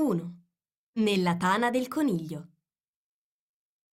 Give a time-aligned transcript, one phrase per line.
[0.00, 0.34] 1.
[1.00, 2.50] Nella tana del coniglio.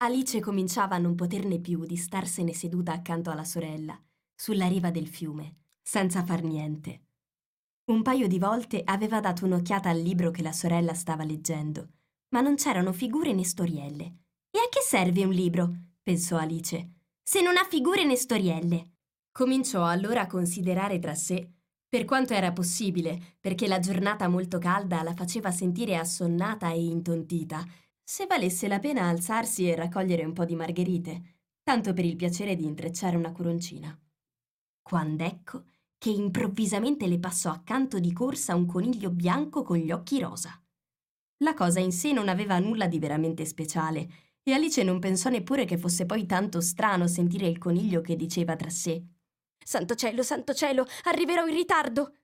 [0.04, 4.00] Alice cominciava a non poterne più di starsene seduta accanto alla sorella,
[4.36, 7.06] sulla riva del fiume, senza far niente.
[7.86, 11.94] Un paio di volte aveva dato un'occhiata al libro che la sorella stava leggendo,
[12.36, 14.04] ma non c'erano figure né storielle.
[14.52, 15.74] E a che serve un libro?
[16.04, 16.92] pensò Alice,
[17.24, 18.92] se non ha figure né storielle.
[19.32, 21.55] Cominciò allora a considerare tra sé
[21.96, 27.66] per quanto era possibile, perché la giornata molto calda la faceva sentire assonnata e intontita,
[28.04, 32.58] se valesse la pena alzarsi e raccogliere un po' di margherite, tanto per il piacere
[32.58, 33.98] di intrecciare una coroncina.
[34.82, 35.64] Quand'ecco
[35.98, 40.62] che improvvisamente le passò accanto di corsa un coniglio bianco con gli occhi rosa.
[41.44, 44.10] La cosa in sé non aveva nulla di veramente speciale,
[44.44, 48.58] e Alice non pensò neppure che fosse poi tanto strano sentire il coniglio che diceva
[48.58, 49.02] tra sé
[49.68, 52.18] Santo cielo, santo cielo, arriverò in ritardo.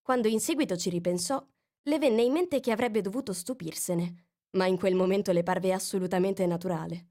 [0.00, 1.44] Quando in seguito ci ripensò,
[1.82, 6.46] le venne in mente che avrebbe dovuto stupirsene, ma in quel momento le parve assolutamente
[6.46, 7.08] naturale.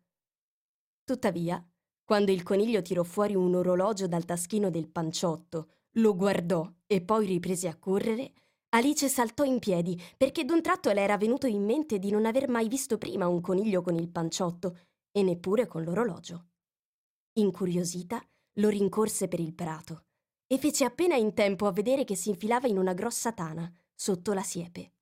[1.04, 1.62] Tuttavia,
[2.06, 7.26] quando il coniglio tirò fuori un orologio dal taschino del panciotto, lo guardò e poi
[7.26, 8.32] riprese a correre,
[8.70, 12.48] Alice saltò in piedi perché d'un tratto le era venuto in mente di non aver
[12.48, 14.78] mai visto prima un coniglio con il panciotto
[15.12, 16.46] e neppure con l'orologio.
[17.34, 20.06] Incuriosita, lo rincorse per il prato
[20.48, 24.34] e fece appena in tempo a vedere che si infilava in una grossa tana sotto
[24.34, 24.94] la siepe.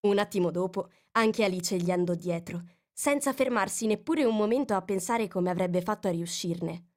[0.00, 5.28] Un attimo dopo anche Alice gli andò dietro, senza fermarsi neppure un momento a pensare
[5.28, 6.88] come avrebbe fatto a riuscirne.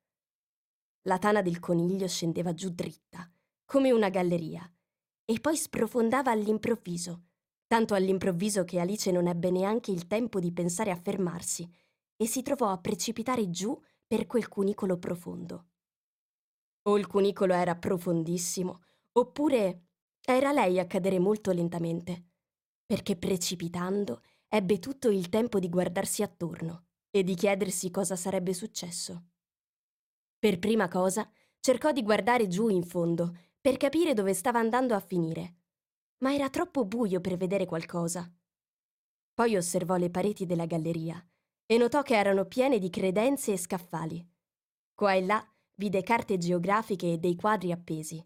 [1.03, 3.29] La tana del coniglio scendeva giù dritta,
[3.65, 4.69] come una galleria,
[5.25, 7.23] e poi sprofondava all'improvviso,
[7.67, 11.69] tanto all'improvviso che Alice non ebbe neanche il tempo di pensare a fermarsi
[12.15, 13.77] e si trovò a precipitare giù
[14.13, 15.69] per quel cunicolo profondo.
[16.83, 18.83] O il cunicolo era profondissimo,
[19.13, 19.87] oppure
[20.23, 22.25] era lei a cadere molto lentamente,
[22.85, 29.29] perché precipitando ebbe tutto il tempo di guardarsi attorno e di chiedersi cosa sarebbe successo.
[30.37, 31.27] Per prima cosa
[31.59, 35.55] cercò di guardare giù in fondo per capire dove stava andando a finire,
[36.19, 38.31] ma era troppo buio per vedere qualcosa.
[39.33, 41.19] Poi osservò le pareti della galleria
[41.65, 44.25] e notò che erano piene di credenze e scaffali.
[44.93, 48.23] Qua e là vide carte geografiche e dei quadri appesi.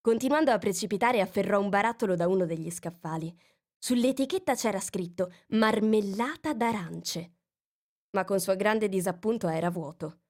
[0.00, 3.32] Continuando a precipitare afferrò un barattolo da uno degli scaffali.
[3.78, 7.36] Sull'etichetta c'era scritto marmellata d'arance.
[8.10, 10.20] Ma con suo grande disappunto era vuoto.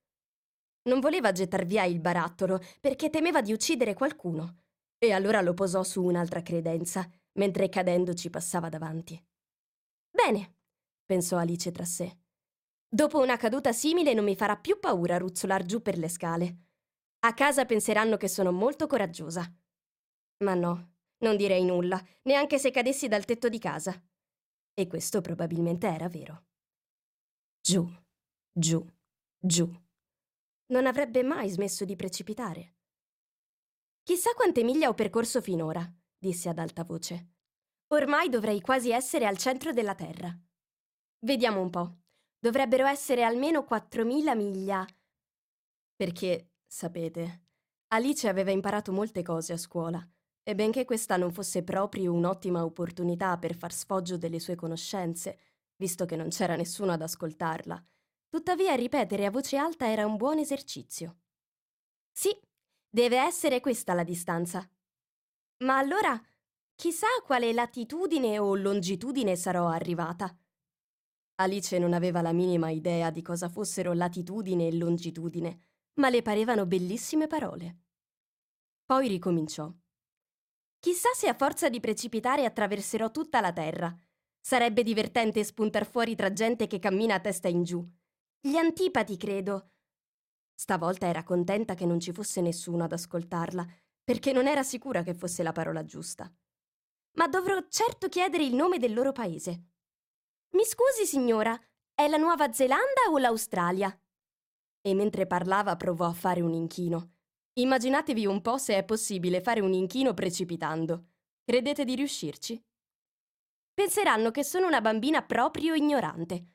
[0.85, 4.63] Non voleva gettar via il barattolo perché temeva di uccidere qualcuno
[4.99, 9.21] e allora lo posò su un'altra credenza, mentre cadendo ci passava davanti.
[10.11, 10.59] Bene,
[11.05, 12.19] pensò Alice tra sé.
[12.89, 16.57] Dopo una caduta simile non mi farà più paura ruzzolar giù per le scale.
[17.21, 19.51] A casa penseranno che sono molto coraggiosa.
[20.45, 23.99] Ma no, non direi nulla, neanche se cadessi dal tetto di casa.
[24.75, 26.47] E questo probabilmente era vero.
[27.61, 27.89] Giù,
[28.53, 28.85] giù,
[29.39, 29.71] giù.
[30.67, 32.75] Non avrebbe mai smesso di precipitare.
[34.03, 35.89] Chissà quante miglia ho percorso finora,
[36.19, 37.35] disse ad alta voce.
[37.89, 40.37] Ormai dovrei quasi essere al centro della Terra.
[41.25, 41.99] Vediamo un po'.
[42.37, 44.85] Dovrebbero essere almeno 4.000 miglia.
[45.95, 47.45] Perché, sapete,
[47.95, 50.05] Alice aveva imparato molte cose a scuola
[50.43, 55.39] e benché questa non fosse proprio un'ottima opportunità per far sfoggio delle sue conoscenze,
[55.77, 57.81] visto che non c'era nessuno ad ascoltarla,
[58.29, 61.21] tuttavia ripetere a voce alta era un buon esercizio.
[62.11, 62.37] Sì,
[62.89, 64.69] deve essere questa la distanza.
[65.59, 66.21] Ma allora,
[66.75, 70.37] chissà a quale latitudine o longitudine sarò arrivata.
[71.43, 75.59] Alice non aveva la minima idea di cosa fossero latitudine e longitudine,
[75.95, 77.81] ma le parevano bellissime parole.
[78.85, 79.73] Poi ricominciò.
[80.79, 83.97] Chissà se a forza di precipitare attraverserò tutta la terra.
[84.41, 87.85] Sarebbe divertente spuntar fuori tra gente che cammina a testa in giù.
[88.41, 89.71] Gli antipati, credo.
[90.55, 93.67] Stavolta era contenta che non ci fosse nessuno ad ascoltarla,
[94.03, 96.33] perché non era sicura che fosse la parola giusta.
[97.15, 99.72] Ma dovrò certo chiedere il nome del loro paese.
[100.55, 101.59] Mi scusi, signora,
[101.95, 103.99] è la Nuova Zelanda o l'Australia?
[104.83, 107.15] E mentre parlava provò a fare un inchino.
[107.55, 111.07] Immaginatevi un po' se è possibile fare un inchino precipitando.
[111.43, 112.63] Credete di riuscirci?
[113.73, 116.47] Penseranno che sono una bambina proprio ignorante.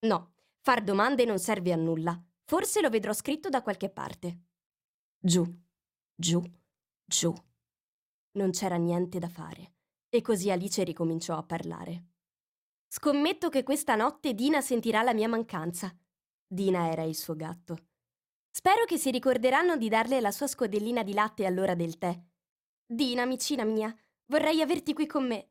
[0.00, 2.20] No, far domande non serve a nulla.
[2.44, 4.40] Forse lo vedrò scritto da qualche parte.
[5.16, 5.44] Giù,
[6.12, 6.42] giù,
[7.04, 7.32] giù.
[8.32, 9.74] Non c'era niente da fare.
[10.08, 12.13] E così Alice ricominciò a parlare.
[12.96, 15.92] Scommetto che questa notte Dina sentirà la mia mancanza.
[16.46, 17.88] Dina era il suo gatto.
[18.48, 22.16] Spero che si ricorderanno di darle la sua scodellina di latte all'ora del tè.
[22.86, 23.92] Dina, amicina mia,
[24.26, 25.48] vorrei averti qui con me.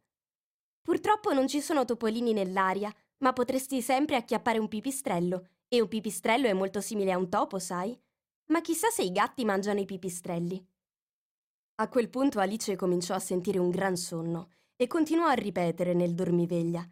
[0.82, 6.48] Purtroppo non ci sono topolini nell'aria, ma potresti sempre acchiappare un pipistrello, e un pipistrello
[6.48, 8.02] è molto simile a un topo, sai?
[8.52, 10.66] Ma chissà se i gatti mangiano i pipistrelli.
[11.82, 16.16] A quel punto Alice cominciò a sentire un gran sonno e continuò a ripetere nel
[16.16, 16.90] dormiveglia.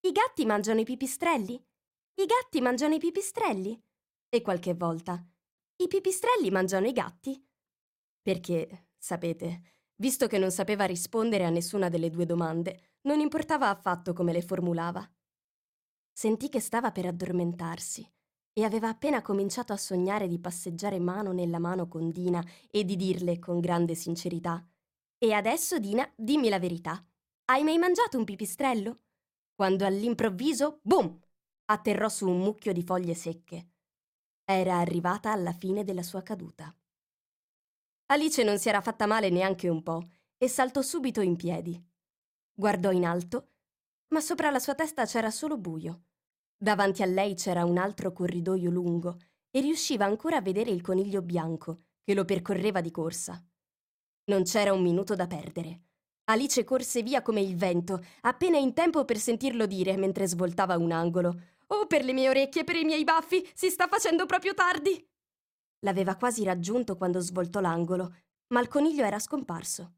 [0.00, 1.54] I gatti mangiano i pipistrelli?
[1.54, 3.82] I gatti mangiano i pipistrelli?
[4.28, 5.22] E qualche volta.
[5.76, 7.44] I pipistrelli mangiano i gatti?
[8.22, 9.62] Perché, sapete,
[9.96, 14.42] visto che non sapeva rispondere a nessuna delle due domande, non importava affatto come le
[14.42, 15.04] formulava.
[16.12, 18.08] Sentì che stava per addormentarsi
[18.52, 22.94] e aveva appena cominciato a sognare di passeggiare mano nella mano con Dina e di
[22.94, 24.64] dirle con grande sincerità
[25.18, 27.04] E adesso, Dina, dimmi la verità.
[27.46, 29.00] Hai mai mangiato un pipistrello?
[29.58, 31.18] Quando all'improvviso, boom!
[31.64, 33.72] atterrò su un mucchio di foglie secche.
[34.44, 36.72] Era arrivata alla fine della sua caduta.
[38.12, 41.76] Alice non si era fatta male neanche un po' e saltò subito in piedi.
[42.54, 43.54] Guardò in alto,
[44.10, 46.04] ma sopra la sua testa c'era solo buio.
[46.56, 49.16] Davanti a lei c'era un altro corridoio lungo
[49.50, 53.44] e riusciva ancora a vedere il coniglio bianco che lo percorreva di corsa.
[54.26, 55.87] Non c'era un minuto da perdere.
[56.30, 60.92] Alice corse via come il vento, appena in tempo per sentirlo dire mentre svoltava un
[60.92, 61.40] angolo.
[61.68, 65.02] Oh, per le mie orecchie, per i miei baffi, si sta facendo proprio tardi!
[65.80, 68.14] L'aveva quasi raggiunto quando svoltò l'angolo,
[68.48, 69.94] ma il coniglio era scomparso.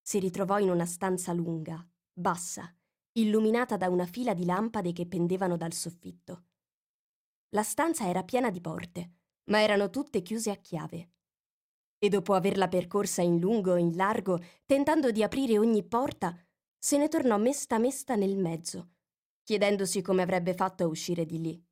[0.00, 2.74] Si ritrovò in una stanza lunga, bassa,
[3.12, 6.44] illuminata da una fila di lampade che pendevano dal soffitto.
[7.50, 9.10] La stanza era piena di porte,
[9.50, 11.10] ma erano tutte chiuse a chiave.
[12.06, 16.38] E dopo averla percorsa in lungo e in largo, tentando di aprire ogni porta,
[16.78, 18.90] se ne tornò mesta mesta nel mezzo,
[19.42, 21.66] chiedendosi come avrebbe fatto a uscire di lì.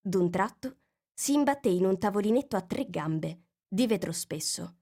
[0.00, 0.78] D'un tratto
[1.12, 4.76] si imbatté in un tavolinetto a tre gambe, di vetro spesso.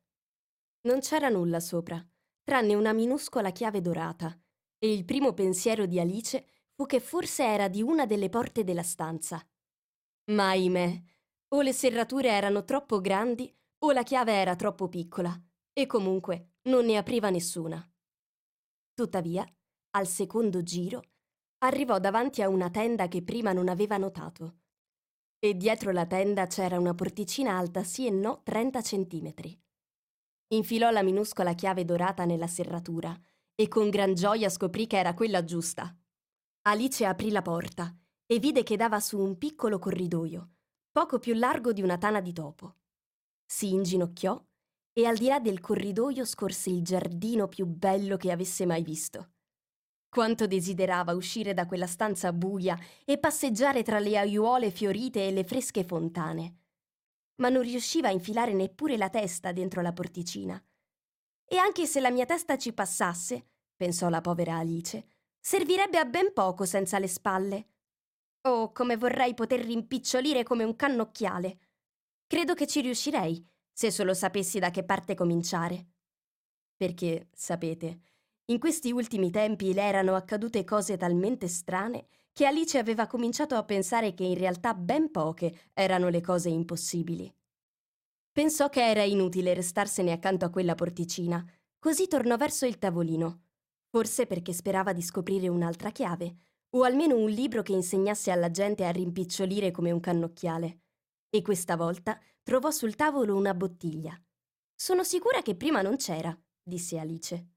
[0.82, 2.00] Non c'era nulla sopra,
[2.44, 4.32] tranne una minuscola chiave dorata,
[4.78, 8.84] e il primo pensiero di Alice fu che forse era di una delle porte della
[8.84, 9.44] stanza.
[10.26, 11.02] Ma ahimè,
[11.48, 15.38] o le serrature erano troppo grandi o la chiave era troppo piccola,
[15.72, 17.86] e comunque non ne apriva nessuna.
[18.94, 19.46] Tuttavia,
[19.90, 21.02] al secondo giro,
[21.58, 24.60] arrivò davanti a una tenda che prima non aveva notato.
[25.38, 29.60] E dietro la tenda c'era una porticina alta sì e no 30 centimetri.
[30.48, 33.14] Infilò la minuscola chiave dorata nella serratura
[33.54, 35.94] e con gran gioia scoprì che era quella giusta.
[36.62, 37.94] Alice aprì la porta
[38.26, 40.50] e vide che dava su un piccolo corridoio,
[40.90, 42.76] poco più largo di una tana di topo.
[43.46, 44.42] Si inginocchiò
[44.92, 49.34] e al di là del corridoio scorse il giardino più bello che avesse mai visto.
[50.08, 55.44] Quanto desiderava uscire da quella stanza buia e passeggiare tra le aiuole fiorite e le
[55.44, 56.60] fresche fontane.
[57.36, 60.62] Ma non riusciva a infilare neppure la testa dentro la porticina.
[61.44, 65.06] E anche se la mia testa ci passasse, pensò la povera Alice,
[65.38, 67.68] servirebbe a ben poco senza le spalle.
[68.48, 71.58] Oh, come vorrei poter rimpicciolire come un cannocchiale.
[72.28, 75.86] Credo che ci riuscirei, se solo sapessi da che parte cominciare.
[76.76, 78.00] Perché, sapete,
[78.46, 83.64] in questi ultimi tempi le erano accadute cose talmente strane che Alice aveva cominciato a
[83.64, 87.32] pensare che in realtà ben poche erano le cose impossibili.
[88.32, 91.42] Pensò che era inutile restarsene accanto a quella porticina,
[91.78, 93.44] così tornò verso il tavolino,
[93.88, 96.36] forse perché sperava di scoprire un'altra chiave,
[96.70, 100.80] o almeno un libro che insegnasse alla gente a rimpicciolire come un cannocchiale.
[101.28, 104.18] E questa volta trovò sul tavolo una bottiglia.
[104.74, 107.54] Sono sicura che prima non c'era, disse Alice.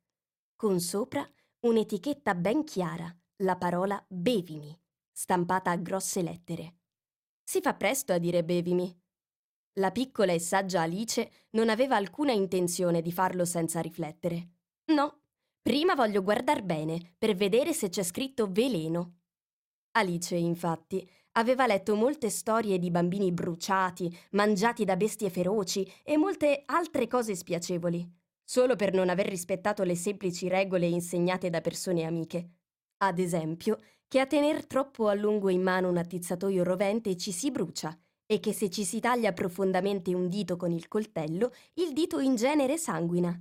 [0.55, 1.27] Con sopra
[1.61, 4.77] un'etichetta ben chiara, la parola bevimi,
[5.11, 6.77] stampata a grosse lettere.
[7.43, 8.97] Si fa presto a dire bevimi.
[9.79, 14.49] La piccola e saggia Alice non aveva alcuna intenzione di farlo senza riflettere.
[14.91, 15.21] No,
[15.61, 19.19] prima voglio guardar bene per vedere se c'è scritto veleno.
[19.91, 21.09] Alice, infatti,
[21.39, 27.33] aveva letto molte storie di bambini bruciati, mangiati da bestie feroci e molte altre cose
[27.33, 28.05] spiacevoli,
[28.43, 32.49] solo per non aver rispettato le semplici regole insegnate da persone amiche.
[32.97, 33.79] Ad esempio,
[34.09, 38.41] che a tener troppo a lungo in mano un attizzatoio rovente ci si brucia e
[38.41, 42.77] che se ci si taglia profondamente un dito con il coltello, il dito in genere
[42.77, 43.33] sanguina.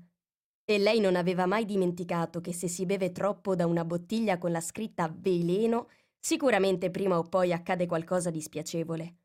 [0.65, 4.53] E lei non aveva mai dimenticato che se si beve troppo da una bottiglia con
[4.53, 5.89] la scritta veleno,
[6.29, 9.17] sicuramente prima o poi accade qualcosa di spiacevole.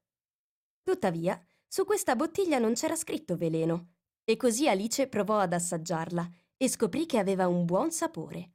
[0.83, 6.69] Tuttavia, su questa bottiglia non c'era scritto veleno, e così Alice provò ad assaggiarla e
[6.69, 8.51] scoprì che aveva un buon sapore.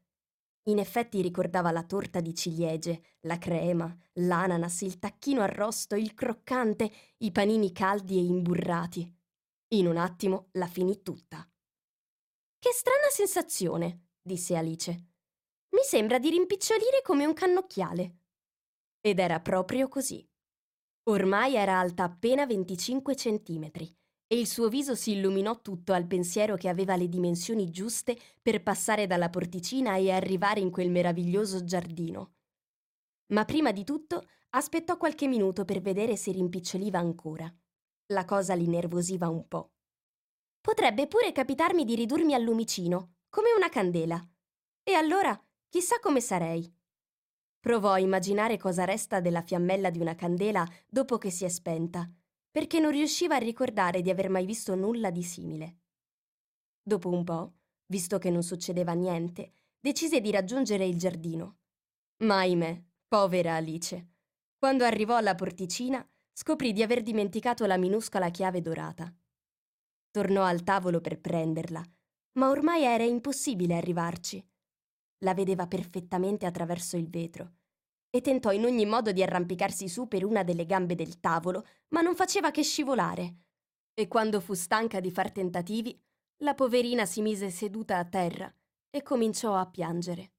[0.69, 6.91] In effetti ricordava la torta di ciliegie, la crema, l'ananas, il tacchino arrosto, il croccante,
[7.19, 9.15] i panini caldi e imburrati.
[9.75, 11.47] In un attimo la finì tutta.
[12.59, 14.91] Che strana sensazione, disse Alice.
[15.73, 18.18] Mi sembra di rimpicciolire come un cannocchiale.
[19.01, 20.27] Ed era proprio così.
[21.05, 23.97] Ormai era alta appena 25 centimetri
[24.31, 28.63] e il suo viso si illuminò tutto al pensiero che aveva le dimensioni giuste per
[28.63, 32.35] passare dalla porticina e arrivare in quel meraviglioso giardino.
[33.33, 37.51] Ma prima di tutto aspettò qualche minuto per vedere se rimpiccioliva ancora.
[38.13, 39.73] La cosa li nervosiva un po'.
[40.61, 44.23] Potrebbe pure capitarmi di ridurmi al lumicino, come una candela.
[44.83, 45.39] E allora,
[45.69, 46.71] chissà come sarei.
[47.61, 52.09] Provò a immaginare cosa resta della fiammella di una candela dopo che si è spenta,
[52.51, 55.79] perché non riusciva a ricordare di aver mai visto nulla di simile.
[56.83, 57.55] Dopo un po',
[57.87, 61.59] visto che non succedeva niente, decise di raggiungere il giardino.
[62.19, 64.09] Ma ahimè, povera Alice.
[64.57, 69.13] Quando arrivò alla porticina, scoprì di aver dimenticato la minuscola chiave dorata.
[70.11, 71.83] Tornò al tavolo per prenderla,
[72.39, 74.45] ma ormai era impossibile arrivarci.
[75.19, 77.55] La vedeva perfettamente attraverso il vetro
[78.11, 82.01] e tentò in ogni modo di arrampicarsi su per una delle gambe del tavolo, ma
[82.01, 83.37] non faceva che scivolare.
[83.93, 86.01] E quando fu stanca di far tentativi,
[86.39, 88.53] la poverina si mise seduta a terra
[88.91, 90.33] e cominciò a piangere.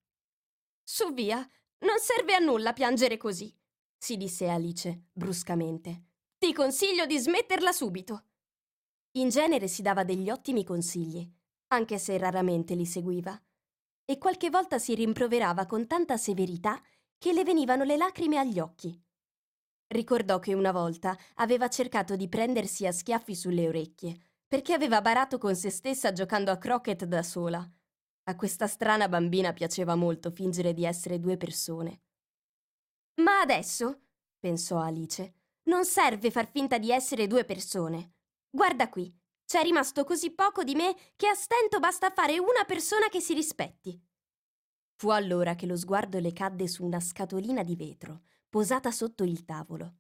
[0.84, 1.38] Su via,
[1.80, 3.56] non serve a nulla piangere così,
[3.98, 6.06] si disse Alice bruscamente.
[6.38, 8.24] Ti consiglio di smetterla subito.
[9.18, 11.30] In genere si dava degli ottimi consigli,
[11.68, 13.40] anche se raramente li seguiva,
[14.10, 16.82] e qualche volta si rimproverava con tanta severità
[17.20, 19.00] che le venivano le lacrime agli occhi.
[19.86, 25.38] Ricordò che una volta aveva cercato di prendersi a schiaffi sulle orecchie, perché aveva barato
[25.38, 27.64] con se stessa giocando a croquet da sola.
[28.24, 32.02] A questa strana bambina piaceva molto fingere di essere due persone.
[33.22, 34.06] Ma adesso,
[34.40, 35.36] pensò Alice,
[35.66, 38.14] non serve far finta di essere due persone.
[38.50, 39.16] Guarda qui,
[39.50, 43.34] c'è rimasto così poco di me che a stento basta fare una persona che si
[43.34, 44.00] rispetti.
[44.94, 49.46] Fu allora che lo sguardo le cadde su una scatolina di vetro, posata sotto il
[49.46, 49.96] tavolo.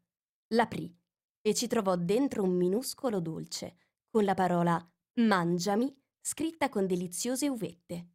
[0.49, 0.95] L'aprì
[1.41, 3.77] e ci trovò dentro un minuscolo dolce,
[4.07, 4.79] con la parola
[5.13, 8.09] Mangiami scritta con deliziose uvette.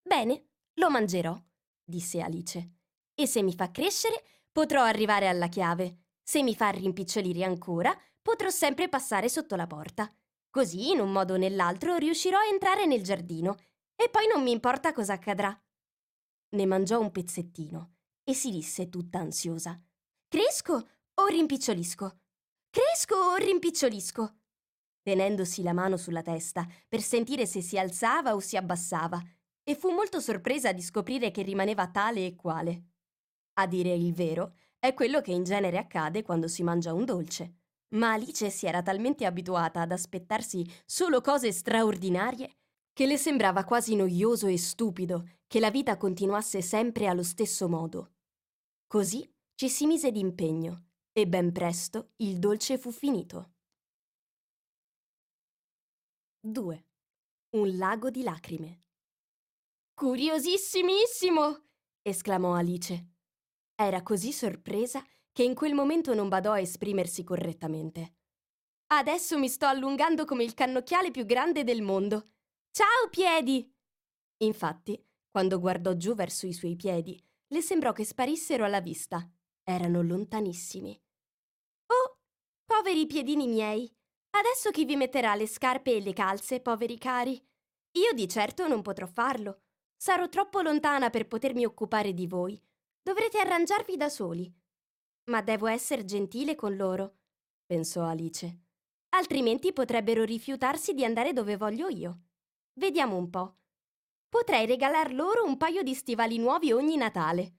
[0.00, 1.38] Bene, lo mangerò,
[1.84, 2.76] disse Alice.
[3.12, 4.22] E se mi fa crescere,
[4.58, 6.06] Potrò arrivare alla chiave.
[6.20, 10.12] Se mi fa rimpicciolire ancora, potrò sempre passare sotto la porta.
[10.58, 13.54] Così, in un modo o nell'altro, riuscirò a entrare nel giardino.
[13.94, 15.56] E poi non mi importa cosa accadrà.
[16.56, 19.80] Ne mangiò un pezzettino e si disse tutta ansiosa.
[20.26, 22.18] Cresco o rimpicciolisco?
[22.70, 24.38] Cresco o rimpicciolisco?
[25.00, 29.22] Tenendosi la mano sulla testa per sentire se si alzava o si abbassava,
[29.62, 32.82] e fu molto sorpresa di scoprire che rimaneva tale e quale.
[33.60, 37.58] A dire il vero, è quello che in genere accade quando si mangia un dolce.
[37.94, 42.56] Ma Alice si era talmente abituata ad aspettarsi solo cose straordinarie
[42.92, 48.16] che le sembrava quasi noioso e stupido che la vita continuasse sempre allo stesso modo.
[48.86, 53.54] Così ci si mise d'impegno e ben presto il dolce fu finito.
[56.40, 56.86] 2.
[57.50, 58.82] Un lago di lacrime.
[59.94, 61.64] Curiosissimissimo!
[62.02, 63.14] esclamò Alice.
[63.74, 65.04] Era così sorpresa
[65.38, 68.16] che in quel momento non badò a esprimersi correttamente.
[68.88, 72.30] Adesso mi sto allungando come il cannocchiale più grande del mondo.
[72.72, 73.72] Ciao piedi!
[74.38, 79.30] Infatti, quando guardò giù verso i suoi piedi, le sembrò che sparissero alla vista.
[79.62, 81.00] Erano lontanissimi.
[81.86, 82.18] Oh,
[82.64, 83.88] poveri piedini miei!
[84.30, 87.40] Adesso chi vi metterà le scarpe e le calze, poveri cari?
[87.92, 89.60] Io di certo non potrò farlo.
[89.96, 92.60] Sarò troppo lontana per potermi occupare di voi
[93.08, 94.54] Dovrete arrangiarvi da soli.
[95.28, 97.18] Ma devo essere gentile con loro,
[97.66, 98.64] pensò Alice.
[99.10, 102.20] Altrimenti potrebbero rifiutarsi di andare dove voglio io.
[102.74, 103.56] Vediamo un po'.
[104.28, 107.56] Potrei regalar loro un paio di stivali nuovi ogni Natale.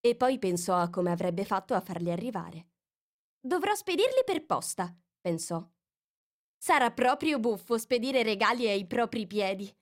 [0.00, 2.68] E poi pensò a come avrebbe fatto a farli arrivare.
[3.40, 5.66] Dovrò spedirli per posta, pensò.
[6.56, 9.74] Sarà proprio buffo spedire regali ai propri piedi.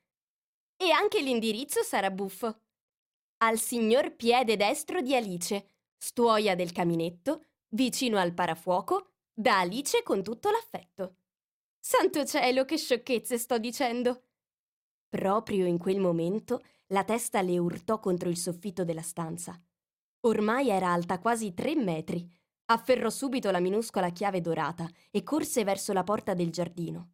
[0.77, 2.61] E anche l'indirizzo sarà buffo
[3.43, 5.67] al signor piede destro di Alice,
[6.03, 11.19] stuoia del caminetto, vicino al parafuoco, da Alice con tutto l'affetto.
[11.79, 14.25] Santo cielo, che sciocchezze sto dicendo!
[15.09, 19.57] Proprio in quel momento la testa le urtò contro il soffitto della stanza.
[20.23, 22.29] Ormai era alta quasi tre metri.
[22.67, 27.13] Afferrò subito la minuscola chiave dorata e corse verso la porta del giardino.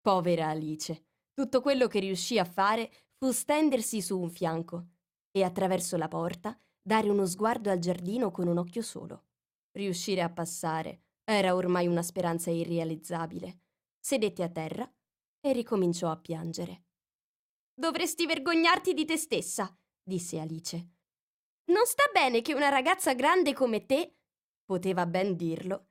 [0.00, 4.86] Povera Alice, tutto quello che riuscì a fare fu stendersi su un fianco
[5.30, 9.24] e attraverso la porta dare uno sguardo al giardino con un occhio solo.
[9.72, 13.62] Riuscire a passare era ormai una speranza irrealizzabile.
[13.98, 14.88] Sedette a terra
[15.40, 16.84] e ricominciò a piangere.
[17.74, 20.90] Dovresti vergognarti di te stessa, disse Alice.
[21.72, 24.18] Non sta bene che una ragazza grande come te,
[24.64, 25.88] poteva ben dirlo,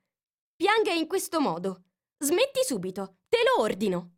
[0.56, 1.84] pianga in questo modo.
[2.16, 4.16] Smetti subito, te lo ordino.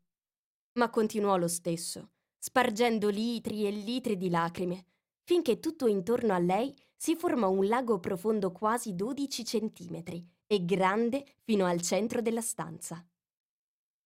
[0.75, 4.87] Ma continuò lo stesso, spargendo litri e litri di lacrime,
[5.29, 11.23] finché tutto intorno a lei si formò un lago profondo quasi 12 centimetri e grande
[11.43, 13.07] fino al centro della stanza.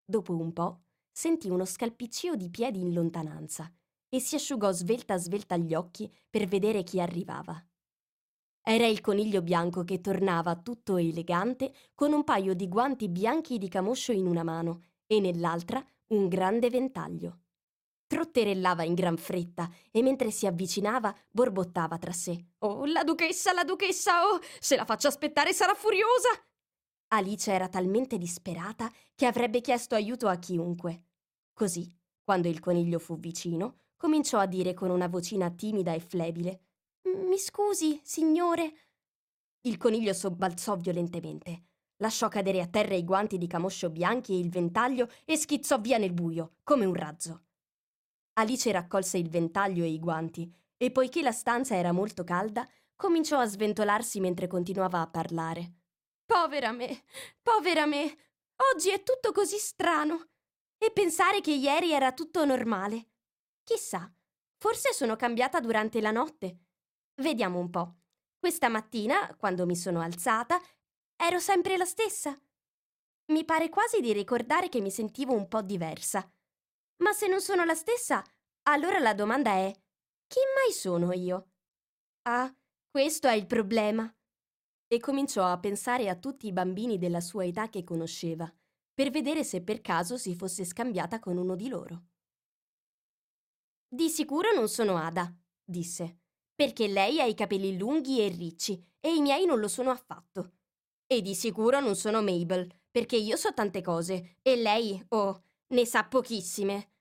[0.05, 0.81] Dopo un po'
[1.13, 3.73] sentì uno scalpiccio di piedi in lontananza
[4.09, 7.65] e si asciugò svelta svelta gli occhi per vedere chi arrivava.
[8.61, 13.69] Era il coniglio bianco che tornava tutto elegante con un paio di guanti bianchi di
[13.69, 17.42] camoscio in una mano e nell'altra un grande ventaglio.
[18.13, 22.49] Trotterellava in gran fretta e mentre si avvicinava borbottava tra sé.
[22.59, 24.29] Oh, la duchessa, la duchessa!
[24.29, 26.29] Oh, se la faccio aspettare sarà furiosa!
[27.09, 31.05] Alice era talmente disperata che avrebbe chiesto aiuto a chiunque.
[31.55, 31.91] Così,
[32.23, 36.61] quando il coniglio fu vicino, cominciò a dire con una vocina timida e flebile:
[37.05, 38.75] Mi scusi, signore.
[39.63, 41.63] Il coniglio sobbalzò violentemente.
[41.97, 45.97] Lasciò cadere a terra i guanti di camoscio bianchi e il ventaglio e schizzò via
[45.97, 47.45] nel buio, come un razzo.
[48.35, 53.39] Alice raccolse il ventaglio e i guanti e poiché la stanza era molto calda, cominciò
[53.39, 55.75] a sventolarsi mentre continuava a parlare.
[56.25, 57.05] Povera me,
[57.43, 58.17] povera me,
[58.73, 60.29] oggi è tutto così strano.
[60.79, 63.11] E pensare che ieri era tutto normale.
[63.63, 64.13] Chissà,
[64.57, 66.59] forse sono cambiata durante la notte.
[67.21, 67.97] Vediamo un po'.
[68.39, 70.61] Questa mattina, quando mi sono alzata,
[71.15, 72.37] ero sempre la stessa.
[73.27, 76.29] Mi pare quasi di ricordare che mi sentivo un po' diversa.
[77.03, 78.23] Ma se non sono la stessa,
[78.69, 79.73] allora la domanda è
[80.27, 81.51] chi mai sono io?
[82.23, 82.55] Ah,
[82.89, 84.09] questo è il problema.
[84.87, 88.51] E cominciò a pensare a tutti i bambini della sua età che conosceva,
[88.95, 92.05] per vedere se per caso si fosse scambiata con uno di loro.
[93.89, 96.21] Di sicuro non sono Ada, disse,
[96.55, 100.53] perché lei ha i capelli lunghi e ricci e i miei non lo sono affatto.
[101.07, 105.85] E di sicuro non sono Mabel, perché io so tante cose e lei, oh, ne
[105.85, 106.92] sa pochissime.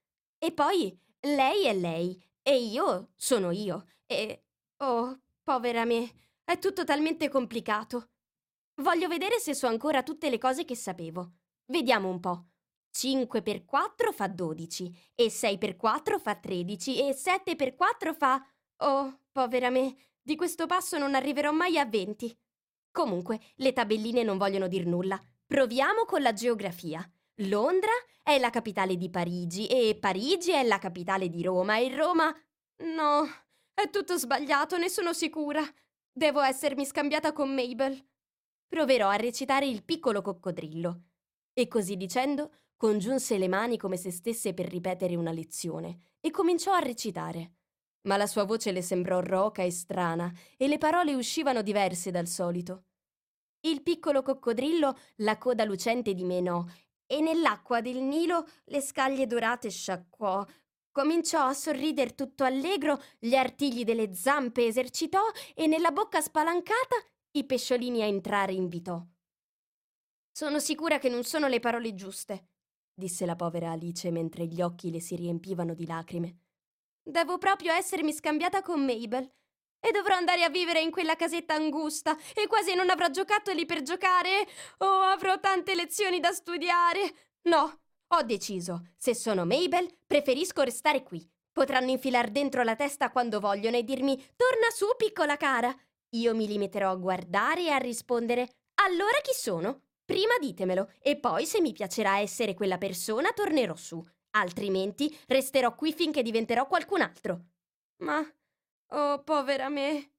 [0.43, 3.85] E poi lei è lei e io sono io.
[4.07, 4.45] E...
[4.77, 6.11] Oh, povera me,
[6.43, 8.09] è tutto talmente complicato.
[8.81, 11.33] Voglio vedere se so ancora tutte le cose che sapevo.
[11.65, 12.45] Vediamo un po'.
[12.89, 18.13] 5 per 4 fa 12 e 6 per 4 fa 13 e 7 per 4
[18.15, 18.43] fa...
[18.77, 22.35] Oh, povera me, di questo passo non arriverò mai a 20.
[22.91, 25.21] Comunque, le tabelline non vogliono dir nulla.
[25.45, 27.07] Proviamo con la geografia.
[27.47, 32.35] Londra è la capitale di Parigi e Parigi è la capitale di Roma e Roma...
[32.81, 33.27] No,
[33.73, 35.63] è tutto sbagliato, ne sono sicura.
[36.11, 37.99] Devo essermi scambiata con Mabel.
[38.67, 41.01] Proverò a recitare il piccolo coccodrillo.
[41.53, 46.73] E così dicendo, congiunse le mani come se stesse per ripetere una lezione e cominciò
[46.73, 47.53] a recitare.
[48.03, 52.27] Ma la sua voce le sembrò roca e strana e le parole uscivano diverse dal
[52.27, 52.85] solito.
[53.61, 56.65] Il piccolo coccodrillo la coda lucente dimenò
[57.11, 60.45] e nell'acqua del Nilo le scaglie dorate sciacquò.
[60.91, 65.19] Cominciò a sorrider tutto allegro, gli artigli delle zampe esercitò
[65.53, 66.95] e nella bocca spalancata
[67.31, 69.05] i pesciolini a entrare invitò.
[70.31, 72.47] Sono sicura che non sono le parole giuste,
[72.93, 76.37] disse la povera Alice mentre gli occhi le si riempivano di lacrime.
[77.03, 79.29] Devo proprio essermi scambiata con Mabel.
[79.81, 83.81] E dovrò andare a vivere in quella casetta angusta e quasi non avrò giocattoli per
[83.81, 84.47] giocare.
[84.77, 87.13] Oh, avrò tante lezioni da studiare.
[87.43, 88.89] No, ho deciso.
[88.95, 91.27] Se sono Mabel, preferisco restare qui.
[91.51, 95.75] Potranno infilar dentro la testa quando vogliono e dirmi torna su, piccola cara.
[96.11, 98.47] Io mi limiterò a guardare e a rispondere
[98.83, 99.81] allora chi sono?
[100.03, 104.03] Prima ditemelo e poi se mi piacerà essere quella persona tornerò su.
[104.31, 107.45] Altrimenti resterò qui finché diventerò qualcun altro.
[107.97, 108.25] Ma
[108.93, 110.11] Oh, povera me!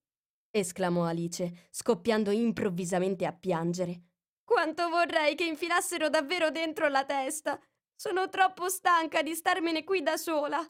[0.51, 4.03] esclamò Alice, scoppiando improvvisamente a piangere.
[4.45, 7.61] Quanto vorrei che infilassero davvero dentro la testa!
[7.95, 10.61] Sono troppo stanca di starmene qui da sola!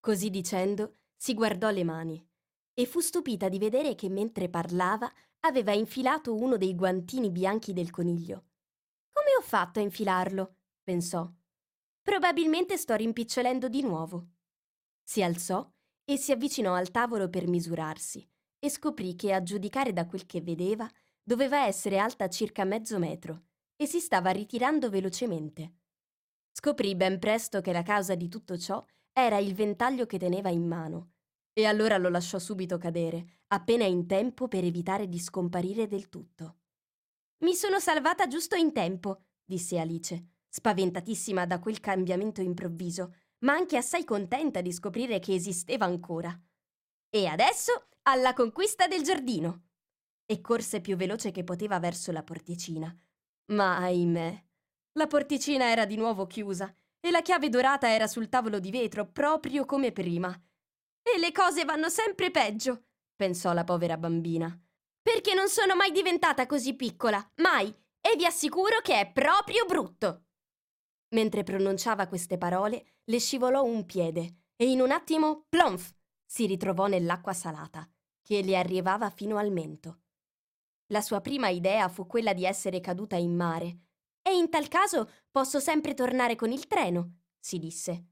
[0.00, 2.28] Così dicendo, si guardò le mani
[2.74, 5.10] e fu stupita di vedere che mentre parlava
[5.40, 8.48] aveva infilato uno dei guantini bianchi del coniglio.
[9.12, 10.56] Come ho fatto a infilarlo?
[10.82, 11.30] pensò.
[12.02, 14.28] Probabilmente sto rimpicciolendo di nuovo.
[15.02, 15.66] Si alzò
[16.04, 18.26] e si avvicinò al tavolo per misurarsi
[18.58, 20.88] e scoprì che a giudicare da quel che vedeva
[21.22, 23.44] doveva essere alta circa mezzo metro
[23.76, 25.74] e si stava ritirando velocemente.
[26.52, 30.66] Scoprì ben presto che la causa di tutto ciò era il ventaglio che teneva in
[30.66, 31.12] mano
[31.52, 36.56] e allora lo lasciò subito cadere, appena in tempo per evitare di scomparire del tutto.
[37.44, 43.14] Mi sono salvata giusto in tempo, disse Alice, spaventatissima da quel cambiamento improvviso
[43.44, 46.38] ma anche assai contenta di scoprire che esisteva ancora.
[47.08, 49.62] E adesso alla conquista del giardino!
[50.26, 52.94] E corse più veloce che poteva verso la porticina.
[53.52, 54.44] Ma ahimè,
[54.92, 59.06] la porticina era di nuovo chiusa e la chiave dorata era sul tavolo di vetro,
[59.06, 60.30] proprio come prima.
[61.02, 64.58] E le cose vanno sempre peggio, pensò la povera bambina.
[65.02, 67.68] Perché non sono mai diventata così piccola, mai,
[68.00, 70.23] e vi assicuro che è proprio brutto.
[71.14, 76.88] Mentre pronunciava queste parole, le scivolò un piede e in un attimo, plonf, si ritrovò
[76.88, 77.88] nell'acqua salata,
[78.20, 80.00] che le arrivava fino al mento.
[80.86, 83.78] La sua prima idea fu quella di essere caduta in mare,
[84.22, 88.06] e in tal caso posso sempre tornare con il treno, si disse.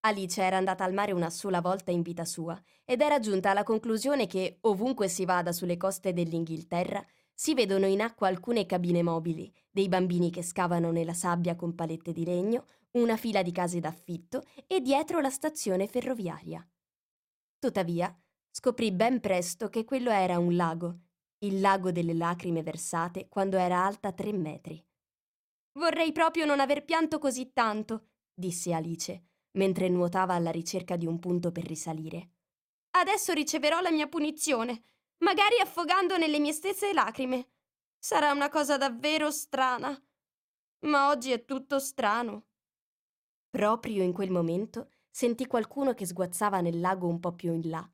[0.00, 3.62] Alice era andata al mare una sola volta in vita sua ed era giunta alla
[3.62, 9.52] conclusione che, ovunque si vada sulle coste dell'Inghilterra, si vedono in acqua alcune cabine mobili,
[9.70, 14.42] dei bambini che scavano nella sabbia con palette di legno, una fila di case d'affitto
[14.66, 16.66] e dietro la stazione ferroviaria.
[17.58, 18.14] Tuttavia,
[18.50, 20.98] scoprì ben presto che quello era un lago,
[21.38, 24.84] il lago delle lacrime versate quando era alta tre metri.
[25.72, 31.18] Vorrei proprio non aver pianto così tanto, disse Alice mentre nuotava alla ricerca di un
[31.18, 32.30] punto per risalire.
[32.90, 34.82] Adesso riceverò la mia punizione,
[35.22, 37.48] magari affogando nelle mie stesse lacrime.
[37.98, 40.00] Sarà una cosa davvero strana.
[40.86, 42.46] Ma oggi è tutto strano.
[43.50, 47.88] Proprio in quel momento sentì qualcuno che sguazzava nel lago un po' più in là.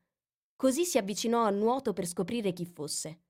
[0.57, 3.25] Così si avvicinò a nuoto per scoprire chi fosse.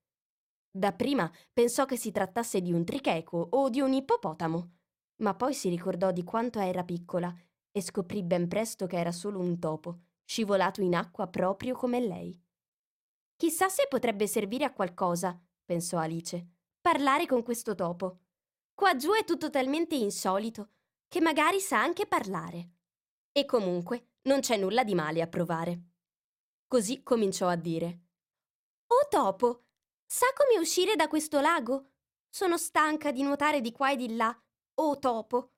[0.71, 4.71] Dapprima pensò che si trattasse di un tricheco o di un ippopotamo,
[5.17, 7.35] ma poi si ricordò di quanto era piccola
[7.71, 12.48] e scoprì ben presto che era solo un topo, scivolato in acqua proprio come lei.
[13.39, 16.45] Chissà se potrebbe servire a qualcosa, pensò Alice,
[16.81, 18.23] parlare con questo topo.
[18.75, 20.71] Qua giù è tutto talmente insolito
[21.07, 22.71] che magari sa anche parlare.
[23.31, 25.83] E comunque non c'è nulla di male a provare.
[26.67, 28.07] Così cominciò a dire.
[28.89, 29.67] Oh topo,
[30.05, 31.93] sa come uscire da questo lago?
[32.29, 34.37] Sono stanca di nuotare di qua e di là.
[34.81, 35.53] Oh topo.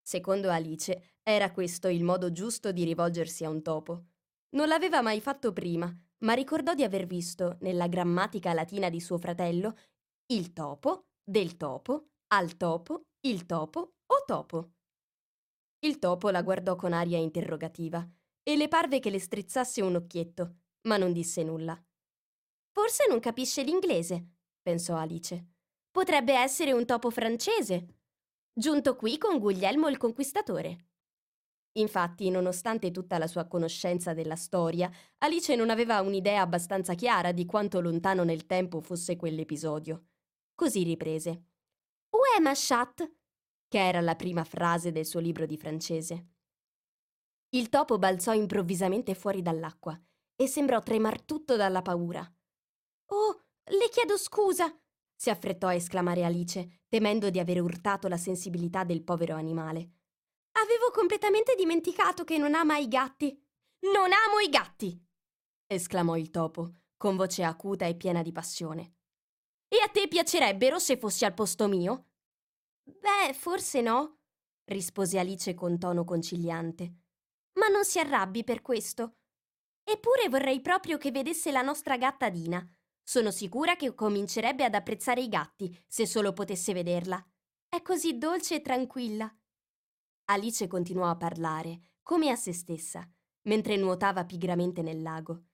[0.00, 4.04] Secondo Alice, era questo il modo giusto di rivolgersi a un topo.
[4.50, 5.92] Non l'aveva mai fatto prima,
[6.24, 9.76] ma ricordò di aver visto, nella grammatica latina di suo fratello,
[10.26, 14.70] il topo, del topo, al topo, il topo o topo.
[15.80, 18.06] Il topo la guardò con aria interrogativa
[18.42, 21.80] e le parve che le strizzasse un occhietto, ma non disse nulla.
[22.72, 24.26] Forse non capisce l'inglese,
[24.62, 25.46] pensò Alice.
[25.90, 27.86] Potrebbe essere un topo francese,
[28.52, 30.89] giunto qui con Guglielmo il Conquistatore.
[31.74, 37.46] Infatti, nonostante tutta la sua conoscenza della storia, Alice non aveva un'idea abbastanza chiara di
[37.46, 40.06] quanto lontano nel tempo fosse quell'episodio.
[40.54, 41.44] Così riprese.
[42.10, 43.08] Où ma chat?
[43.68, 46.26] che era la prima frase del suo libro di francese.
[47.50, 49.98] Il topo balzò improvvisamente fuori dall'acqua
[50.34, 52.20] e sembrò tremar tutto dalla paura.
[53.12, 54.76] Oh, le chiedo scusa!
[55.14, 59.99] si affrettò a esclamare Alice, temendo di aver urtato la sensibilità del povero animale.
[60.52, 63.40] Avevo completamente dimenticato che non ama i gatti.
[63.80, 65.08] Non amo i gatti!
[65.66, 68.96] esclamò il topo, con voce acuta e piena di passione.
[69.68, 72.08] E a te piacerebbero se fossi al posto mio?
[72.82, 74.18] Beh, forse no,
[74.64, 76.94] rispose Alice con tono conciliante.
[77.54, 79.18] Ma non si arrabbi per questo.
[79.84, 82.64] Eppure vorrei proprio che vedesse la nostra gatta Dina.
[83.02, 87.24] Sono sicura che comincerebbe ad apprezzare i gatti se solo potesse vederla.
[87.68, 89.32] È così dolce e tranquilla.
[90.30, 93.04] Alice continuò a parlare, come a se stessa,
[93.42, 95.46] mentre nuotava pigramente nel lago.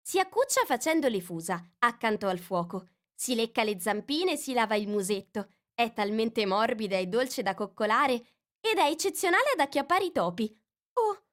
[0.00, 2.86] Si accuccia facendo le fusa, accanto al fuoco.
[3.12, 5.48] Si lecca le zampine e si lava il musetto.
[5.74, 8.14] È talmente morbida e dolce da coccolare
[8.60, 10.56] ed è eccezionale ad acchiappare i topi.
[10.92, 11.24] Oh,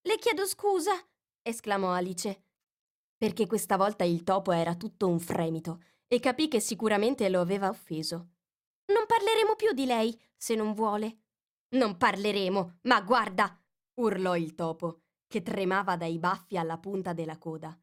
[0.00, 0.92] le chiedo scusa,
[1.42, 2.44] esclamò Alice.
[3.18, 7.68] Perché questa volta il topo era tutto un fremito e capì che sicuramente lo aveva
[7.68, 8.28] offeso.
[8.86, 11.24] Non parleremo più di lei, se non vuole.
[11.70, 13.60] Non parleremo, ma guarda!
[14.00, 17.78] urlò il topo, che tremava dai baffi alla punta della coda.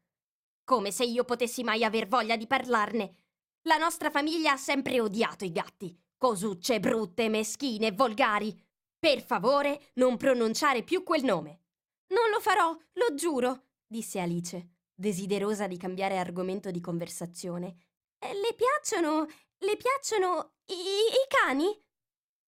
[0.64, 3.14] Come se io potessi mai aver voglia di parlarne.
[3.62, 5.96] La nostra famiglia ha sempre odiato i gatti.
[6.16, 8.52] Cosucce brutte, meschine, volgari.
[8.98, 11.60] Per favore, non pronunciare più quel nome.
[12.08, 17.76] Non lo farò, lo giuro, disse Alice, desiderosa di cambiare argomento di conversazione.
[18.18, 19.26] Eh, le piacciono.
[19.58, 21.85] le piacciono i, i cani?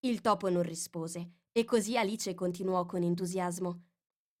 [0.01, 3.81] Il topo non rispose e così Alice continuò con entusiasmo.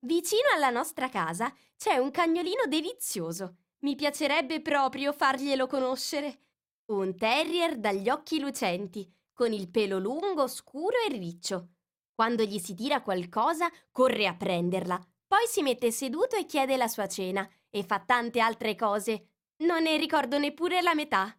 [0.05, 3.57] Vicino alla nostra casa c'è un cagnolino delizioso.
[3.79, 6.43] Mi piacerebbe proprio farglielo conoscere.
[6.91, 11.71] Un terrier dagli occhi lucenti, con il pelo lungo, scuro e riccio.
[12.13, 14.97] Quando gli si tira qualcosa, corre a prenderla.
[15.27, 19.27] Poi si mette seduto e chiede la sua cena e fa tante altre cose.
[19.57, 21.37] Non ne ricordo neppure la metà.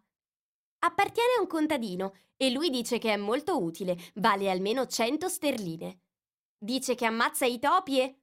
[0.83, 6.01] Appartiene a un contadino e lui dice che è molto utile, vale almeno cento sterline.
[6.57, 8.21] Dice che ammazza i topi e...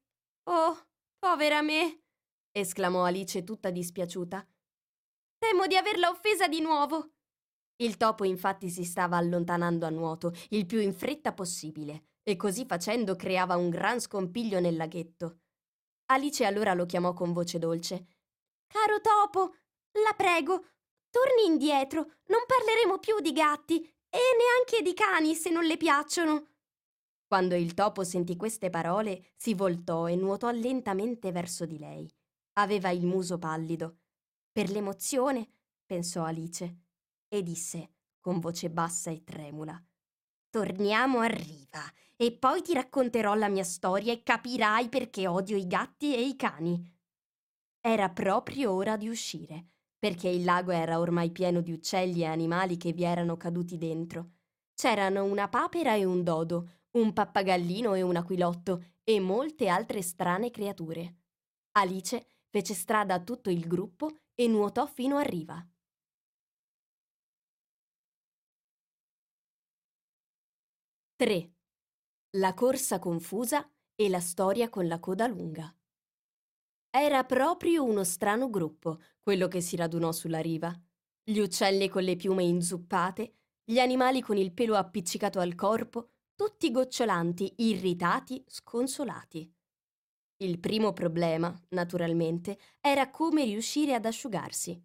[0.51, 0.77] Oh,
[1.21, 2.03] povera me!
[2.51, 4.45] esclamò Alice tutta dispiaciuta.
[5.39, 7.13] Temo di averla offesa di nuovo.
[7.77, 12.67] Il topo infatti si stava allontanando a nuoto, il più in fretta possibile, e così
[12.67, 15.43] facendo creava un gran scompiglio nel laghetto.
[16.07, 18.07] Alice allora lo chiamò con voce dolce.
[18.67, 19.59] Caro topo,
[20.05, 20.71] la prego,
[21.09, 26.47] torni indietro, non parleremo più di gatti e neanche di cani se non le piacciono.
[27.27, 32.11] Quando il topo sentì queste parole, si voltò e nuotò lentamente verso di lei.
[32.55, 33.99] Aveva il muso pallido.
[34.51, 35.47] Per l'emozione,
[35.85, 36.77] pensò Alice,
[37.29, 39.83] e disse con voce bassa e tremula.
[40.51, 41.83] Torniamo a riva
[42.17, 46.37] e poi ti racconterò la mia storia e capirai perché odio i gatti e i
[46.37, 46.97] cani.
[47.81, 49.67] Era proprio ora di uscire,
[49.99, 54.33] perché il lago era ormai pieno di uccelli e animali che vi erano caduti dentro.
[54.75, 60.51] C'erano una papera e un dodo, un pappagallino e un aquilotto e molte altre strane
[60.51, 61.17] creature.
[61.73, 65.65] Alice fece strada a tutto il gruppo e nuotò fino a riva.
[71.17, 71.53] Tre.
[72.37, 75.75] La corsa confusa e la storia con la coda lunga.
[76.91, 80.75] Era proprio uno strano gruppo, quello che si radunò sulla riva.
[81.23, 86.71] Gli uccelli con le piume inzuppate, gli animali con il pelo appiccicato al corpo, tutti
[86.71, 89.55] gocciolanti, irritati, sconsolati.
[90.39, 94.83] Il primo problema, naturalmente, era come riuscire ad asciugarsi.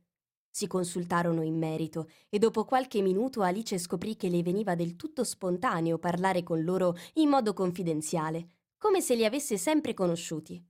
[0.50, 5.24] Si consultarono in merito e dopo qualche minuto Alice scoprì che le veniva del tutto
[5.24, 8.46] spontaneo parlare con loro in modo confidenziale,
[8.78, 10.62] come se li avesse sempre conosciuti.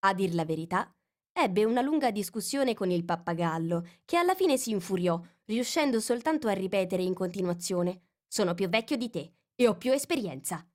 [0.00, 0.92] A dir la verità,
[1.36, 6.52] ebbe una lunga discussione con il pappagallo, che alla fine si infuriò, riuscendo soltanto a
[6.52, 10.66] ripetere in continuazione Sono più vecchio di te e ho più esperienza.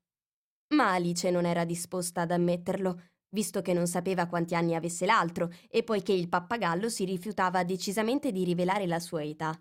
[0.76, 5.50] Ma Alice non era disposta ad ammetterlo, visto che non sapeva quanti anni avesse l'altro
[5.70, 9.58] e poiché il pappagallo si rifiutava decisamente di rivelare la sua età.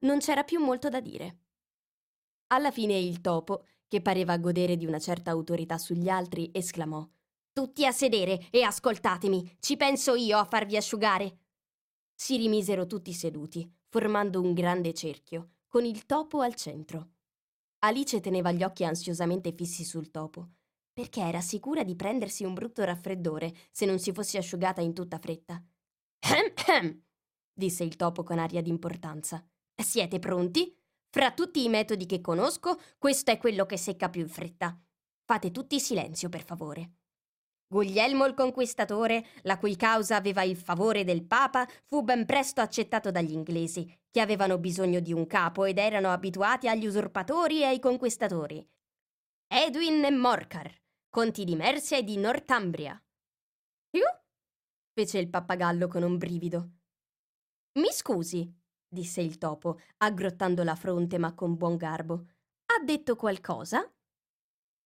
[0.00, 1.40] Non c'era più molto da dire.
[2.48, 7.06] Alla fine il topo, che pareva godere di una certa autorità sugli altri, esclamò
[7.56, 11.38] Tutti a sedere e ascoltatemi, ci penso io a farvi asciugare.
[12.14, 17.12] Si rimisero tutti seduti, formando un grande cerchio, con il topo al centro.
[17.78, 20.50] Alice teneva gli occhi ansiosamente fissi sul topo
[20.92, 25.18] perché era sicura di prendersi un brutto raffreddore se non si fosse asciugata in tutta
[25.18, 25.62] fretta.
[26.26, 27.02] Ahem, ahem,
[27.54, 29.42] disse il topo con aria d'importanza.
[29.74, 30.78] Siete pronti?
[31.08, 34.78] Fra tutti i metodi che conosco, questo è quello che secca più in fretta.
[35.24, 36.90] Fate tutti silenzio, per favore.
[37.68, 43.10] Guglielmo il Conquistatore, la cui causa aveva il favore del Papa, fu ben presto accettato
[43.10, 47.80] dagli inglesi, che avevano bisogno di un capo ed erano abituati agli usurpatori e ai
[47.80, 48.64] conquistatori.
[49.48, 50.72] Edwin e Morcar,
[51.08, 53.00] conti di Mercia e di Northumbria.
[53.90, 54.02] Più?
[54.92, 56.70] fece il pappagallo con un brivido.
[57.78, 58.50] Mi scusi,
[58.88, 62.26] disse il topo, aggrottando la fronte ma con buon garbo.
[62.66, 63.80] Ha detto qualcosa?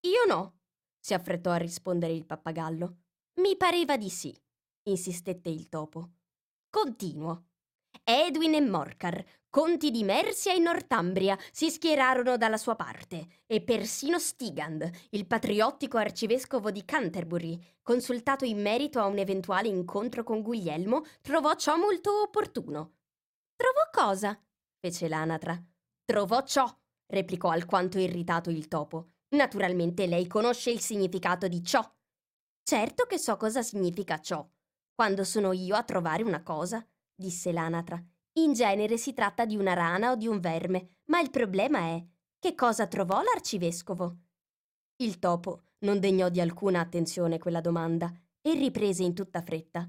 [0.00, 0.59] Io no,
[1.00, 2.96] si affrettò a rispondere il pappagallo.
[3.40, 4.36] Mi pareva di sì,
[4.84, 6.10] insistette il topo.
[6.68, 7.46] Continuo.
[8.04, 14.18] Edwin e Morcar, conti di Mercia e Northumbria, si schierarono dalla sua parte e persino
[14.18, 21.04] Stigand, il patriottico arcivescovo di Canterbury, consultato in merito a un eventuale incontro con Guglielmo,
[21.20, 22.94] trovò ciò molto opportuno.
[23.56, 24.38] Trovò cosa?
[24.78, 25.60] fece l'anatra.
[26.04, 26.66] Trovò ciò,
[27.06, 29.10] replicò alquanto irritato il topo.
[29.30, 31.88] Naturalmente lei conosce il significato di ciò.
[32.62, 34.46] Certo che so cosa significa ciò.
[34.94, 38.02] Quando sono io a trovare una cosa, disse l'anatra.
[38.34, 42.04] In genere si tratta di una rana o di un verme, ma il problema è
[42.38, 44.16] che cosa trovò l'arcivescovo?
[44.96, 49.88] Il topo non degnò di alcuna attenzione quella domanda e riprese in tutta fretta.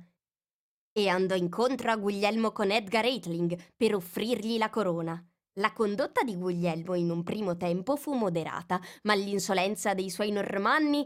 [0.91, 5.30] E andò incontro a Guglielmo con Edgar Eitling per offrirgli la corona.
[5.55, 11.05] La condotta di Guglielmo in un primo tempo fu moderata, ma l'insolenza dei suoi normanni.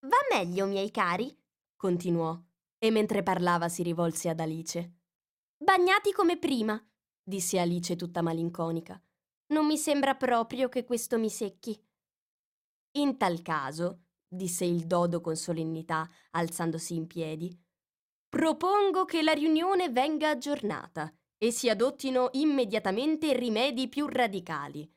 [0.00, 1.36] Va meglio, miei cari?
[1.76, 2.38] continuò,
[2.78, 5.00] e mentre parlava si rivolse ad Alice.
[5.58, 6.82] Bagnati come prima,
[7.22, 8.98] disse Alice tutta malinconica.
[9.48, 11.78] Non mi sembra proprio che questo mi secchi.
[12.92, 17.54] In tal caso, disse il dodo con solennità, alzandosi in piedi,
[18.30, 21.12] propongo che la riunione venga aggiornata
[21.44, 24.90] e si adottino immediatamente rimedi più radicali.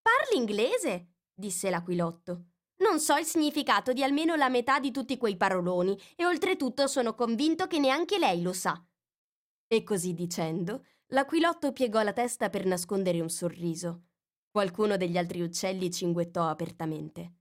[0.00, 1.16] Parli inglese?
[1.34, 2.46] disse l'aquilotto.
[2.76, 7.14] Non so il significato di almeno la metà di tutti quei paroloni e oltretutto sono
[7.14, 8.82] convinto che neanche lei lo sa.
[9.66, 14.04] E così dicendo, l'aquilotto piegò la testa per nascondere un sorriso.
[14.50, 17.34] Qualcuno degli altri uccelli cinguettò apertamente.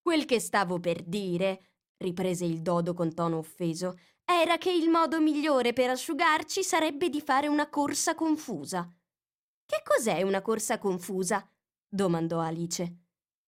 [0.00, 5.20] Quel che stavo per dire, riprese il dodo con tono offeso, era che il modo
[5.20, 8.90] migliore per asciugarci sarebbe di fare una corsa confusa.
[9.66, 11.46] Che cos'è una corsa confusa?
[11.86, 12.98] domandò Alice.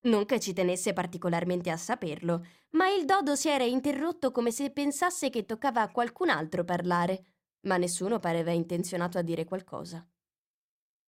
[0.07, 4.71] Non che ci tenesse particolarmente a saperlo, ma il dodo si era interrotto come se
[4.71, 7.25] pensasse che toccava a qualcun altro parlare,
[7.67, 10.07] ma nessuno pareva intenzionato a dire qualcosa.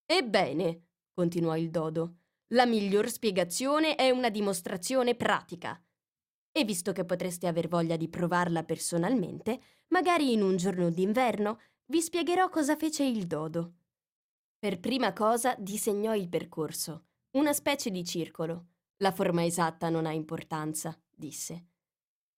[0.05, 2.17] Ebbene, continuò il dodo,
[2.49, 5.81] la miglior spiegazione è una dimostrazione pratica.
[6.59, 12.01] E visto che potreste aver voglia di provarla personalmente, magari in un giorno d'inverno vi
[12.01, 13.75] spiegherò cosa fece il dodo.
[14.59, 17.05] Per prima cosa disegnò il percorso,
[17.37, 21.67] una specie di circolo, la forma esatta non ha importanza, disse.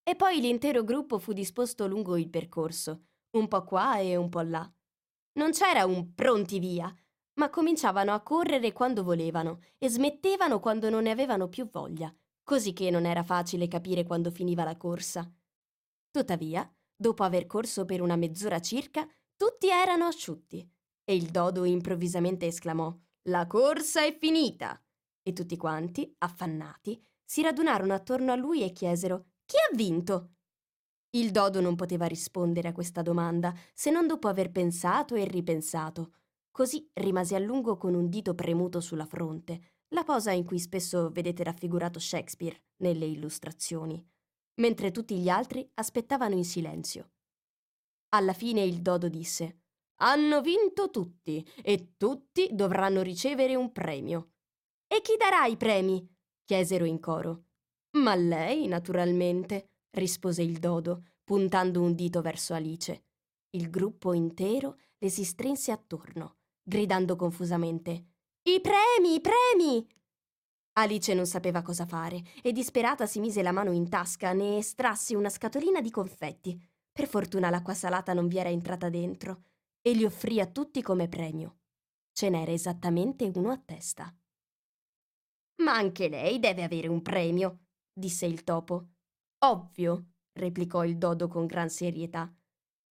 [0.03, 3.05] E poi l'intero gruppo fu disposto lungo il percorso,
[3.39, 4.71] un po' qua e un po' là.
[5.39, 6.95] Non c'era un pronti via,
[7.37, 12.73] ma cominciavano a correre quando volevano e smettevano quando non ne avevano più voglia, così
[12.73, 15.31] che non era facile capire quando finiva la corsa.
[16.11, 20.69] Tuttavia, dopo aver corso per una mezz'ora circa, tutti erano asciutti
[21.05, 22.95] e il dodo improvvisamente esclamò
[23.29, 24.81] La corsa è finita!
[25.23, 30.35] e tutti quanti, affannati, si radunarono attorno a lui e chiesero Chi ha vinto?
[31.11, 36.13] Il dodo non poteva rispondere a questa domanda se non dopo aver pensato e ripensato.
[36.53, 41.11] Così rimase a lungo con un dito premuto sulla fronte, la posa in cui spesso
[41.11, 44.05] vedete raffigurato Shakespeare nelle illustrazioni,
[44.61, 47.13] mentre tutti gli altri aspettavano in silenzio.
[48.11, 49.63] Alla fine il dodo disse
[50.03, 54.33] Hanno vinto tutti e tutti dovranno ricevere un premio.
[54.87, 56.07] E chi darà i premi?
[56.45, 57.45] chiesero in coro.
[57.99, 63.05] Ma lei, naturalmente, rispose il dodo, puntando un dito verso Alice.
[63.51, 68.07] Il gruppo intero le si strinse attorno, gridando confusamente
[68.43, 69.87] I premi, i premi!
[70.79, 75.15] Alice non sapeva cosa fare e disperata si mise la mano in tasca, ne estrasse
[75.15, 76.59] una scatolina di confetti.
[76.91, 79.43] Per fortuna l'acqua salata non vi era entrata dentro
[79.83, 81.59] e li offrì a tutti come premio.
[82.13, 84.15] Ce n'era esattamente uno a testa.
[85.57, 88.89] Ma anche lei deve avere un premio, disse il topo.
[89.45, 92.33] Ovvio, replicò il dodo con gran serietà.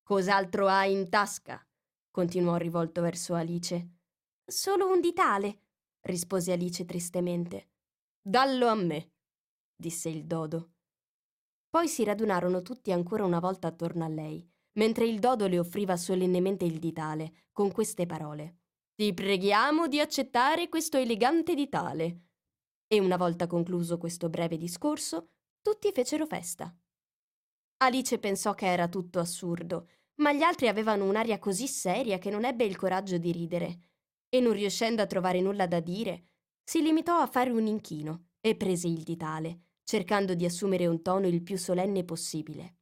[0.03, 1.65] Cos'altro hai in tasca?
[2.12, 3.98] continuò rivolto verso Alice.
[4.49, 5.59] Solo un ditale,
[6.01, 7.69] rispose Alice tristemente.
[8.19, 9.12] Dallo a me,
[9.75, 10.71] disse il dodo.
[11.69, 14.43] Poi si radunarono tutti ancora una volta attorno a lei,
[14.79, 18.62] mentre il dodo le offriva solennemente il ditale, con queste parole.
[18.95, 22.21] Ti preghiamo di accettare questo elegante ditale
[22.88, 26.75] e una volta concluso questo breve discorso, tutti fecero festa.
[27.83, 32.45] Alice pensò che era tutto assurdo, ma gli altri avevano un'aria così seria che non
[32.45, 33.88] ebbe il coraggio di ridere,
[34.29, 36.27] e non riuscendo a trovare nulla da dire,
[36.63, 41.27] si limitò a fare un inchino e prese il ditale, cercando di assumere un tono
[41.27, 42.77] il più solenne possibile.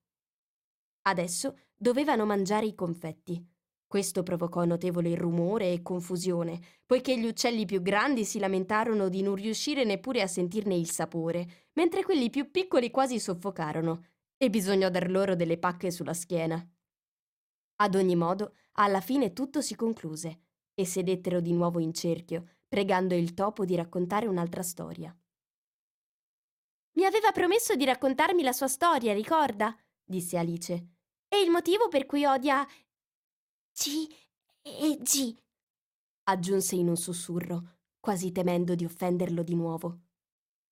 [1.04, 3.44] Adesso dovevano mangiare i confetti,
[3.88, 9.36] questo provocò notevole rumore e confusione, poiché gli uccelli più grandi si lamentarono di non
[9.36, 15.10] riuscire neppure a sentirne il sapore, mentre quelli più piccoli quasi soffocarono, e bisognò dar
[15.10, 16.70] loro delle pacche sulla schiena.
[17.78, 20.47] Ad ogni modo, alla fine tutto si concluse,
[20.80, 25.16] e sedettero di nuovo in cerchio, pregando il topo di raccontare un'altra storia.
[26.98, 29.76] Mi aveva promesso di raccontarmi la sua storia, ricorda?
[30.04, 30.74] disse Alice.
[31.28, 32.64] E il motivo per cui odia
[33.74, 34.08] G
[34.62, 35.36] e G,
[36.26, 40.02] aggiunse in un sussurro, quasi temendo di offenderlo di nuovo.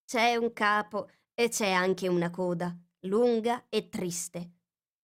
[0.04, 4.52] C'è un capo e c'è anche una coda, lunga e triste,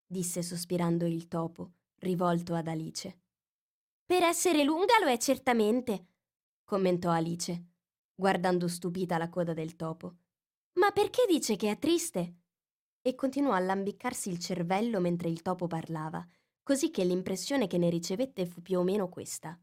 [0.06, 3.28] disse sospirando il topo, rivolto ad Alice.
[4.10, 6.08] Per essere lunga lo è certamente,
[6.64, 7.66] commentò Alice,
[8.16, 10.16] guardando stupita la coda del topo.
[10.80, 12.38] Ma perché dice che è triste?
[13.04, 16.26] E continuò a lambiccarsi il cervello mentre il topo parlava,
[16.64, 19.56] così che l'impressione che ne ricevette fu più o meno questa.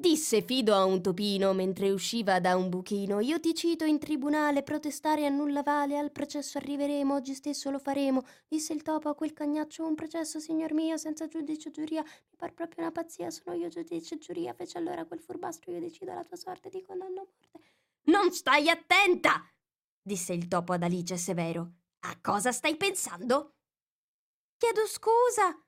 [0.00, 4.62] Disse Fido a un topino mentre usciva da un buchino: Io ti cito in tribunale,
[4.62, 8.24] protestare a nulla vale, al processo arriveremo, oggi stesso lo faremo.
[8.48, 12.02] Disse il topo a quel cagnaccio: Un processo, signor mio, senza giudice o giuria.
[12.02, 14.54] Mi par proprio una pazzia, sono io giudice e giuria.
[14.54, 17.68] Fece allora quel furbastro: Io decido la tua sorte, ti condanno a morte.
[18.04, 19.46] Non stai attenta!
[20.00, 21.72] disse il topo ad Alice severo.
[22.06, 23.56] A cosa stai pensando?
[24.56, 25.62] Chiedo scusa,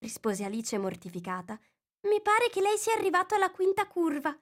[0.00, 1.60] rispose Alice mortificata.
[2.08, 4.36] Mi pare che lei sia arrivato alla quinta curva.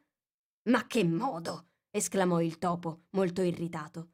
[0.68, 1.70] Ma che modo!
[1.90, 4.10] esclamò il topo, molto irritato.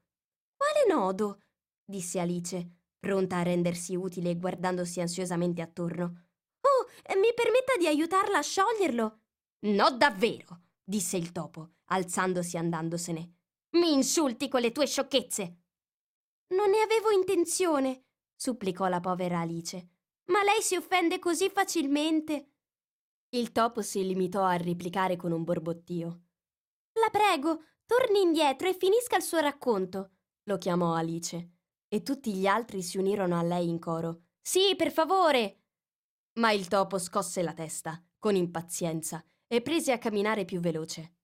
[0.56, 1.40] quale nodo?
[1.84, 6.28] disse Alice, pronta a rendersi utile e guardandosi ansiosamente attorno.
[6.60, 9.20] Oh, mi permetta di aiutarla a scioglierlo.
[9.66, 13.34] No, davvero, disse il topo, alzandosi e andandosene.
[13.76, 15.56] Mi insulti con le tue sciocchezze.
[16.48, 19.88] Non ne avevo intenzione, supplicò la povera Alice.
[20.26, 22.51] Ma lei si offende così facilmente.
[23.34, 26.24] Il topo si limitò a replicare con un borbottio.
[27.00, 31.52] La prego, torni indietro e finisca il suo racconto, lo chiamò Alice.
[31.88, 34.24] E tutti gli altri si unirono a lei in coro.
[34.42, 35.62] Sì, per favore.
[36.40, 41.14] Ma il topo scosse la testa, con impazienza, e prese a camminare più veloce.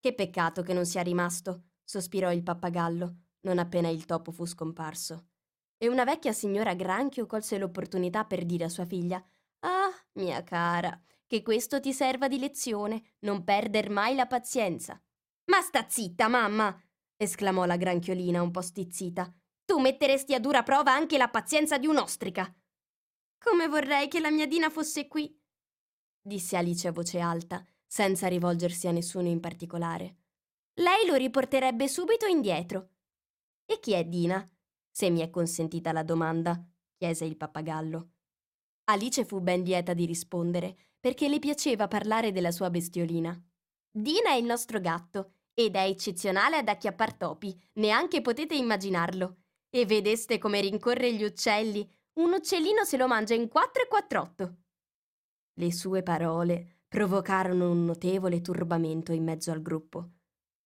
[0.00, 5.26] Che peccato che non sia rimasto, sospirò il pappagallo, non appena il topo fu scomparso.
[5.76, 9.22] E una vecchia signora granchio colse l'opportunità per dire a sua figlia
[10.12, 15.00] mia cara, che questo ti serva di lezione, non perder mai la pazienza.
[15.46, 16.76] Ma sta zitta, mamma!
[17.16, 19.32] esclamò la granchiolina un po' stizzita.
[19.64, 22.52] Tu metteresti a dura prova anche la pazienza di un'ostrica.
[23.38, 25.38] Come vorrei che la mia Dina fosse qui,
[26.20, 30.16] disse Alice a voce alta, senza rivolgersi a nessuno in particolare.
[30.74, 32.90] Lei lo riporterebbe subito indietro.
[33.64, 34.48] E chi è Dina?
[34.90, 36.62] Se mi è consentita la domanda,
[36.96, 38.10] chiese il pappagallo.
[38.90, 43.40] Alice fu ben lieta di rispondere, perché le piaceva parlare della sua bestiolina.
[43.88, 49.36] Dina è il nostro gatto, ed è eccezionale ad acchiappar topi, neanche potete immaginarlo.
[49.70, 51.88] E vedeste come rincorre gli uccelli.
[52.14, 54.56] Un uccellino se lo mangia in quattro e quattr'otto.
[55.54, 60.08] Le sue parole provocarono un notevole turbamento in mezzo al gruppo.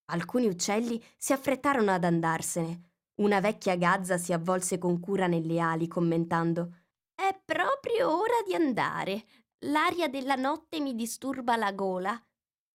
[0.07, 2.93] Alcuni uccelli si affrettarono ad andarsene.
[3.16, 6.84] Una vecchia gazza si avvolse con cura nelle ali, commentando
[7.15, 9.25] È proprio ora di andare.
[9.67, 12.21] L'aria della notte mi disturba la gola.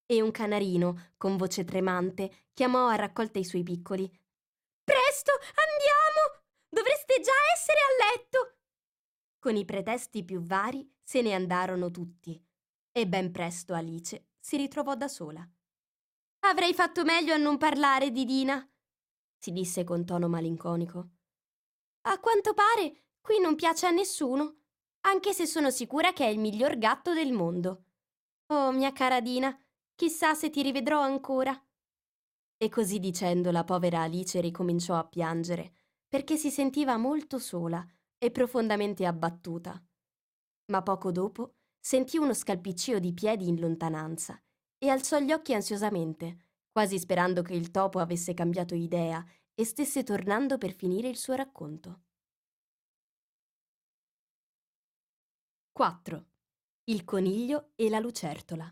[0.05, 4.09] E un canarino, con voce tremante, chiamò a raccolta i suoi piccoli.
[4.83, 6.43] Presto, andiamo!
[6.67, 8.57] Dovreste già essere a letto!
[9.37, 12.41] Con i pretesti più vari se ne andarono tutti.
[12.91, 15.47] E ben presto Alice si ritrovò da sola.
[16.41, 18.67] Avrei fatto meglio a non parlare di Dina,
[19.37, 21.09] si disse con tono malinconico.
[22.07, 24.57] A quanto pare qui non piace a nessuno,
[25.01, 27.85] anche se sono sicura che è il miglior gatto del mondo.
[28.47, 29.57] Oh, mia cara Dina,
[29.95, 31.55] chissà se ti rivedrò ancora.
[32.57, 35.73] E così dicendo la povera Alice ricominciò a piangere,
[36.07, 37.85] perché si sentiva molto sola
[38.17, 39.81] e profondamente abbattuta.
[40.71, 44.41] Ma poco dopo sentì uno scalpiccio di piedi in lontananza
[44.77, 46.37] e alzò gli occhi ansiosamente,
[46.71, 51.35] quasi sperando che il topo avesse cambiato idea e stesse tornando per finire il suo
[51.35, 52.03] racconto.
[55.79, 56.25] 4.
[56.89, 58.69] Il coniglio e la lucertola.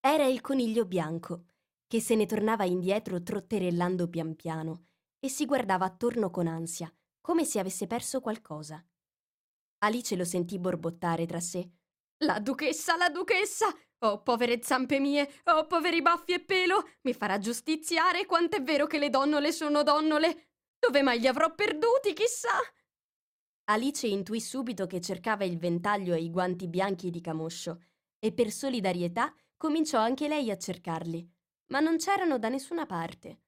[0.00, 1.44] Era il coniglio bianco,
[1.86, 4.86] che se ne tornava indietro trotterellando pian piano
[5.20, 8.84] e si guardava attorno con ansia, come se avesse perso qualcosa.
[9.84, 11.70] Alice lo sentì borbottare tra sé.
[12.24, 13.72] La duchessa, la duchessa!
[13.98, 15.30] Oh, povere zampe mie!
[15.44, 16.88] Oh, poveri baffi e pelo!
[17.02, 20.48] Mi farà giustiziare quant'è vero che le donnole sono donnole!
[20.76, 22.58] Dove mai li avrò perduti, chissà?
[23.70, 27.82] Alice intuì subito che cercava il ventaglio e i guanti bianchi di camoscio
[28.18, 31.30] e per solidarietà cominciò anche lei a cercarli,
[31.66, 33.42] ma non c'erano da nessuna parte.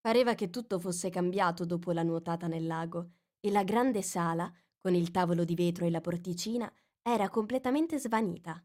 [0.00, 4.50] Pareva che tutto fosse cambiato dopo la nuotata nel lago e la grande sala,
[4.80, 8.64] con il tavolo di vetro e la porticina, era completamente svanita.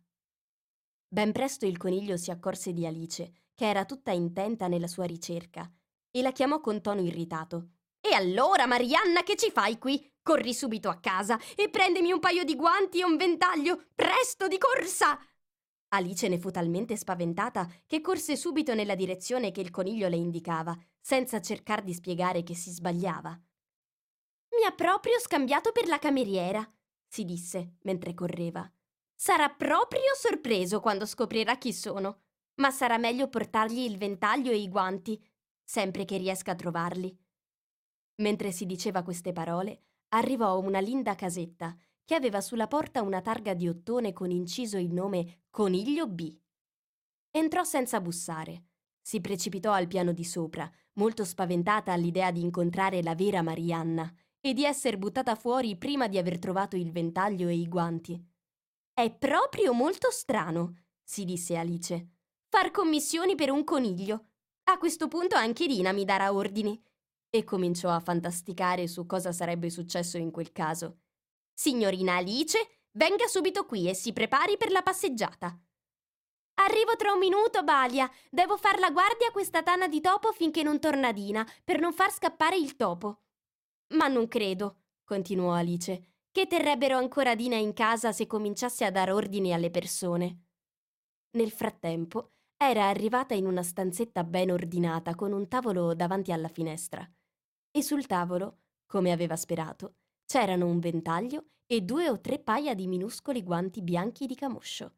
[1.09, 5.69] Ben presto il coniglio si accorse di Alice, che era tutta intenta nella sua ricerca,
[6.09, 7.71] e la chiamò con tono irritato.
[7.99, 10.09] E allora, Marianna, che ci fai qui?
[10.25, 14.57] Corri subito a casa e prendimi un paio di guanti e un ventaglio, presto di
[14.57, 15.15] corsa!
[15.89, 20.75] Alice ne fu talmente spaventata che corse subito nella direzione che il coniglio le indicava,
[20.99, 23.39] senza cercar di spiegare che si sbagliava.
[24.57, 26.67] Mi ha proprio scambiato per la cameriera,
[27.07, 28.67] si disse mentre correva.
[29.13, 32.21] Sarà proprio sorpreso quando scoprirà chi sono,
[32.55, 35.23] ma sarà meglio portargli il ventaglio e i guanti,
[35.63, 37.15] sempre che riesca a trovarli.
[38.15, 43.53] Mentre si diceva queste parole, arrivò una linda casetta che aveva sulla porta una targa
[43.53, 46.37] di ottone con inciso il nome Coniglio B.
[47.31, 48.65] Entrò senza bussare.
[49.01, 54.53] Si precipitò al piano di sopra, molto spaventata all'idea di incontrare la vera Marianna e
[54.53, 58.23] di essere buttata fuori prima di aver trovato il ventaglio e i guanti.
[58.93, 62.09] È proprio molto strano, si disse Alice.
[62.47, 64.27] Far commissioni per un coniglio.
[64.65, 66.81] A questo punto anche Dina mi darà ordini.
[67.35, 70.99] E cominciò a fantasticare su cosa sarebbe successo in quel caso.
[71.53, 72.57] Signorina Alice,
[72.91, 75.53] venga subito qui e si prepari per la passeggiata.
[76.61, 78.09] Arrivo tra un minuto, Balia.
[78.31, 81.91] Devo far la guardia a questa tana di topo finché non torna Dina, per non
[81.91, 83.23] far scappare il topo.
[83.95, 89.11] Ma non credo, continuò Alice, che terrebbero ancora Dina in casa se cominciasse a dar
[89.11, 90.43] ordini alle persone.
[91.31, 97.05] Nel frattempo era arrivata in una stanzetta ben ordinata con un tavolo davanti alla finestra.
[97.75, 99.95] E sul tavolo, come aveva sperato,
[100.25, 104.95] c'erano un ventaglio e due o tre paia di minuscoli guanti bianchi di camoscio.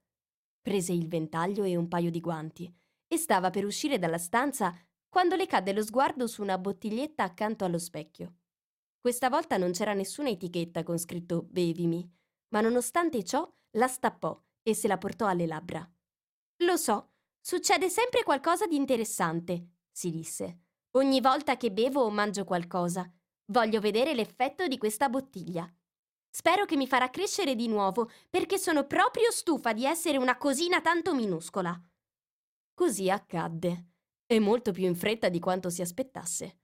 [0.62, 2.72] Prese il ventaglio e un paio di guanti
[3.08, 4.78] e stava per uscire dalla stanza
[5.10, 8.36] quando le cadde lo sguardo su una bottiglietta accanto allo specchio.
[9.00, 12.08] Questa volta non c'era nessuna etichetta con scritto bevimi,
[12.50, 15.84] ma nonostante ciò la stappò e se la portò alle labbra.
[16.58, 20.60] Lo so, succede sempre qualcosa di interessante, si disse.
[20.92, 23.12] Ogni volta che bevo o mangio qualcosa,
[23.52, 25.72] voglio vedere l'effetto di questa bottiglia.
[26.30, 30.82] Spero che mi farà crescere di nuovo, perché sono proprio stufa di essere una cosina
[30.82, 31.80] tanto minuscola.
[32.74, 33.88] Così accadde,
[34.26, 36.60] e molto più in fretta di quanto si aspettasse.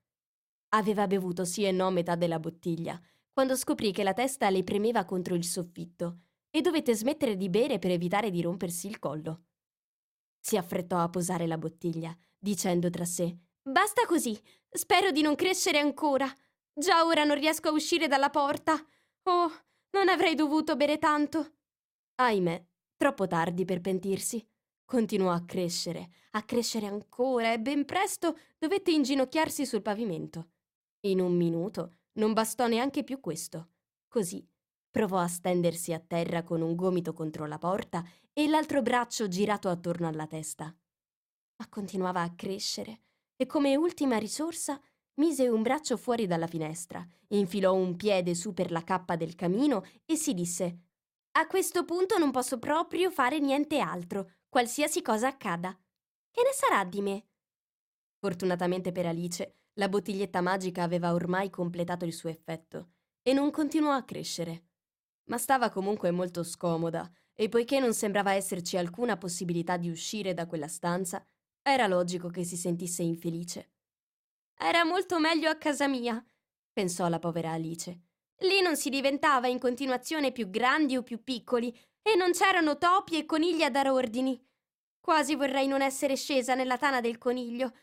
[0.69, 2.99] Aveva bevuto sì e no metà della bottiglia,
[3.31, 6.19] quando scoprì che la testa le premeva contro il soffitto
[6.49, 9.45] e dovette smettere di bere per evitare di rompersi il collo.
[10.39, 13.35] Si affrettò a posare la bottiglia, dicendo tra sé:
[13.65, 14.37] Basta così,
[14.69, 16.29] spero di non crescere ancora.
[16.73, 18.73] Già ora non riesco a uscire dalla porta.
[19.23, 19.51] Oh,
[19.91, 21.53] non avrei dovuto bere tanto.
[22.15, 22.61] Ahimè,
[22.97, 24.45] troppo tardi per pentirsi.
[24.83, 30.49] Continuò a crescere, a crescere ancora e ben presto dovette inginocchiarsi sul pavimento.
[31.05, 33.69] In un minuto non bastò neanche più questo.
[34.09, 34.45] Così
[34.91, 38.03] provò a stendersi a terra con un gomito contro la porta
[38.33, 40.65] e l'altro braccio girato attorno alla testa.
[40.65, 42.99] Ma continuava a crescere
[43.35, 44.79] e come ultima risorsa
[45.15, 49.83] mise un braccio fuori dalla finestra, infilò un piede su per la cappa del camino
[50.05, 50.79] e si disse
[51.33, 55.71] A questo punto non posso proprio fare niente altro, qualsiasi cosa accada.
[56.31, 57.27] Che ne sarà di me?
[58.19, 63.91] Fortunatamente per Alice, la bottiglietta magica aveva ormai completato il suo effetto e non continuò
[63.91, 64.65] a crescere.
[65.25, 70.45] Ma stava comunque molto scomoda e poiché non sembrava esserci alcuna possibilità di uscire da
[70.45, 71.25] quella stanza,
[71.63, 73.71] era logico che si sentisse infelice.
[74.55, 76.23] Era molto meglio a casa mia,
[76.71, 78.01] pensò la povera Alice.
[78.39, 83.17] Lì non si diventava in continuazione più grandi o più piccoli e non c'erano topi
[83.17, 84.39] e conigli a dar ordini.
[84.99, 87.73] Quasi vorrei non essere scesa nella tana del coniglio.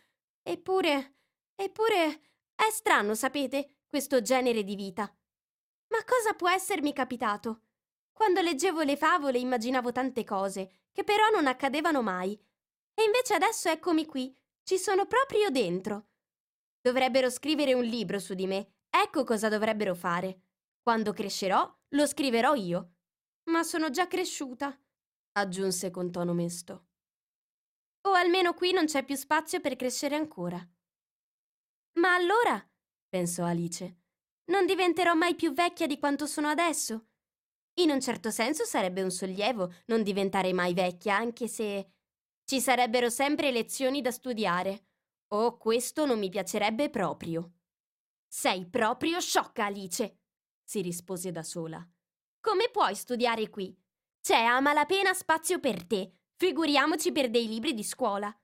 [0.43, 1.17] Eppure,
[1.55, 2.21] eppure,
[2.55, 5.03] è strano, sapete, questo genere di vita.
[5.89, 7.63] Ma cosa può essermi capitato?
[8.13, 12.39] Quando leggevo le favole immaginavo tante cose, che però non accadevano mai.
[13.01, 16.09] E invece adesso eccomi qui, ci sono proprio dentro.
[16.83, 18.75] Dovrebbero scrivere un libro su di me.
[18.91, 20.43] Ecco cosa dovrebbero fare.
[20.83, 22.97] Quando crescerò, lo scriverò io.
[23.45, 24.79] Ma sono già cresciuta,
[25.33, 26.89] aggiunse con tono mesto.
[28.03, 30.63] O almeno qui non c'è più spazio per crescere ancora.
[31.95, 32.63] Ma allora,
[33.09, 33.97] pensò Alice,
[34.51, 37.07] non diventerò mai più vecchia di quanto sono adesso.
[37.81, 41.93] In un certo senso sarebbe un sollievo non diventare mai vecchia, anche se
[42.51, 44.87] ci sarebbero sempre lezioni da studiare.
[45.35, 47.53] Oh, questo non mi piacerebbe proprio.
[48.27, 50.23] Sei proprio sciocca, Alice,
[50.61, 51.89] si rispose da sola.
[52.41, 53.73] Come puoi studiare qui?
[54.21, 58.37] C'è a malapena spazio per te, figuriamoci per dei libri di scuola.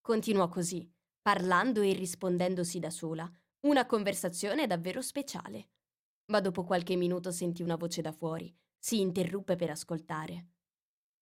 [0.00, 3.30] Continuò così, parlando e rispondendosi da sola,
[3.68, 5.70] una conversazione davvero speciale.
[6.32, 10.48] Ma dopo qualche minuto sentì una voce da fuori, si interruppe per ascoltare.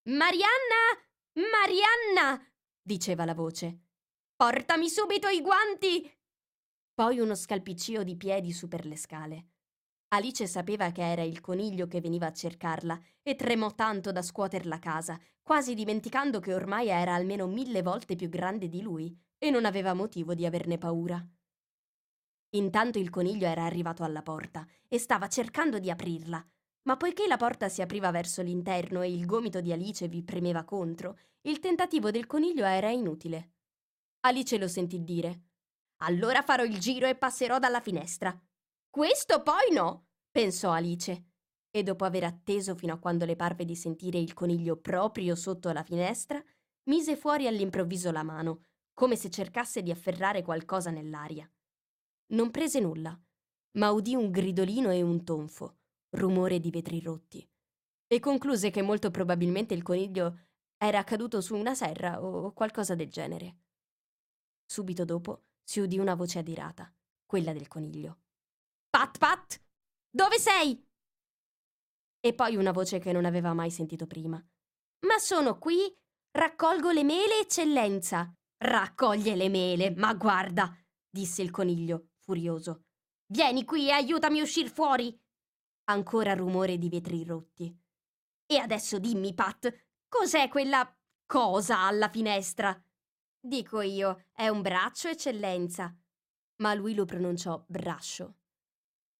[0.05, 1.10] Marianna!
[1.35, 2.45] Marianna!
[2.83, 3.83] diceva la voce.
[4.35, 6.11] Portami subito i guanti!
[6.93, 9.47] Poi uno scalpiccio di piedi su per le scale.
[10.09, 14.67] Alice sapeva che era il coniglio che veniva a cercarla e tremò tanto da scuoter
[14.67, 19.51] la casa, quasi dimenticando che ormai era almeno mille volte più grande di lui e
[19.51, 21.25] non aveva motivo di averne paura.
[22.57, 26.45] Intanto il coniglio era arrivato alla porta e stava cercando di aprirla,
[26.83, 30.65] ma poiché la porta si apriva verso l'interno e il gomito di Alice vi premeva
[30.65, 33.53] contro, il tentativo del coniglio era inutile.
[34.21, 35.49] Alice lo sentì dire.
[36.03, 38.39] Allora farò il giro e passerò dalla finestra.
[38.89, 41.27] Questo poi no, pensò Alice.
[41.71, 45.71] E dopo aver atteso fino a quando le parve di sentire il coniglio proprio sotto
[45.73, 46.43] la finestra,
[46.85, 51.49] mise fuori all'improvviso la mano, come se cercasse di afferrare qualcosa nell'aria.
[52.33, 53.19] Non prese nulla,
[53.79, 55.80] ma udì un gridolino e un tonfo,
[56.11, 57.49] rumore di vetri rotti,
[58.07, 60.47] e concluse che molto probabilmente il coniglio
[60.77, 63.59] era caduto su una serra o qualcosa del genere.
[64.65, 66.93] Subito dopo si udì una voce adirata,
[67.27, 68.21] quella del coniglio.
[68.89, 69.63] Pat Pat!
[70.11, 70.85] Dove sei?
[72.19, 74.45] E poi una voce che non aveva mai sentito prima.
[75.07, 75.97] Ma sono qui!
[76.33, 78.33] Raccolgo le mele, eccellenza.
[78.59, 80.77] Raccoglie le mele, ma guarda,
[81.09, 82.85] disse il coniglio, furioso.
[83.27, 85.17] Vieni qui e aiutami a uscir fuori.
[85.91, 87.77] Ancora rumore di vetri rotti.
[88.47, 90.89] E adesso dimmi, Pat, cos'è quella
[91.27, 92.81] cosa alla finestra?
[93.41, 95.93] Dico io, è un braccio, eccellenza.
[96.59, 98.37] Ma lui lo pronunciò braccio.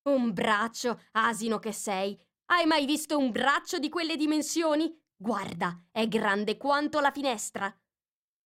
[0.03, 2.17] Un braccio, asino che sei.
[2.53, 4.97] Hai mai visto un braccio di quelle dimensioni?
[5.17, 7.77] Guarda, è grande quanto la finestra.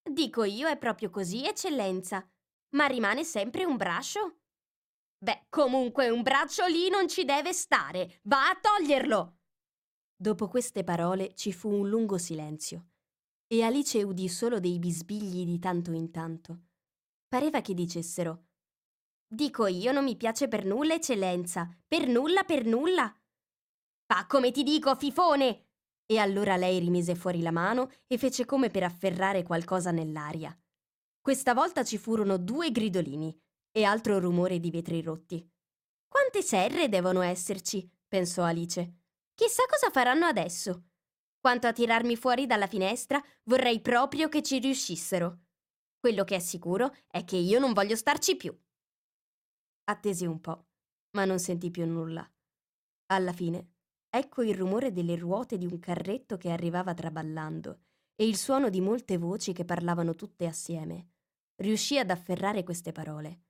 [0.02, 2.26] Dico io, è proprio così, eccellenza.
[2.70, 4.43] Ma rimane sempre un braccio?
[5.24, 8.20] Beh, comunque un braccio lì non ci deve stare.
[8.24, 9.38] Va a toglierlo.
[10.14, 12.88] Dopo queste parole ci fu un lungo silenzio
[13.46, 16.64] e Alice udì solo dei bisbigli di tanto in tanto.
[17.26, 18.48] Pareva che dicessero
[19.26, 21.74] Dico io non mi piace per nulla, eccellenza.
[21.88, 23.10] Per nulla, per nulla.
[24.04, 25.68] Fa come ti dico, fifone!
[26.04, 30.54] E allora lei rimise fuori la mano e fece come per afferrare qualcosa nell'aria.
[31.18, 33.34] Questa volta ci furono due gridolini
[33.76, 35.44] e altro rumore di vetri rotti.
[36.06, 37.90] Quante serre devono esserci?
[38.06, 38.98] pensò Alice.
[39.34, 40.84] Chissà cosa faranno adesso.
[41.40, 45.40] Quanto a tirarmi fuori dalla finestra, vorrei proprio che ci riuscissero.
[45.98, 48.56] Quello che è sicuro è che io non voglio starci più.
[49.86, 50.66] Attese un po',
[51.16, 52.26] ma non sentì più nulla.
[53.06, 53.72] Alla fine,
[54.08, 57.80] ecco il rumore delle ruote di un carretto che arrivava traballando
[58.14, 61.08] e il suono di molte voci che parlavano tutte assieme.
[61.56, 63.40] Riuscì ad afferrare queste parole.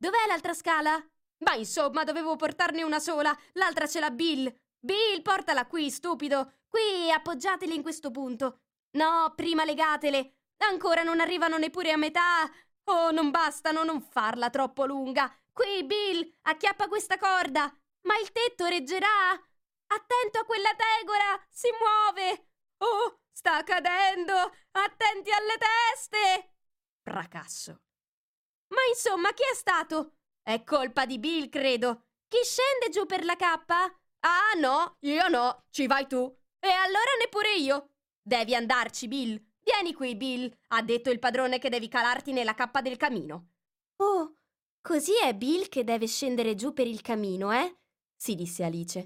[0.00, 0.98] Dov'è l'altra scala?
[1.44, 4.50] Ma insomma, dovevo portarne una sola, l'altra ce l'ha Bill.
[4.78, 6.54] Bill, portala qui, stupido.
[6.66, 8.60] Qui, appoggiateli in questo punto.
[8.92, 10.36] No, prima legatele.
[10.64, 12.50] Ancora non arrivano neppure a metà.
[12.84, 15.30] Oh, non bastano, non farla troppo lunga.
[15.52, 17.70] Qui, Bill, acchiappa questa corda.
[18.04, 19.32] Ma il tetto reggerà?
[19.88, 22.48] Attento a quella tegora, si muove.
[22.78, 24.32] Oh, sta cadendo.
[24.70, 26.54] Attenti alle teste.
[27.02, 27.82] Fracasso.
[28.70, 30.14] Ma insomma, chi è stato?
[30.42, 32.06] È colpa di Bill, credo.
[32.28, 33.84] Chi scende giù per la cappa?
[34.20, 35.64] Ah, no, io no.
[35.70, 36.18] Ci vai tu.
[36.58, 37.90] E allora neppure io.
[38.22, 39.40] Devi andarci, Bill.
[39.60, 40.50] Vieni qui, Bill.
[40.68, 43.48] Ha detto il padrone che devi calarti nella cappa del camino.
[43.96, 44.34] Oh,
[44.82, 47.80] Così è Bill che deve scendere giù per il camino, eh?
[48.16, 48.98] si disse Alice.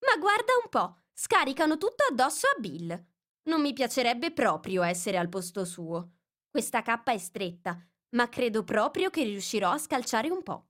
[0.00, 3.06] Ma guarda un po', scaricano tutto addosso a Bill.
[3.44, 6.12] Non mi piacerebbe proprio essere al posto suo.
[6.50, 7.78] Questa cappa è stretta,
[8.10, 10.68] ma credo proprio che riuscirò a scalciare un po'.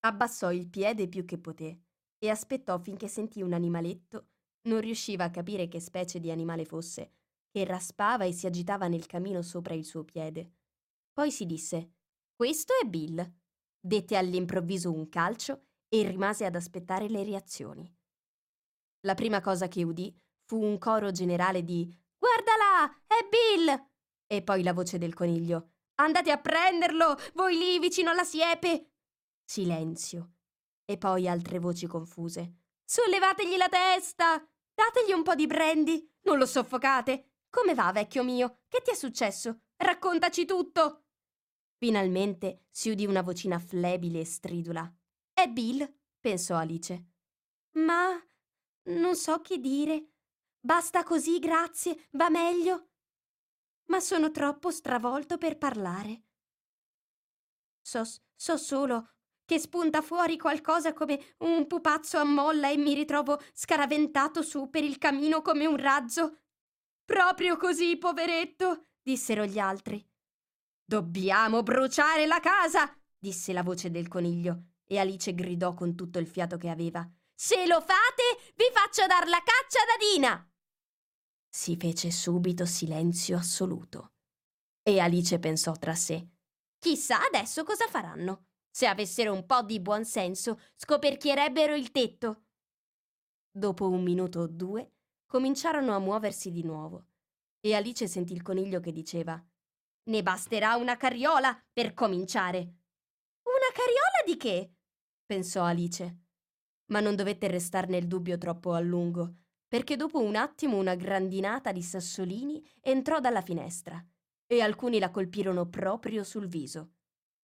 [0.00, 1.80] Abbassò il piede più che poté
[2.18, 4.28] e aspettò finché sentì un animaletto,
[4.62, 7.12] non riusciva a capire che specie di animale fosse,
[7.50, 10.52] che raspava e si agitava nel camino sopra il suo piede.
[11.12, 11.94] Poi si disse
[12.40, 13.34] questo è Bill.
[13.78, 17.90] Dette all'improvviso un calcio e rimase ad aspettare le reazioni.
[19.00, 20.14] La prima cosa che udì
[20.46, 21.86] fu un coro generale di
[22.18, 23.89] Guarda là, è Bill!
[24.32, 25.72] E poi la voce del coniglio.
[25.96, 28.92] Andate a prenderlo, voi lì vicino alla siepe!
[29.44, 30.34] Silenzio.
[30.84, 32.58] E poi altre voci confuse.
[32.84, 34.36] Sollevategli la testa!
[34.72, 36.08] Dategli un po' di brandy!
[36.22, 37.38] Non lo soffocate!
[37.50, 38.60] Come va, vecchio mio?
[38.68, 39.62] Che ti è successo?
[39.76, 41.06] Raccontaci tutto!
[41.76, 44.94] Finalmente si udì una vocina flebile e stridula.
[45.32, 47.04] È Bill, pensò Alice.
[47.72, 48.10] Ma
[48.84, 50.10] non so che dire.
[50.60, 52.89] Basta così, grazie, va meglio.
[53.90, 56.22] Ma sono troppo stravolto per parlare.
[57.80, 58.02] So,
[58.36, 59.10] so solo
[59.44, 64.84] che spunta fuori qualcosa come un pupazzo a molla e mi ritrovo scaraventato su per
[64.84, 66.38] il camino come un razzo.
[67.04, 70.08] Proprio così, poveretto, dissero gli altri.
[70.84, 76.28] Dobbiamo bruciare la casa, disse la voce del coniglio, e Alice gridò con tutto il
[76.28, 77.04] fiato che aveva.
[77.34, 80.49] Se lo fate, vi faccio dar la caccia da Dina!
[81.52, 84.12] Si fece subito silenzio assoluto.
[84.82, 86.26] E Alice pensò tra sé.
[86.78, 88.46] Chissà adesso cosa faranno.
[88.70, 92.44] Se avessero un po' di buon senso, scoperchierebbero il tetto.
[93.50, 94.92] Dopo un minuto o due,
[95.26, 97.06] cominciarono a muoversi di nuovo.
[97.60, 99.44] E Alice sentì il coniglio che diceva
[100.10, 102.58] ne basterà una carriola per cominciare.
[102.58, 104.74] Una carriola di che?
[105.24, 106.18] pensò Alice.
[106.86, 109.34] Ma non dovette restar nel dubbio troppo a lungo,
[109.70, 114.04] perché dopo un attimo una grandinata di sassolini entrò dalla finestra
[114.44, 116.94] e alcuni la colpirono proprio sul viso.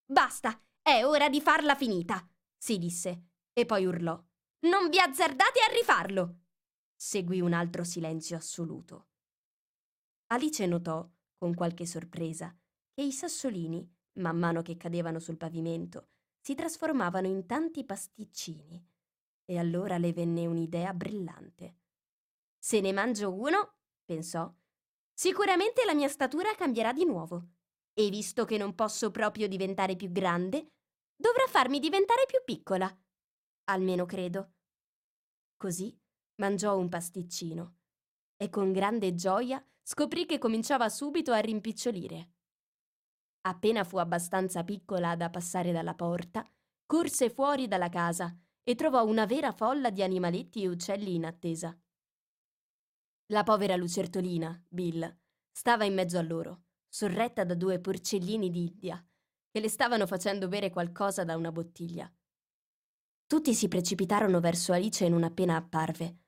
[0.05, 4.21] Basta, è ora di farla finita, si disse, e poi urlò.
[4.63, 6.41] Non vi azzardate a rifarlo!
[6.97, 9.07] Seguì un altro silenzio assoluto.
[10.33, 12.53] Alice notò con qualche sorpresa,
[12.93, 16.09] che i sassolini, man mano che cadevano sul pavimento,
[16.41, 18.85] si trasformavano in tanti pasticcini.
[19.45, 21.77] E allora le venne un'idea brillante.
[22.59, 24.53] Se ne mangio uno, pensò,
[25.19, 27.53] Sicuramente la mia statura cambierà di nuovo.
[27.95, 30.75] E visto che non posso proprio diventare più grande,
[31.17, 32.95] dovrà farmi diventare più piccola.
[33.71, 34.57] Almeno credo.
[35.57, 35.99] Così
[36.35, 37.77] mangiò un pasticcino
[38.37, 42.33] e con grande gioia scoprì che cominciava subito a rimpicciolire.
[43.47, 46.47] Appena fu abbastanza piccola da passare dalla porta,
[46.85, 51.75] corse fuori dalla casa e trovò una vera folla di animaletti e uccelli in attesa.
[53.31, 55.19] La povera lucertolina, Bill,
[55.51, 59.05] stava in mezzo a loro sorretta da due porcellini d'India,
[59.51, 62.11] che le stavano facendo bere qualcosa da una bottiglia.
[63.27, 66.21] Tutti si precipitarono verso Alice non appena apparve,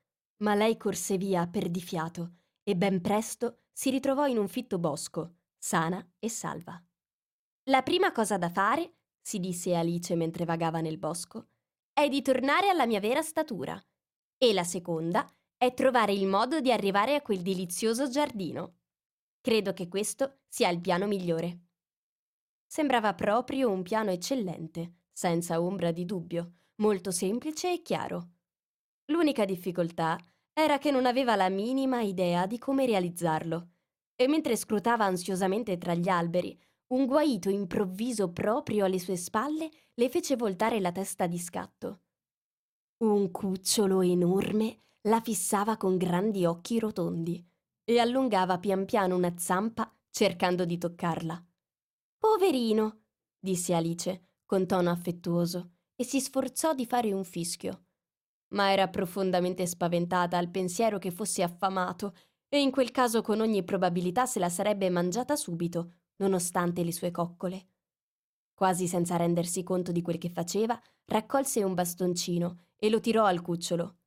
[0.43, 6.05] ma lei corse via perdifiato e ben presto si ritrovò in un fitto bosco, sana
[6.19, 6.79] e salva.
[7.69, 11.47] La prima cosa da fare, si disse Alice mentre vagava nel bosco,
[11.93, 13.81] è di tornare alla mia vera statura.
[14.37, 15.27] E la seconda
[15.59, 18.77] è trovare il modo di arrivare a quel delizioso giardino.
[19.41, 21.65] Credo che questo sia il piano migliore.
[22.65, 28.29] Sembrava proprio un piano eccellente, senza ombra di dubbio, molto semplice e chiaro.
[29.07, 30.17] L'unica difficoltà
[30.53, 33.71] era che non aveva la minima idea di come realizzarlo,
[34.15, 36.57] e mentre scrutava ansiosamente tra gli alberi,
[36.93, 42.03] un guaito improvviso proprio alle sue spalle le fece voltare la testa di scatto.
[43.03, 47.43] Un cucciolo enorme la fissava con grandi occhi rotondi
[47.85, 51.43] e allungava pian piano una zampa cercando di toccarla.
[52.17, 53.03] Poverino,
[53.39, 57.85] disse Alice con tono affettuoso e si sforzò di fare un fischio.
[58.49, 62.15] Ma era profondamente spaventata al pensiero che fosse affamato
[62.49, 67.11] e in quel caso con ogni probabilità se la sarebbe mangiata subito, nonostante le sue
[67.11, 67.67] coccole.
[68.55, 73.41] Quasi senza rendersi conto di quel che faceva, raccolse un bastoncino e lo tirò al
[73.41, 73.98] cucciolo.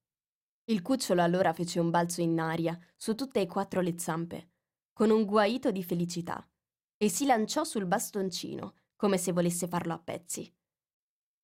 [0.67, 4.51] Il cucciolo allora fece un balzo in aria, su tutte e quattro le zampe,
[4.93, 6.47] con un guaito di felicità,
[6.97, 10.53] e si lanciò sul bastoncino, come se volesse farlo a pezzi.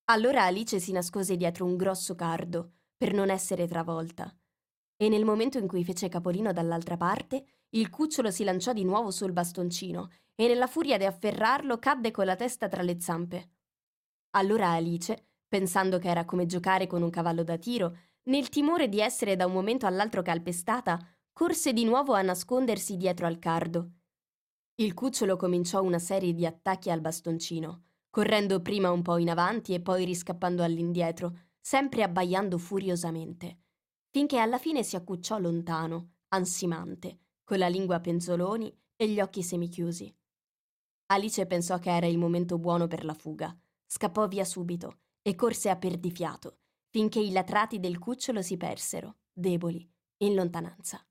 [0.05, 4.33] Allora Alice si nascose dietro un grosso cardo, per non essere travolta,
[4.95, 9.11] e nel momento in cui fece capolino dall'altra parte, il cucciolo si lanciò di nuovo
[9.11, 13.49] sul bastoncino e nella furia di afferrarlo cadde con la testa tra le zampe.
[14.31, 17.95] Allora Alice, pensando che era come giocare con un cavallo da tiro,
[18.29, 20.99] nel timore di essere da un momento all'altro calpestata,
[21.33, 23.93] corse di nuovo a nascondersi dietro al cardo.
[24.75, 29.73] Il cucciolo cominciò una serie di attacchi al bastoncino, correndo prima un po' in avanti
[29.73, 33.63] e poi riscappando all'indietro, sempre abbaiando furiosamente,
[34.09, 40.15] finché alla fine si accucciò lontano, ansimante, con la lingua penzoloni e gli occhi semichiusi.
[41.07, 43.57] Alice pensò che era il momento buono per la fuga,
[43.87, 46.58] scappò via subito e corse a perdifiato,
[46.89, 49.87] finché i latrati del cucciolo si persero, deboli,
[50.17, 51.05] in lontananza.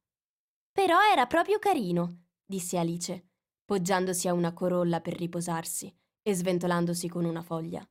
[0.73, 3.31] Però era proprio carino, disse Alice,
[3.65, 7.89] poggiandosi a una corolla per riposarsi e sventolandosi con una foglia.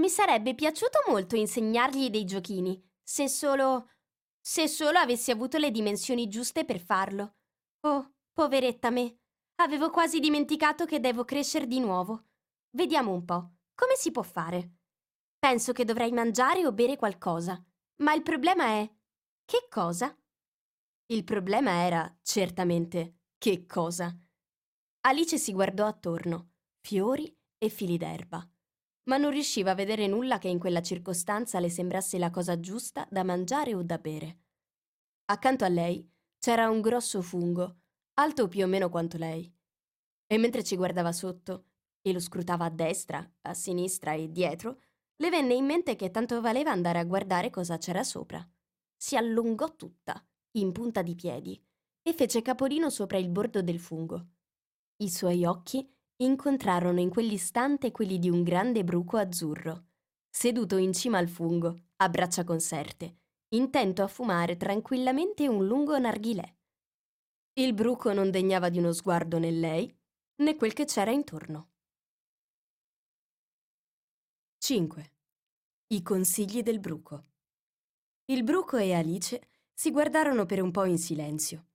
[0.00, 3.90] Mi sarebbe piaciuto molto insegnargli dei giochini, se solo.
[4.40, 7.36] se solo avessi avuto le dimensioni giuste per farlo.
[7.80, 9.18] Oh, poveretta me.
[9.56, 12.26] Avevo quasi dimenticato che devo crescere di nuovo.
[12.70, 14.72] Vediamo un po', come si può fare?
[15.38, 17.62] Penso che dovrei mangiare o bere qualcosa.
[18.02, 18.90] Ma il problema è...
[19.44, 20.16] Che cosa?
[21.06, 24.14] Il problema era, certamente, che cosa.
[25.02, 28.44] Alice si guardò attorno, fiori e fili d'erba,
[29.04, 33.06] ma non riusciva a vedere nulla che in quella circostanza le sembrasse la cosa giusta
[33.08, 34.40] da mangiare o da bere.
[35.26, 37.82] Accanto a lei c'era un grosso fungo,
[38.14, 39.52] alto più o meno quanto lei.
[40.26, 41.66] E mentre ci guardava sotto
[42.02, 44.80] e lo scrutava a destra, a sinistra e dietro,
[45.16, 48.46] le venne in mente che tanto valeva andare a guardare cosa c'era sopra.
[48.96, 51.62] Si allungò tutta, in punta di piedi,
[52.02, 54.26] e fece capolino sopra il bordo del fungo.
[54.98, 59.86] I suoi occhi incontrarono in quell'istante quelli di un grande bruco azzurro,
[60.30, 66.54] seduto in cima al fungo, a braccia conserte, intento a fumare tranquillamente un lungo narghilè.
[67.54, 69.94] Il bruco non degnava di uno sguardo né lei,
[70.36, 71.70] né quel che c'era intorno.
[74.68, 75.12] 5.
[75.92, 77.22] I consigli del bruco.
[78.24, 79.40] Il bruco e Alice
[79.72, 81.68] si guardarono per un po' in silenzio.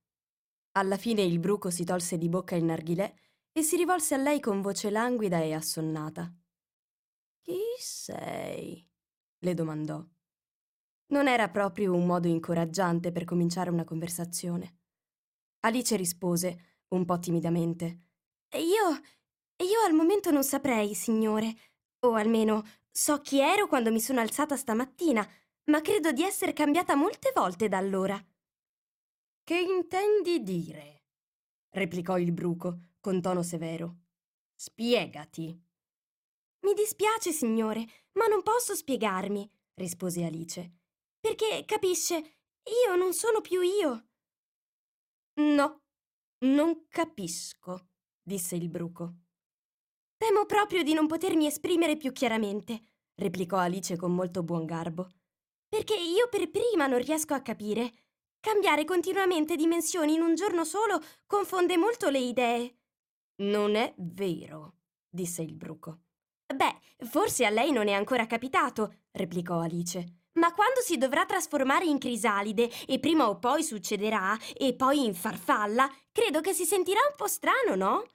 [0.74, 3.14] Alla fine il bruco si tolse di bocca il narghilè
[3.54, 6.36] e si rivolse a lei con voce languida e assonnata.
[7.40, 8.86] Chi sei?
[9.38, 10.06] le domandò.
[11.14, 14.80] Non era proprio un modo incoraggiante per cominciare una conversazione.
[15.62, 18.08] Alice rispose, un po' timidamente.
[18.56, 18.90] Io.
[19.64, 21.56] io al momento non saprei, signore.
[22.04, 25.28] O almeno So chi ero quando mi sono alzata stamattina,
[25.66, 28.22] ma credo di essere cambiata molte volte da allora.
[29.44, 31.04] Che intendi dire?
[31.70, 34.00] replicò il bruco con tono severo.
[34.56, 35.60] Spiegati.
[36.62, 40.80] Mi dispiace, signore, ma non posso spiegarmi, rispose Alice.
[41.20, 42.16] Perché, capisce,
[42.86, 44.10] io non sono più io.
[45.36, 45.82] No,
[46.40, 47.90] non capisco,
[48.22, 49.21] disse il bruco.
[50.22, 52.80] Temo proprio di non potermi esprimere più chiaramente,
[53.16, 55.10] replicò Alice con molto buon garbo.
[55.68, 57.92] Perché io per prima non riesco a capire.
[58.40, 62.76] Cambiare continuamente dimensioni in un giorno solo confonde molto le idee.
[63.38, 64.76] Non è vero,
[65.10, 66.02] disse il bruco.
[66.54, 70.28] Beh, forse a lei non è ancora capitato, replicò Alice.
[70.34, 75.16] Ma quando si dovrà trasformare in crisalide, e prima o poi succederà, e poi in
[75.16, 78.06] farfalla, credo che si sentirà un po' strano, no?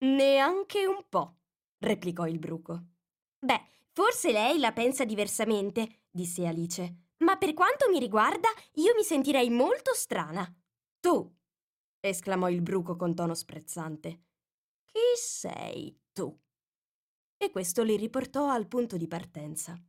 [0.00, 1.37] Neanche un po',
[1.78, 2.84] replicò il bruco.
[3.38, 3.60] Beh,
[3.92, 7.06] forse lei la pensa diversamente, disse Alice.
[7.18, 10.46] Ma per quanto mi riguarda, io mi sentirei molto strana.
[11.00, 11.36] Tu,
[12.00, 14.22] esclamò il bruco con tono sprezzante.
[14.84, 16.36] Chi sei tu?
[17.36, 19.80] E questo li riportò al punto di partenza.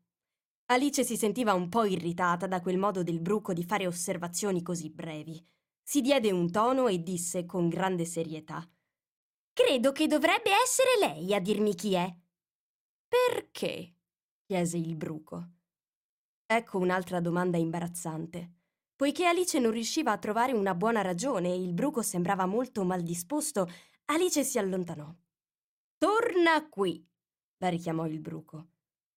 [0.72, 4.92] Alice si sentiva un po' irritata da quel modo del bruco di fare osservazioni così
[4.92, 5.44] brevi.
[5.82, 8.68] Si diede un tono e disse con grande serietà:
[9.62, 12.10] Credo che dovrebbe essere lei a dirmi chi è.
[13.06, 13.96] Perché?
[14.46, 15.50] chiese il bruco.
[16.46, 18.54] Ecco un'altra domanda imbarazzante.
[18.96, 23.04] Poiché Alice non riusciva a trovare una buona ragione e il bruco sembrava molto mal
[23.04, 23.70] disposto,
[24.06, 25.14] Alice si allontanò.
[25.98, 27.06] Torna qui,
[27.58, 28.70] la richiamò il bruco.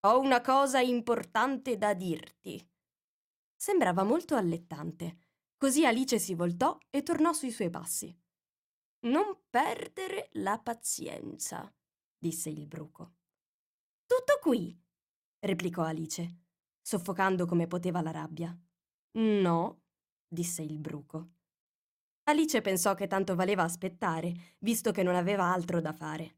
[0.07, 2.69] Ho una cosa importante da dirti.
[3.55, 5.19] Sembrava molto allettante.
[5.57, 8.22] Così Alice si voltò e tornò sui suoi passi.
[9.05, 11.75] Non perdere la pazienza,
[12.17, 13.15] disse il bruco.
[14.07, 14.81] Tutto qui,
[15.41, 16.43] replicò Alice,
[16.81, 18.57] soffocando come poteva la rabbia.
[19.15, 19.83] No,
[20.29, 21.31] disse il bruco.
[22.25, 26.37] Alice pensò che tanto valeva aspettare, visto che non aveva altro da fare.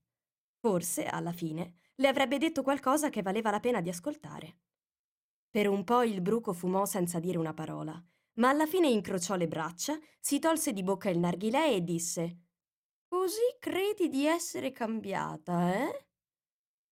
[0.58, 4.60] Forse, alla fine, le avrebbe detto qualcosa che valeva la pena di ascoltare.
[5.50, 8.02] Per un po' il bruco fumò senza dire una parola,
[8.36, 12.38] ma alla fine incrociò le braccia, si tolse di bocca il narghilè e disse
[13.16, 16.06] Così credi di essere cambiata, eh?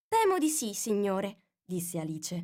[0.07, 2.35] Temo di sì, signore, disse Alice.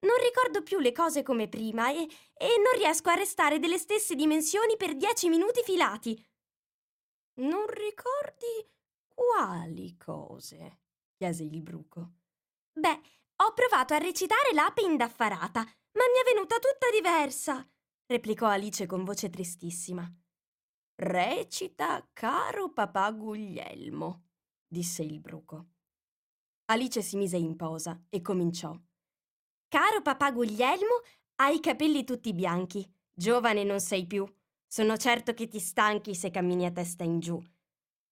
[0.00, 4.16] Non ricordo più le cose come prima e, e non riesco a restare delle stesse
[4.16, 6.20] dimensioni per dieci minuti filati.
[7.34, 8.68] Non ricordi
[9.06, 10.80] quali cose?
[11.16, 12.14] chiese il bruco.
[12.72, 13.00] Beh,
[13.36, 17.64] ho provato a recitare l'ape indaffarata, ma mi è venuta tutta diversa,
[18.06, 20.12] replicò Alice con voce tristissima.
[21.02, 24.24] Recita, caro papà Guglielmo,
[24.68, 25.68] disse il bruco.
[26.66, 28.78] Alice si mise in posa e cominciò.
[29.66, 31.00] Caro papà Guglielmo,
[31.36, 32.86] hai i capelli tutti bianchi.
[33.14, 34.30] Giovane non sei più.
[34.66, 37.42] Sono certo che ti stanchi se cammini a testa in giù.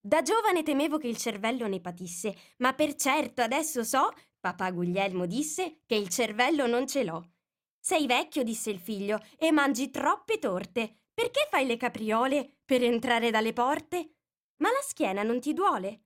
[0.01, 4.09] Da giovane temevo che il cervello ne patisse, ma per certo adesso so,
[4.41, 7.33] papà Guglielmo disse, che il cervello non ce l'ho.
[7.79, 11.03] Sei vecchio, disse il figlio, e mangi troppe torte.
[11.13, 14.17] Perché fai le capriole per entrare dalle porte?
[14.57, 16.03] Ma la schiena non ti duole?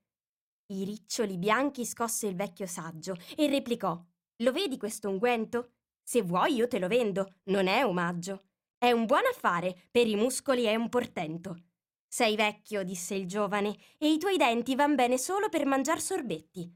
[0.66, 4.00] I riccioli bianchi scosse il vecchio saggio e replicò:
[4.36, 5.72] Lo vedi questo unguento?
[6.04, 8.42] Se vuoi io te lo vendo, non è omaggio.
[8.78, 11.64] È un buon affare, per i muscoli è un portento.
[12.06, 16.72] Sei vecchio, disse il giovane, e i tuoi denti van bene solo per mangiar sorbetti.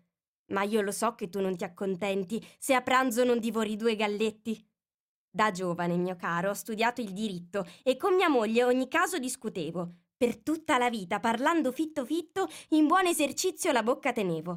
[0.47, 3.95] Ma io lo so che tu non ti accontenti se a pranzo non divori due
[3.95, 4.69] galletti.
[5.37, 9.97] Da giovane, mio caro, ho studiato il diritto e con mia moglie ogni caso discutevo.
[10.17, 14.57] Per tutta la vita, parlando fitto fitto, in buon esercizio la bocca tenevo.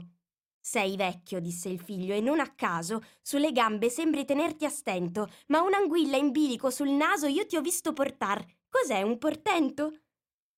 [0.57, 5.29] Sei vecchio, disse il figlio, e non a caso, sulle gambe sembri tenerti a stento,
[5.47, 8.41] ma un'anguilla in bilico sul naso io ti ho visto portar.
[8.69, 10.03] Cos'è un portento?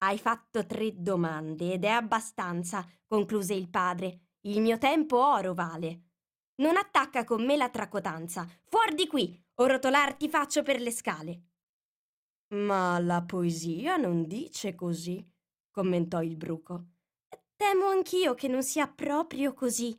[0.04, 4.20] Hai fatto tre domande ed è abbastanza, concluse il padre.
[4.42, 6.02] Il mio tempo oro vale.
[6.62, 8.48] Non attacca con me la tracotanza.
[8.66, 11.42] Fuori di qui, o rotolarti faccio per le scale.
[12.54, 15.26] Ma la poesia non dice così,
[15.70, 16.88] commentò il bruco.
[17.56, 19.98] Temo anch'io che non sia proprio così,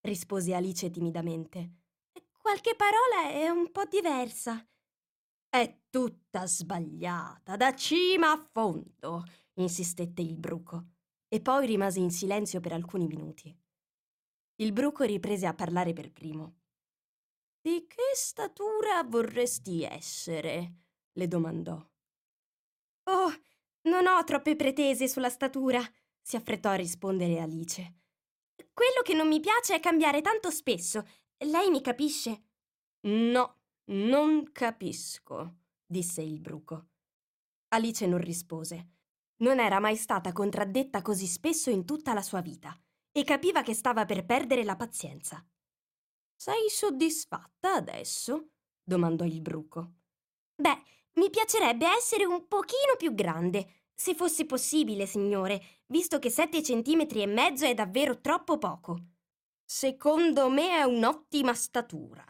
[0.00, 1.80] rispose Alice timidamente.
[2.32, 4.66] Qualche parola è un po' diversa.
[5.48, 10.86] È tutta sbagliata, da cima a fondo insistette il bruco,
[11.28, 13.54] e poi rimase in silenzio per alcuni minuti.
[14.56, 16.61] Il bruco riprese a parlare per primo.
[17.64, 20.78] Di che statura vorresti essere?
[21.12, 21.74] le domandò.
[23.04, 23.32] Oh,
[23.82, 25.80] non ho troppe pretese sulla statura,
[26.20, 28.00] si affrettò a rispondere Alice.
[28.72, 31.06] Quello che non mi piace è cambiare tanto spesso.
[31.38, 32.46] Lei mi capisce?
[33.02, 33.60] No,
[33.92, 36.88] non capisco, disse il bruco.
[37.68, 38.88] Alice non rispose.
[39.42, 42.76] Non era mai stata contraddetta così spesso in tutta la sua vita
[43.12, 45.46] e capiva che stava per perdere la pazienza.
[46.42, 48.48] Sei soddisfatta adesso?
[48.82, 49.92] domandò il bruco.
[50.56, 50.82] Beh,
[51.20, 57.22] mi piacerebbe essere un pochino più grande, se fosse possibile, signore, visto che sette centimetri
[57.22, 58.98] e mezzo è davvero troppo poco.
[59.64, 62.24] Secondo me è un'ottima statura,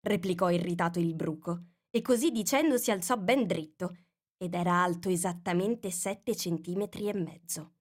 [0.00, 3.94] replicò irritato il bruco, e così dicendo si alzò ben dritto,
[4.38, 7.74] ed era alto esattamente sette centimetri e mezzo.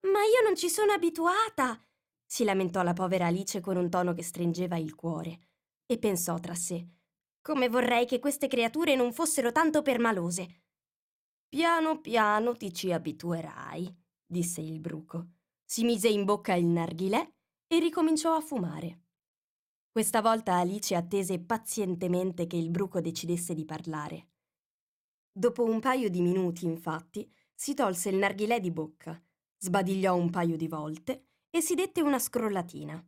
[0.00, 1.85] Ma io non ci sono abituata,
[2.26, 5.38] si lamentò la povera Alice con un tono che stringeva il cuore,
[5.86, 6.86] e pensò tra sé.
[7.40, 10.62] Come vorrei che queste creature non fossero tanto permalose.
[11.48, 13.94] Piano piano ti ci abituerai,
[14.26, 15.28] disse il bruco.
[15.64, 17.32] Si mise in bocca il narghilè
[17.68, 19.02] e ricominciò a fumare.
[19.90, 24.30] Questa volta Alice attese pazientemente che il bruco decidesse di parlare.
[25.32, 29.20] Dopo un paio di minuti, infatti, si tolse il narghilè di bocca,
[29.58, 31.25] sbadigliò un paio di volte
[31.56, 33.02] e si dette una scrollatina.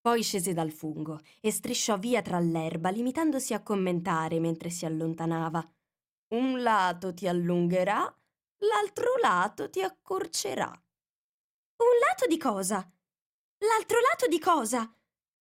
[0.00, 5.68] Poi scese dal fungo e strisciò via tra l'erba, limitandosi a commentare mentre si allontanava.
[6.28, 8.02] Un lato ti allungherà,
[8.58, 10.68] l'altro lato ti accorcerà.
[10.68, 12.88] Un lato di cosa?
[13.58, 14.88] L'altro lato di cosa?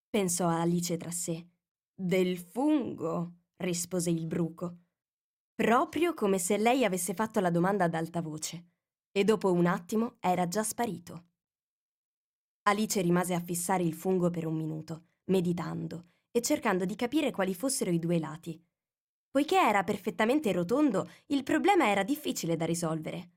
[0.10, 1.48] pensò Alice tra sé.
[1.94, 4.78] Del fungo, rispose il bruco,
[5.54, 8.70] proprio come se lei avesse fatto la domanda ad alta voce,
[9.12, 11.29] e dopo un attimo era già sparito.
[12.70, 17.56] Alice rimase a fissare il fungo per un minuto, meditando e cercando di capire quali
[17.56, 18.64] fossero i due lati.
[19.32, 23.32] Poiché era perfettamente rotondo, il problema era difficile da risolvere.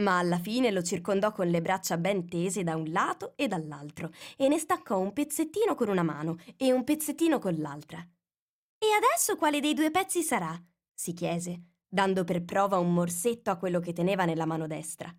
[0.00, 4.12] Ma alla fine lo circondò con le braccia ben tese da un lato e dall'altro
[4.36, 7.98] e ne staccò un pezzettino con una mano e un pezzettino con l'altra.
[7.98, 10.62] E adesso quale dei due pezzi sarà?
[10.92, 15.10] si chiese, dando per prova un morsetto a quello che teneva nella mano destra.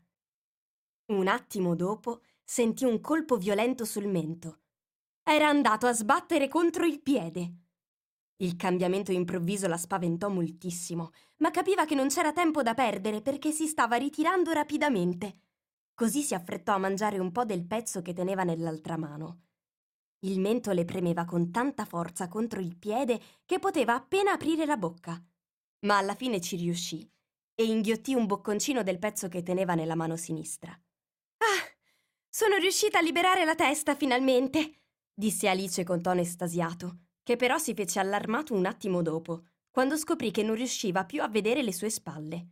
[1.07, 2.21] Un attimo dopo
[2.51, 4.61] sentì un colpo violento sul mento.
[5.21, 7.53] Era andato a sbattere contro il piede.
[8.37, 13.51] Il cambiamento improvviso la spaventò moltissimo, ma capiva che non c'era tempo da perdere perché
[13.51, 15.41] si stava ritirando rapidamente.
[15.93, 19.41] Così si affrettò a mangiare un po' del pezzo che teneva nell'altra mano.
[20.21, 24.75] Il mento le premeva con tanta forza contro il piede che poteva appena aprire la
[24.75, 25.23] bocca.
[25.81, 27.07] Ma alla fine ci riuscì
[27.53, 30.75] e inghiottì un bocconcino del pezzo che teneva nella mano sinistra.
[32.39, 34.83] Sono riuscita a liberare la testa finalmente,
[35.13, 40.31] disse Alice con tono estasiato, che però si fece allarmato un attimo dopo, quando scoprì
[40.31, 42.47] che non riusciva più a vedere le sue spalle.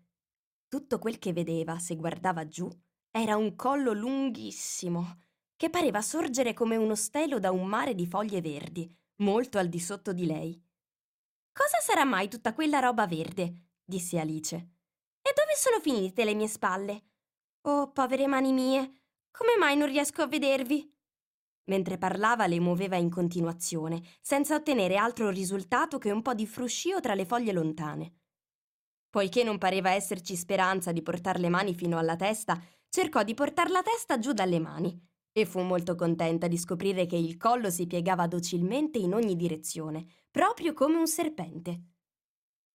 [0.68, 2.70] Tutto quel che vedeva, se guardava giù,
[3.12, 5.22] era un collo lunghissimo,
[5.56, 9.80] che pareva sorgere come uno stelo da un mare di foglie verdi, molto al di
[9.80, 10.62] sotto di lei.
[11.54, 13.68] Cosa sarà mai tutta quella roba verde?
[13.86, 14.56] disse Alice.
[15.22, 17.04] E dove sono finite le mie spalle?
[17.62, 18.92] Oh, povere mani mie,
[19.38, 20.92] come mai non riesco a vedervi?
[21.66, 27.00] Mentre parlava le muoveva in continuazione, senza ottenere altro risultato che un po' di fruscio
[27.00, 28.16] tra le foglie lontane.
[29.12, 32.60] Poiché non pareva esserci speranza di portare le mani fino alla testa,
[32.90, 35.00] cercò di portare la testa giù dalle mani
[35.32, 40.04] e fu molto contenta di scoprire che il collo si piegava docilmente in ogni direzione,
[40.32, 41.97] proprio come un serpente.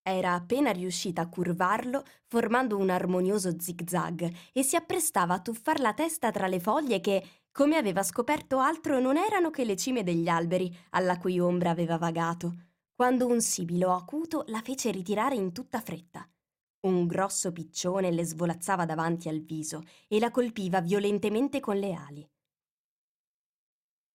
[0.05, 5.95] Era appena riuscita a curvarlo formando un armonioso zigzag e si apprestava a tuffar la
[5.95, 10.27] testa tra le foglie che, come aveva scoperto altro, non erano che le cime degli
[10.27, 15.81] alberi alla cui ombra aveva vagato, quando un sibilo acuto la fece ritirare in tutta
[15.81, 16.29] fretta.
[16.81, 22.29] Un grosso piccione le svolazzava davanti al viso e la colpiva violentemente con le ali.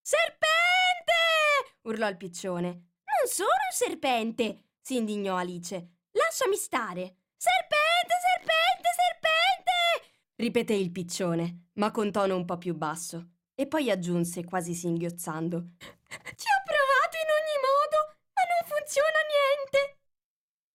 [0.01, 1.13] Serpente!
[1.83, 2.69] urlò il piccione.
[2.69, 4.66] Non sono un serpente!
[4.87, 5.95] Si indignò Alice.
[6.11, 7.17] Lasciami stare!
[7.35, 10.31] Serpente, serpente, serpente!
[10.37, 15.57] ripeté il piccione, ma con tono un po' più basso, e poi aggiunse, quasi singhiozzando.
[15.59, 17.97] Ci ho provato in ogni modo,
[18.31, 19.99] ma non funziona niente!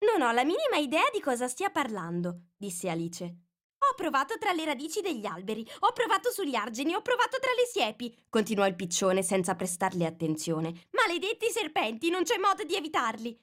[0.00, 3.24] Non ho la minima idea di cosa stia parlando, disse Alice.
[3.24, 7.64] Ho provato tra le radici degli alberi, ho provato sugli argini, ho provato tra le
[7.64, 10.88] siepi, continuò il piccione senza prestarle attenzione.
[10.90, 13.40] Maledetti serpenti, non c'è modo di evitarli.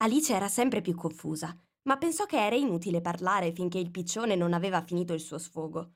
[0.00, 4.52] Alice era sempre più confusa, ma pensò che era inutile parlare finché il piccione non
[4.52, 5.94] aveva finito il suo sfogo.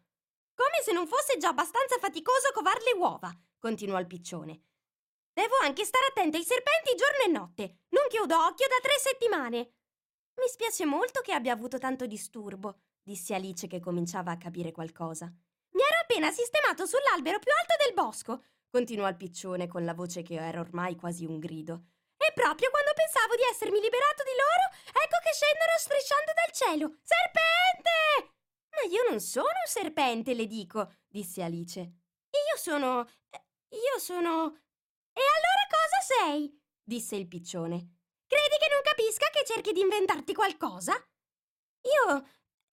[0.54, 4.62] Come se non fosse già abbastanza faticoso covar le uova, continuò il piccione.
[5.32, 7.78] Devo anche stare attenta ai serpenti giorno e notte.
[7.90, 9.58] Non chiudo occhio da tre settimane.
[10.34, 15.26] Mi spiace molto che abbia avuto tanto disturbo, disse Alice che cominciava a capire qualcosa.
[15.26, 20.22] Mi ero appena sistemato sull'albero più alto del bosco, continuò il piccione con la voce
[20.22, 21.84] che era ormai quasi un grido.
[22.32, 24.72] E proprio quando pensavo di essermi liberato di loro,
[25.04, 26.86] ecco che scendono strisciando dal cielo.
[27.04, 28.32] Serpente!
[28.72, 31.80] Ma io non sono un serpente, le dico, disse Alice.
[31.80, 33.06] Io sono.
[33.68, 34.48] Io sono.
[35.12, 36.58] E allora cosa sei?
[36.82, 38.00] disse il piccione.
[38.26, 40.94] Credi che non capisca che cerchi di inventarti qualcosa?
[41.84, 42.26] Io.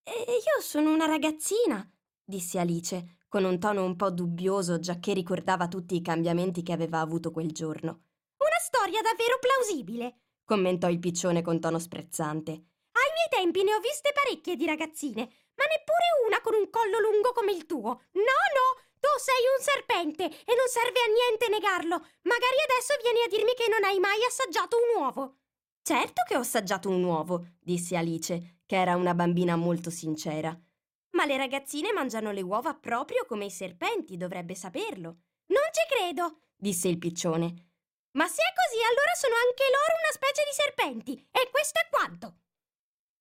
[0.07, 1.85] Io sono una ragazzina,
[2.23, 7.01] disse Alice, con un tono un po' dubbioso, giacché ricordava tutti i cambiamenti che aveva
[7.01, 8.05] avuto quel giorno.
[8.39, 12.51] Una storia davvero plausibile, commentò il piccione con tono sprezzante.
[12.51, 16.99] Ai miei tempi ne ho viste parecchie di ragazzine, ma neppure una con un collo
[16.99, 18.07] lungo come il tuo.
[18.15, 18.67] No, no,
[18.99, 21.99] tu sei un serpente e non serve a niente negarlo.
[22.23, 25.35] Magari adesso vieni a dirmi che non hai mai assaggiato un uovo.
[25.81, 30.57] Certo che ho assaggiato un uovo, disse Alice, che era una bambina molto sincera.
[31.11, 35.17] Ma le ragazzine mangiano le uova proprio come i serpenti, dovrebbe saperlo.
[35.47, 37.68] Non ci credo, disse il piccione.
[38.11, 41.27] Ma se è così, allora sono anche loro una specie di serpenti.
[41.31, 42.35] E questo è quanto.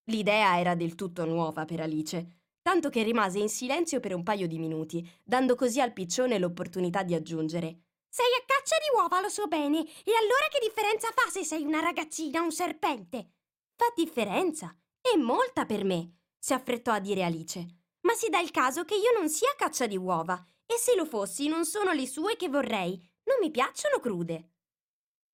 [0.05, 4.47] L'idea era del tutto nuova per Alice, tanto che rimase in silenzio per un paio
[4.47, 7.83] di minuti, dando così al piccione l'opportunità di aggiungere.
[8.09, 9.81] Sei a caccia di uova, lo so bene.
[9.81, 13.33] E allora che differenza fa se sei una ragazzina o un serpente?
[13.77, 14.75] Fa differenza.
[15.01, 17.77] E molta per me, si affrettò a dire Alice
[18.09, 21.05] ma si dà il caso che io non sia caccia di uova, e se lo
[21.05, 24.53] fossi non sono le sue che vorrei, non mi piacciono crude.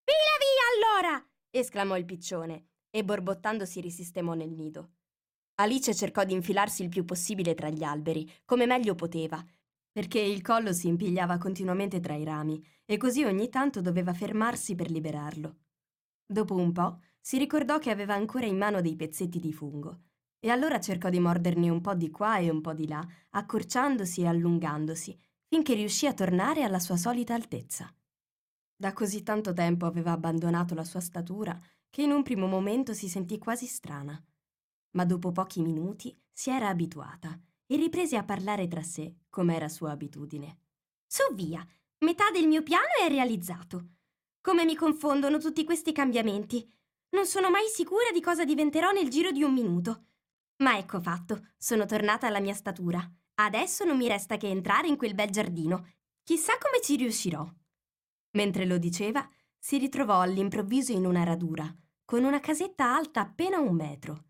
[0.05, 1.27] Via via allora!
[1.51, 4.93] esclamò il piccione, e borbottando si risistemò nel nido.
[5.57, 9.45] Alice cercò di infilarsi il più possibile tra gli alberi, come meglio poteva,
[9.91, 14.75] perché il collo si impigliava continuamente tra i rami, e così ogni tanto doveva fermarsi
[14.75, 15.57] per liberarlo.
[16.27, 20.01] Dopo un po' si ricordò che aveva ancora in mano dei pezzetti di fungo
[20.45, 24.21] e allora cercò di morderne un po' di qua e un po' di là, accorciandosi
[24.21, 27.91] e allungandosi, finché riuscì a tornare alla sua solita altezza.
[28.77, 31.59] Da così tanto tempo aveva abbandonato la sua statura
[31.89, 34.20] che in un primo momento si sentì quasi strana.
[34.93, 39.68] Ma dopo pochi minuti si era abituata e riprese a parlare tra sé, come era
[39.68, 40.59] sua abitudine.
[41.07, 41.64] Su via,
[41.99, 43.91] metà del mio piano è realizzato.
[44.41, 46.68] Come mi confondono tutti questi cambiamenti.
[47.11, 50.07] Non sono mai sicura di cosa diventerò nel giro di un minuto.
[50.59, 53.09] Ma ecco fatto, sono tornata alla mia statura.
[53.37, 55.87] Adesso non mi resta che entrare in quel bel giardino.
[56.22, 57.49] Chissà come ci riuscirò.
[58.35, 59.28] Mentre lo diceva,
[59.59, 61.72] si ritrovò all'improvviso in una radura,
[62.05, 64.24] con una casetta alta appena un metro.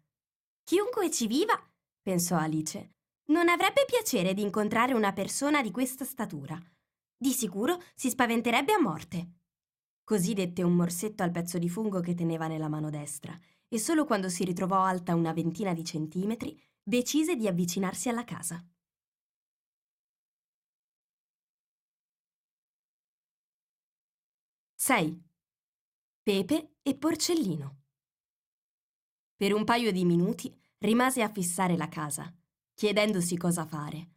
[0.63, 1.61] Chiunque ci viva,
[2.01, 2.93] pensò Alice,
[3.27, 6.59] non avrebbe piacere di incontrare una persona di questa statura.
[7.17, 9.33] Di sicuro si spaventerebbe a morte.
[10.05, 13.39] Così dette un morsetto al pezzo di fungo che teneva nella mano destra
[13.69, 18.63] e solo quando si ritrovò alta una ventina di centimetri decise di avvicinarsi alla casa.
[24.87, 25.19] Sei.
[26.23, 27.85] Pepe e Porcellino.
[29.35, 32.31] Per un paio di minuti rimase a fissare la casa,
[32.75, 34.11] chiedendosi cosa fare,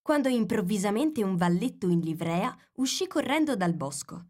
[0.00, 4.28] quando improvvisamente un valletto in livrea uscì correndo dal bosco.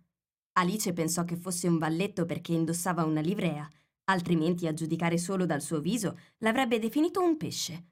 [0.54, 3.70] Alice pensò che fosse un valletto perché indossava una livrea
[4.06, 7.90] altrimenti a giudicare solo dal suo viso l'avrebbe definito un pesce,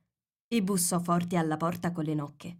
[0.49, 2.59] e bussò forte alla porta con le nocche.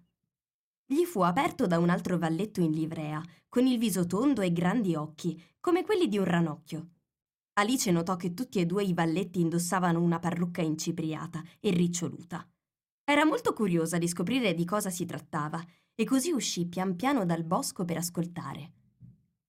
[0.93, 4.95] Gli fu aperto da un altro valletto in livrea, con il viso tondo e grandi
[4.95, 6.91] occhi, come quelli di un ranocchio.
[7.55, 12.47] Alice notò che tutti e due i valletti indossavano una parrucca incipriata e riccioluta.
[13.05, 15.65] Era molto curiosa di scoprire di cosa si trattava
[15.95, 18.73] e così uscì pian piano dal bosco per ascoltare.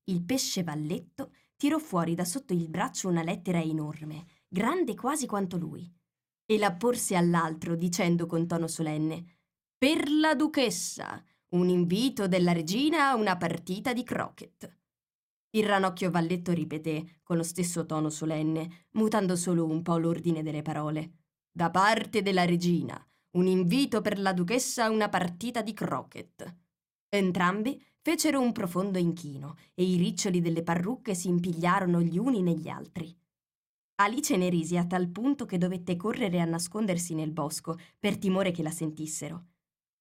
[0.05, 5.57] Il pesce valletto tirò fuori da sotto il braccio una lettera enorme, grande quasi quanto
[5.57, 5.93] lui,
[6.45, 9.26] e la porse all'altro dicendo con tono solenne
[9.77, 11.22] Per la duchessa,
[11.53, 14.80] un invito della regina a una partita di croquet.
[15.51, 20.63] Il ranocchio valletto ripeté con lo stesso tono solenne, mutando solo un po' l'ordine delle
[20.63, 21.17] parole.
[21.51, 22.99] Da parte della regina,
[23.38, 26.55] un invito per la duchessa a una partita di croquet.
[27.07, 32.67] Entrambi fecero un profondo inchino e i riccioli delle parrucche si impigliarono gli uni negli
[32.67, 33.15] altri.
[34.01, 38.49] Alice ne risi a tal punto che dovette correre a nascondersi nel bosco per timore
[38.49, 39.49] che la sentissero.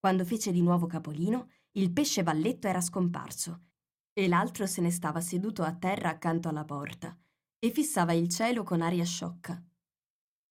[0.03, 3.67] Quando fece di nuovo capolino, il pesce valletto era scomparso
[4.13, 7.17] e l'altro se ne stava seduto a terra accanto alla porta
[7.61, 9.63] e fissava il cielo con aria sciocca.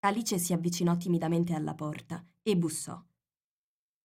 [0.06, 2.98] Alice si avvicinò timidamente alla porta e bussò.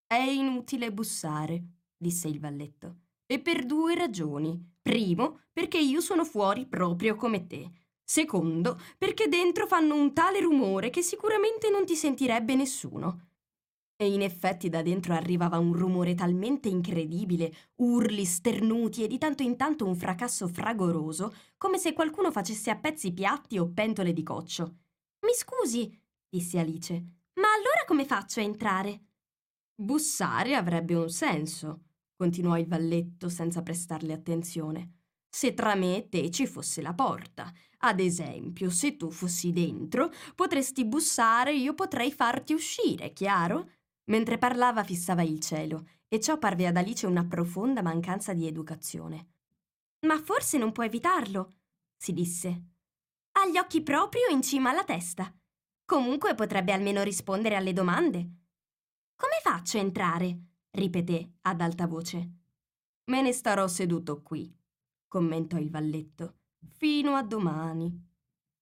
[0.05, 1.63] È inutile bussare,
[1.97, 3.03] disse il valletto.
[3.25, 4.61] E per due ragioni.
[4.83, 7.71] Primo, perché io sono fuori proprio come te.
[8.03, 13.36] Secondo, perché dentro fanno un tale rumore che sicuramente non ti sentirebbe nessuno.
[13.99, 19.43] E in effetti da dentro arrivava un rumore talmente incredibile, urli, sternuti e di tanto
[19.43, 24.23] in tanto un fracasso fragoroso, come se qualcuno facesse a pezzi piatti o pentole di
[24.23, 24.81] coccio.
[25.21, 25.99] Mi scusi,
[26.29, 26.93] disse Alice,
[27.37, 29.05] ma allora come faccio a entrare?
[29.75, 34.93] Bussare avrebbe un senso, continuò il valletto senza prestarle attenzione.
[35.29, 37.51] Se tra me e te ci fosse la porta.
[37.81, 43.71] Ad esempio, se tu fossi dentro, potresti bussare e io potrei farti uscire, chiaro?
[44.07, 49.31] Mentre parlava fissava il cielo e ciò parve ad Alice una profonda mancanza di educazione.
[50.07, 51.55] Ma forse non può evitarlo,
[51.97, 52.63] si disse.
[53.33, 55.33] Ha gli occhi proprio in cima alla testa.
[55.85, 58.19] Comunque potrebbe almeno rispondere alle domande.
[59.17, 60.41] Come faccio a entrare?
[60.71, 62.31] ripeté ad alta voce.
[63.05, 64.55] Me ne starò seduto qui,
[65.09, 66.41] commentò il valletto,
[66.77, 68.05] fino a domani.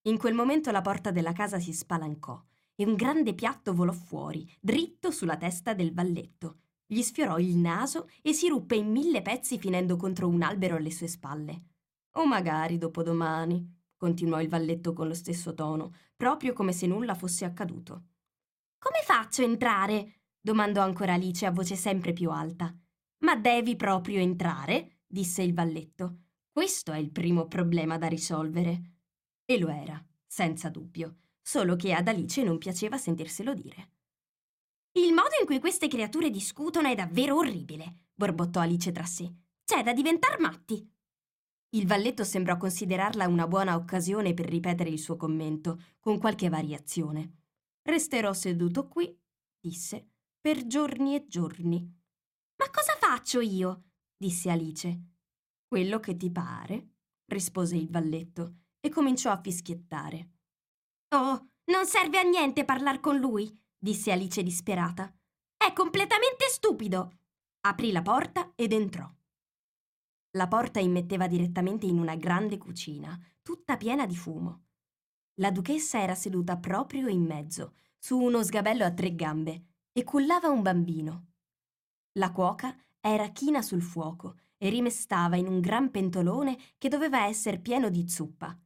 [0.03, 2.43] In quel momento la porta della casa si spalancò
[2.75, 6.59] e un grande piatto volò fuori, dritto sulla testa del valletto.
[6.87, 10.91] Gli sfiorò il naso e si ruppe in mille pezzi finendo contro un albero alle
[10.91, 11.63] sue spalle.
[12.17, 17.45] O magari dopodomani, continuò il valletto con lo stesso tono, proprio come se nulla fosse
[17.45, 18.05] accaduto.
[18.79, 20.21] Come faccio a entrare?
[20.41, 22.75] domandò ancora Alice a voce sempre più alta.
[23.21, 24.99] Ma devi proprio entrare?
[25.07, 26.19] disse il valletto.
[26.51, 28.93] Questo è il primo problema da risolvere.
[29.45, 33.91] E lo era, senza dubbio, solo che ad Alice non piaceva sentirselo dire.
[34.93, 39.31] Il modo in cui queste creature discutono è davvero orribile, borbottò Alice tra sé.
[39.63, 40.91] C'è da diventar matti.
[41.71, 47.43] Il valletto sembrò considerarla una buona occasione per ripetere il suo commento, con qualche variazione.
[47.83, 49.15] Resterò seduto qui,
[49.61, 51.81] disse, per giorni e giorni.
[52.57, 53.91] Ma cosa faccio io?
[54.17, 55.03] disse Alice.
[55.67, 56.93] Quello che ti pare,
[57.27, 60.34] rispose il valletto e cominciò a fischiettare.
[61.15, 65.17] Oh, non serve a niente parlar con lui, disse Alice disperata.
[65.57, 67.19] È completamente stupido.
[67.61, 69.09] Aprì la porta ed entrò.
[70.33, 74.65] La porta immetteva direttamente in una grande cucina, tutta piena di fumo.
[75.35, 80.49] La duchessa era seduta proprio in mezzo, su uno sgabello a tre gambe, e cullava
[80.49, 81.27] un bambino.
[82.19, 87.61] La cuoca era china sul fuoco e rimestava in un gran pentolone che doveva essere
[87.61, 88.59] pieno di zuppa.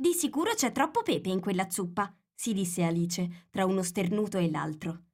[0.00, 4.48] Di sicuro c'è troppo pepe in quella zuppa, si disse Alice tra uno sternuto e
[4.48, 5.06] l'altro.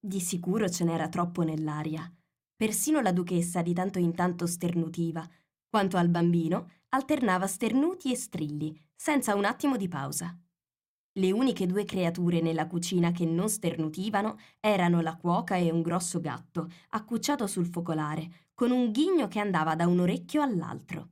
[0.00, 2.10] Di sicuro ce n'era troppo nell'aria.
[2.56, 5.28] Persino la duchessa di tanto in tanto sternutiva.
[5.68, 10.34] Quanto al bambino, alternava sternuti e strilli, senza un attimo di pausa.
[11.12, 16.18] Le uniche due creature nella cucina che non sternutivano erano la cuoca e un grosso
[16.18, 21.10] gatto, accucciato sul focolare, con un ghigno che andava da un orecchio all'altro.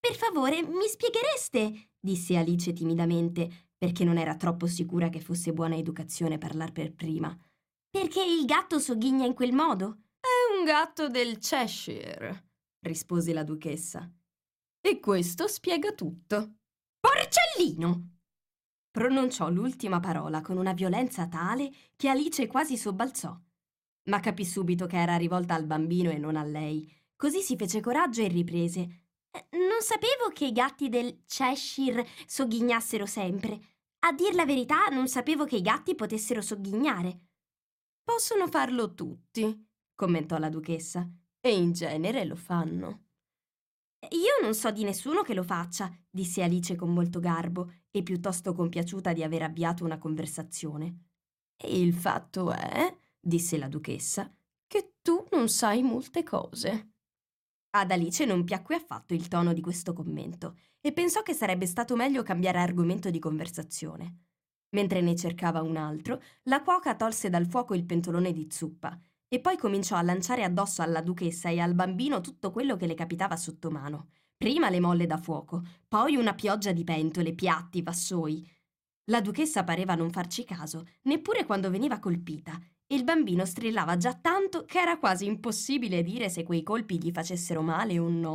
[0.00, 1.90] Per favore, mi spieghereste?
[2.00, 7.36] disse Alice timidamente, perché non era troppo sicura che fosse buona educazione parlar per prima.
[7.90, 10.04] Perché il gatto sogghigna in quel modo?
[10.18, 12.50] È un gatto del Cheshire,
[12.80, 14.10] rispose la duchessa.
[14.80, 16.54] E questo spiega tutto.
[16.98, 18.16] Porcellino!
[18.90, 23.38] Pronunciò l'ultima parola con una violenza tale che Alice quasi sobbalzò.
[24.04, 26.90] Ma capì subito che era rivolta al bambino e non a lei.
[27.14, 29.09] Così si fece coraggio e riprese.
[29.30, 33.60] Eh, non sapevo che i gatti del Cheshire soggignassero sempre.
[34.00, 37.28] A dir la verità, non sapevo che i gatti potessero sogghignare.
[38.02, 41.08] Possono farlo tutti, commentò la duchessa,
[41.40, 43.04] e in genere lo fanno.
[44.10, 48.54] Io non so di nessuno che lo faccia, disse Alice con molto garbo e piuttosto
[48.54, 51.08] compiaciuta di aver avviato una conversazione.
[51.56, 54.34] E il fatto è, disse la duchessa,
[54.66, 56.89] che tu non sai molte cose.
[57.72, 61.94] Ad Alice non piacque affatto il tono di questo commento e pensò che sarebbe stato
[61.94, 64.24] meglio cambiare argomento di conversazione.
[64.70, 68.98] Mentre ne cercava un altro, la cuoca tolse dal fuoco il pentolone di zuppa
[69.28, 72.94] e poi cominciò a lanciare addosso alla duchessa e al bambino tutto quello che le
[72.94, 74.08] capitava sotto mano.
[74.36, 78.44] Prima le molle da fuoco, poi una pioggia di pentole, piatti, vassoi.
[79.04, 82.58] La duchessa pareva non farci caso, neppure quando veniva colpita,
[82.90, 87.62] il bambino strillava già tanto che era quasi impossibile dire se quei colpi gli facessero
[87.62, 88.32] male o no.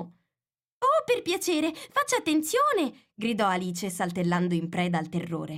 [0.77, 3.09] Oh, per piacere, faccia attenzione!
[3.13, 5.53] gridò Alice saltellando in preda al terrore.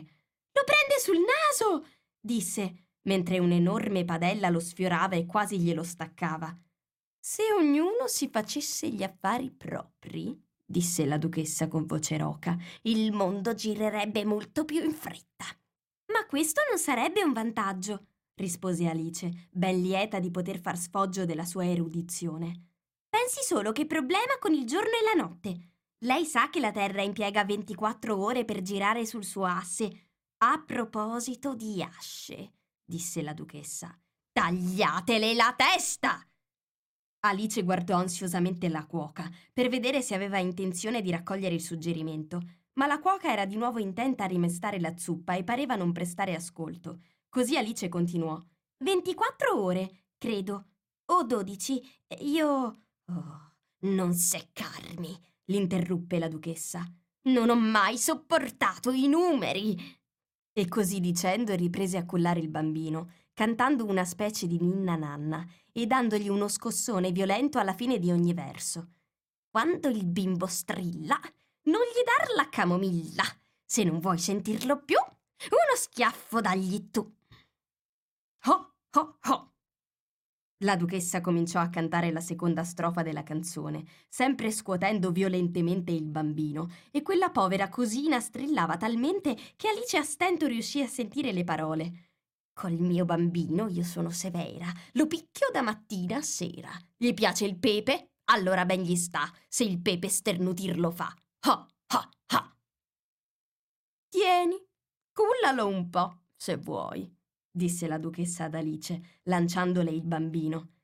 [0.52, 1.86] Lo prende sul naso!
[2.20, 6.56] disse, mentre un'enorme padella lo sfiorava e quasi glielo staccava.
[7.20, 13.54] Se ognuno si facesse gli affari propri, disse la duchessa con voce roca, il mondo
[13.54, 15.46] girerebbe molto più in fretta.
[16.14, 18.08] Ma questo non sarebbe un vantaggio,
[18.38, 22.70] rispose Alice, ben lieta di poter far sfoggio della sua erudizione.
[23.10, 25.72] Pensi solo che problema con il giorno e la notte.
[26.00, 30.10] Lei sa che la Terra impiega 24 ore per girare sul suo asse.
[30.40, 32.54] A proposito di asce,
[32.86, 33.98] disse la duchessa,
[34.32, 36.22] tagliatele la testa!
[37.22, 42.42] Alice guardò ansiosamente la cuoca per vedere se aveva intenzione di raccogliere il suggerimento,
[42.74, 46.36] ma la cuoca era di nuovo intenta a rimestare la zuppa e pareva non prestare
[46.36, 47.00] ascolto.
[47.30, 48.42] Così Alice continuò.
[48.84, 50.06] 24 ore.
[50.18, 50.68] credo.
[51.12, 51.82] O dodici.
[52.20, 52.84] Io.
[53.06, 56.86] Oh, non seccarmi, l'interruppe la duchessa.
[57.24, 59.78] Non ho mai sopportato i numeri.
[60.54, 65.86] E così dicendo riprese a cullare il bambino, cantando una specie di ninna nanna e
[65.86, 68.94] dandogli uno scossone violento alla fine di ogni verso.
[69.50, 71.20] Quando il bimbo strilla,
[71.64, 73.24] non gli dar la camomilla.
[73.64, 77.17] Se non vuoi sentirlo più, uno schiaffo dagli tu.
[78.46, 79.52] Ho, ho, ho.
[80.62, 86.70] La duchessa cominciò a cantare la seconda strofa della canzone, sempre scuotendo violentemente il bambino,
[86.90, 92.06] e quella povera cosina strillava talmente che Alice a stento riuscì a sentire le parole.
[92.54, 96.72] Col mio bambino io sono severa, lo picchio da mattina a sera.
[96.96, 98.14] Gli piace il pepe?
[98.32, 101.14] Allora ben gli sta, se il pepe sternutir lo fa.
[101.42, 102.58] Ha, ha, ha.
[104.10, 104.58] Tieni,
[105.14, 107.17] cullalo un po', se vuoi
[107.58, 110.76] disse la duchessa ad Alice, lanciandole il bambino.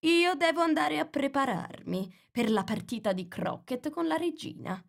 [0.00, 4.84] Io devo andare a prepararmi per la partita di croquet con la regina.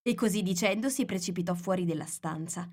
[0.00, 2.66] E così dicendo si precipitò fuori della stanza.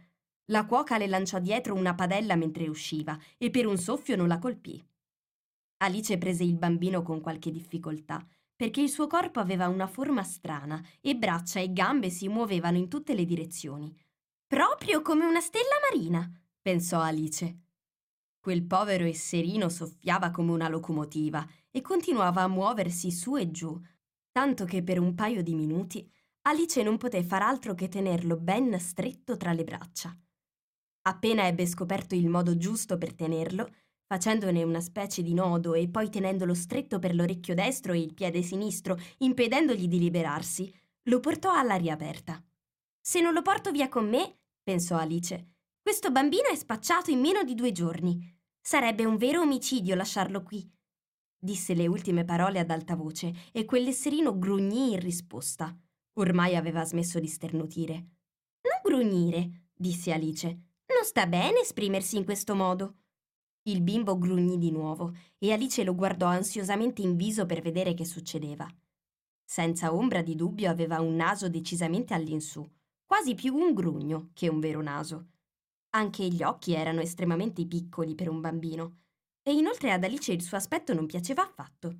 [0.45, 4.40] La cuoca le lanciò dietro una padella mentre usciva e per un soffio non la
[4.40, 4.81] colpì.
[5.84, 8.26] Alice prese il bambino con qualche difficoltà,
[8.56, 12.88] perché il suo corpo aveva una forma strana e braccia e gambe si muovevano in
[12.88, 13.94] tutte le direzioni.
[14.48, 16.30] Proprio come una stella marina,
[16.61, 17.57] pensò Alice.
[18.44, 23.80] Quel povero esserino soffiava come una locomotiva e continuava a muoversi su e giù,
[24.34, 26.06] tanto che per un paio di minuti
[26.41, 30.14] Alice non poté far altro che tenerlo ben stretto tra le braccia.
[31.03, 33.74] Appena ebbe scoperto il modo giusto per tenerlo,
[34.06, 38.41] facendone una specie di nodo e poi tenendolo stretto per l'orecchio destro e il piede
[38.41, 40.70] sinistro, impedendogli di liberarsi,
[41.03, 42.44] lo portò all'aria aperta.
[42.99, 45.52] Se non lo porto via con me, pensò Alice,
[45.82, 48.32] questo bambino è spacciato in meno di due giorni.
[48.65, 50.65] Sarebbe un vero omicidio lasciarlo qui.
[51.38, 55.77] Disse le ultime parole ad alta voce e quell'esserino grugnì in risposta.
[56.14, 57.94] Ormai aveva smesso di sternutire.
[58.61, 60.48] Non grugnire, disse Alice.
[60.48, 62.99] Non sta bene esprimersi in questo modo.
[63.64, 68.06] Il bimbo grugnì di nuovo e Alice lo guardò ansiosamente in viso per vedere che
[68.06, 68.65] succedeva.
[69.44, 72.65] Senza ombra di dubbio aveva un naso decisamente all'insù,
[73.03, 75.32] quasi più un grugno che un vero naso.
[75.95, 79.02] Anche gli occhi erano estremamente piccoli per un bambino.
[79.44, 81.99] E inoltre ad Alice il suo aspetto non piaceva affatto.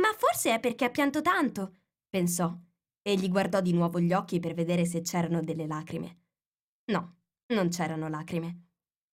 [0.00, 1.74] Ma forse è perché ha pianto tanto,
[2.08, 2.56] pensò,
[3.02, 6.22] e gli guardò di nuovo gli occhi per vedere se c'erano delle lacrime.
[6.86, 7.16] No,
[7.48, 8.68] non c'erano lacrime.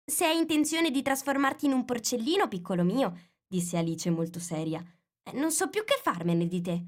[0.05, 4.81] Se hai intenzione di trasformarti in un porcellino, piccolo mio, disse Alice molto seria,
[5.23, 6.85] eh, non so più che farmene di te.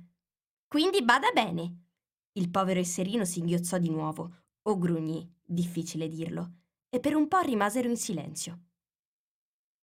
[0.67, 1.81] Quindi bada bene.
[2.33, 6.61] Il povero esserino singhiozzò di nuovo, o grugnì, difficile dirlo
[6.93, 8.65] e per un po' rimasero in silenzio.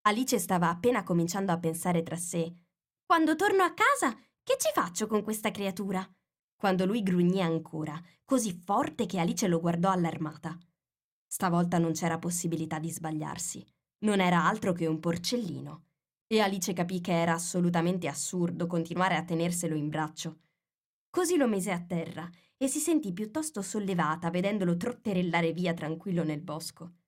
[0.03, 2.55] Alice stava appena cominciando a pensare tra sé.
[3.05, 4.15] Quando torno a casa,
[4.45, 6.09] che ci faccio con questa creatura?
[6.55, 10.57] Quando lui grugnì ancora, così forte che Alice lo guardò allarmata.
[11.27, 13.66] Stavolta non c'era possibilità di sbagliarsi.
[14.05, 15.87] Non era altro che un porcellino.
[16.28, 20.43] E Alice capì che era assolutamente assurdo continuare a tenerselo in braccio.
[21.11, 26.41] Così lo mise a terra e si sentì piuttosto sollevata vedendolo trotterellare via tranquillo nel
[26.41, 26.99] bosco.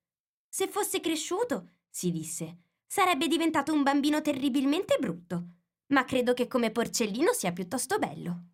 [0.54, 5.46] Se fosse cresciuto, si disse, sarebbe diventato un bambino terribilmente brutto,
[5.94, 8.48] ma credo che come porcellino sia piuttosto bello.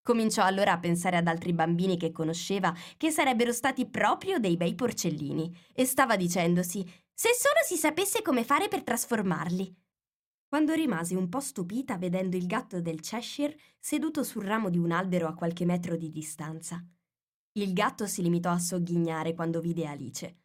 [0.00, 4.74] Cominciò allora a pensare ad altri bambini che conosceva che sarebbero stati proprio dei bei
[4.74, 6.82] porcellini e stava dicendosi
[7.12, 9.76] se solo si sapesse come fare per trasformarli.
[10.48, 14.90] Quando rimase un po' stupita vedendo il gatto del Cheshire seduto sul ramo di un
[14.90, 16.82] albero a qualche metro di distanza.
[17.58, 20.38] Il gatto si limitò a sogghignare quando vide Alice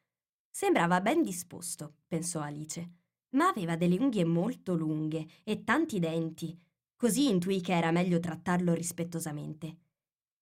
[0.58, 2.92] Sembrava ben disposto, pensò Alice,
[3.32, 6.58] ma aveva delle unghie molto lunghe e tanti denti,
[6.96, 9.80] così intuì che era meglio trattarlo rispettosamente.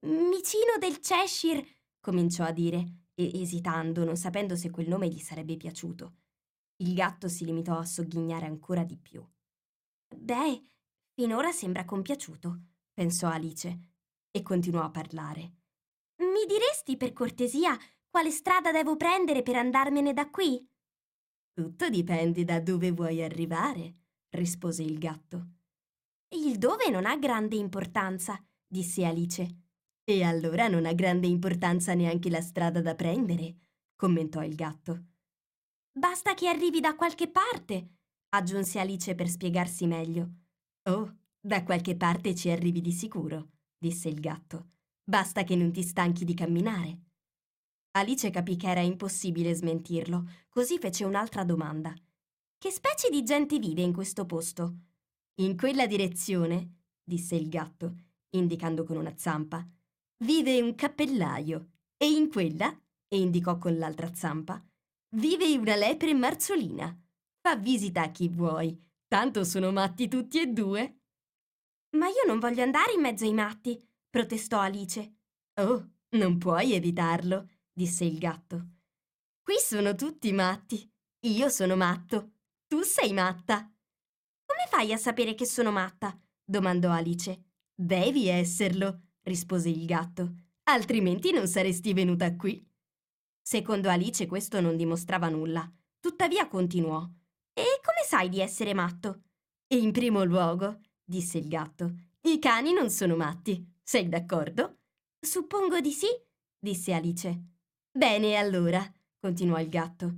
[0.01, 1.65] Micino del Cheshire,
[1.99, 6.17] cominciò a dire, esitando, non sapendo se quel nome gli sarebbe piaciuto.
[6.83, 9.27] Il gatto si limitò a sogghignare ancora di più.
[10.15, 10.61] Beh,
[11.09, 12.59] finora sembra compiaciuto,
[12.93, 13.79] pensò Alice,
[14.29, 15.53] e continuò a parlare.
[16.17, 17.75] Mi diresti per cortesia
[18.13, 20.63] quale strada devo prendere per andarmene da qui?
[21.51, 23.95] Tutto dipende da dove vuoi arrivare,
[24.35, 25.47] rispose il gatto.
[26.35, 29.61] Il dove non ha grande importanza, disse Alice.
[30.03, 33.55] E allora non ha grande importanza neanche la strada da prendere,
[33.95, 35.05] commentò il gatto.
[35.91, 37.95] Basta che arrivi da qualche parte,
[38.29, 40.33] aggiunse Alice per spiegarsi meglio.
[40.83, 44.73] Oh, da qualche parte ci arrivi di sicuro, disse il gatto.
[45.03, 47.12] Basta che non ti stanchi di camminare.
[47.95, 51.93] Alice capì che era impossibile smentirlo, così fece un'altra domanda.
[52.57, 54.77] che specie di gente vive in questo posto?
[55.41, 57.95] In quella direzione, disse il gatto,
[58.31, 59.67] indicando con una zampa,
[60.23, 62.75] vive un cappellaio e in quella,
[63.07, 64.63] e indicò con l'altra zampa,
[65.15, 66.97] vive una lepre marzolina.
[67.41, 68.75] Fa visita a chi vuoi,
[69.07, 71.01] tanto sono matti tutti e due.
[71.97, 73.79] Ma io non voglio andare in mezzo ai matti,
[74.09, 75.17] protestò Alice.
[75.55, 78.67] Oh, non puoi evitarlo, disse il gatto.
[79.41, 80.89] Qui sono tutti matti.
[81.21, 82.35] Io sono matto.
[82.67, 83.59] Tu sei matta.
[84.45, 86.17] Come fai a sapere che sono matta?
[86.43, 87.45] domandò Alice.
[87.75, 92.65] Devi esserlo, rispose il gatto, altrimenti non saresti venuta qui.
[93.41, 95.69] Secondo Alice questo non dimostrava nulla,
[95.99, 97.01] tuttavia continuò.
[97.53, 99.23] E come sai di essere matto?
[99.73, 103.71] In primo luogo, disse il gatto, i cani non sono matti.
[103.81, 104.77] Sei d'accordo?
[105.19, 106.07] Suppongo di sì,
[106.57, 107.52] disse Alice.
[107.95, 108.83] Bene, allora,
[109.19, 110.15] continuò il gatto.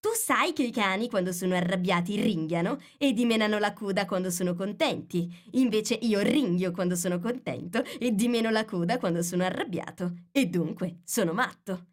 [0.00, 4.54] Tu sai che i cani quando sono arrabbiati ringhiano e dimenano la coda quando sono
[4.54, 5.32] contenti.
[5.52, 10.24] Invece io ringhio quando sono contento e dimeno la coda quando sono arrabbiato.
[10.32, 11.90] E dunque sono matto.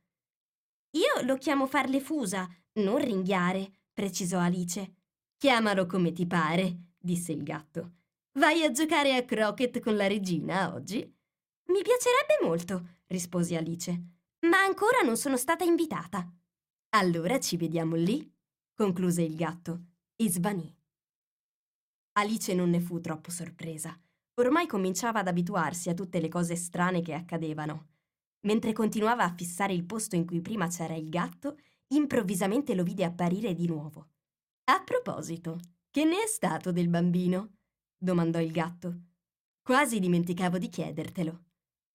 [0.94, 2.50] Io lo chiamo farle fusa,
[2.80, 4.96] non ringhiare, precisò Alice.
[5.38, 7.98] Chiamalo come ti pare, disse il gatto.
[8.40, 10.98] Vai a giocare a croquet con la regina oggi?
[11.66, 16.28] Mi piacerebbe molto, rispose Alice, ma ancora non sono stata invitata.
[16.92, 18.32] Allora ci vediamo lì,
[18.74, 19.84] concluse il gatto
[20.16, 20.74] e svanì.
[22.14, 23.98] Alice non ne fu troppo sorpresa.
[24.36, 27.90] Ormai cominciava ad abituarsi a tutte le cose strane che accadevano.
[28.42, 31.58] Mentre continuava a fissare il posto in cui prima c'era il gatto,
[31.88, 34.08] improvvisamente lo vide apparire di nuovo.
[34.66, 35.60] A proposito,
[35.92, 37.58] che ne è stato del bambino?
[37.98, 39.02] domandò il gatto.
[39.62, 41.44] Quasi dimenticavo di chiedertelo.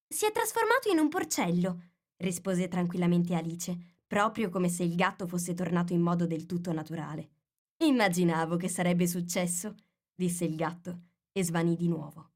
[0.07, 3.77] Si è trasformato in un porcello, rispose tranquillamente Alice,
[4.07, 7.31] proprio come se il gatto fosse tornato in modo del tutto naturale.
[7.79, 9.75] Immaginavo che sarebbe successo,
[10.15, 11.01] disse il gatto
[11.33, 12.31] e svanì di nuovo.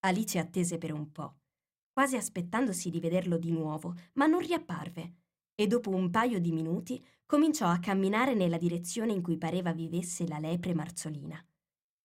[0.00, 1.40] Alice attese per un po',
[1.92, 5.14] quasi aspettandosi di vederlo di nuovo, ma non riapparve,
[5.54, 10.26] e dopo un paio di minuti cominciò a camminare nella direzione in cui pareva vivesse
[10.26, 11.44] la lepre marzolina.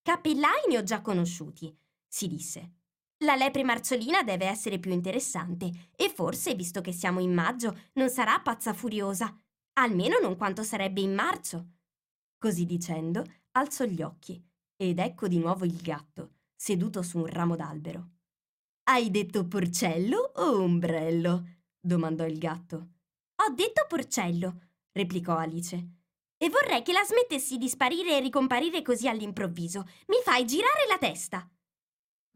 [0.01, 1.73] Cappellai ne ho già conosciuti,
[2.07, 2.73] si disse.
[3.19, 8.09] La lepre marzolina deve essere più interessante e forse, visto che siamo in maggio, non
[8.09, 9.33] sarà pazza furiosa.
[9.77, 11.73] Almeno non quanto sarebbe in marzo.
[12.37, 14.43] Così dicendo, alzò gli occhi
[14.75, 18.09] ed ecco di nuovo il gatto, seduto su un ramo d'albero.
[18.83, 21.61] Hai detto porcello o ombrello?
[21.79, 22.89] domandò il gatto.
[23.35, 24.59] Ho detto porcello,
[24.91, 25.89] replicò Alice.
[26.37, 29.87] E vorrei che la smettessi di sparire e ricomparire così all'improvviso.
[30.07, 31.49] Mi fai girare la testa.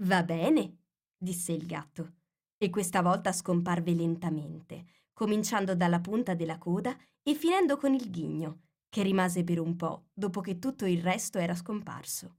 [0.02, 0.78] Va bene,
[1.18, 2.14] disse il gatto,
[2.58, 8.62] e questa volta scomparve lentamente, cominciando dalla punta della coda e finendo con il ghigno,
[8.88, 12.38] che rimase per un po' dopo che tutto il resto era scomparso.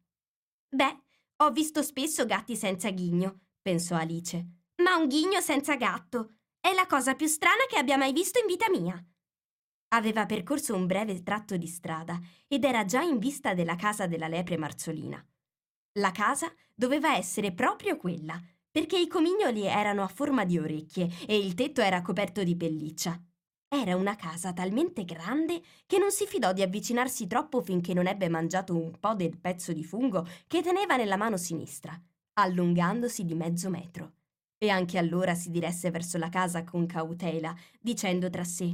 [0.68, 1.02] Beh,
[1.36, 6.86] ho visto spesso gatti senza ghigno, pensò Alice, ma un ghigno senza gatto è la
[6.86, 9.02] cosa più strana che abbia mai visto in vita mia.
[9.88, 12.18] Aveva percorso un breve tratto di strada
[12.48, 15.22] ed era già in vista della casa della lepre marzolina.
[15.94, 18.40] La casa doveva essere proprio quella,
[18.70, 23.20] perché i comignoli erano a forma di orecchie e il tetto era coperto di pelliccia.
[23.68, 28.28] Era una casa talmente grande che non si fidò di avvicinarsi troppo finché non ebbe
[28.28, 32.00] mangiato un po' del pezzo di fungo che teneva nella mano sinistra,
[32.34, 34.12] allungandosi di mezzo metro.
[34.58, 38.72] E anche allora si diresse verso la casa con cautela, dicendo tra sé: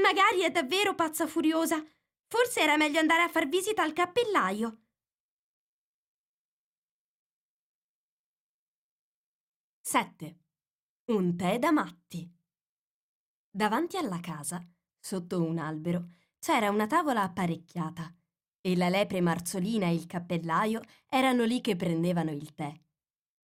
[0.00, 1.84] Magari è davvero pazza furiosa.
[2.26, 4.87] Forse era meglio andare a far visita al cappellaio.
[9.90, 10.38] 7.
[11.12, 12.30] Un tè da matti.
[13.50, 14.62] Davanti alla casa,
[15.00, 18.14] sotto un albero, c'era una tavola apparecchiata
[18.60, 22.70] e la lepre marzolina e il cappellaio erano lì che prendevano il tè.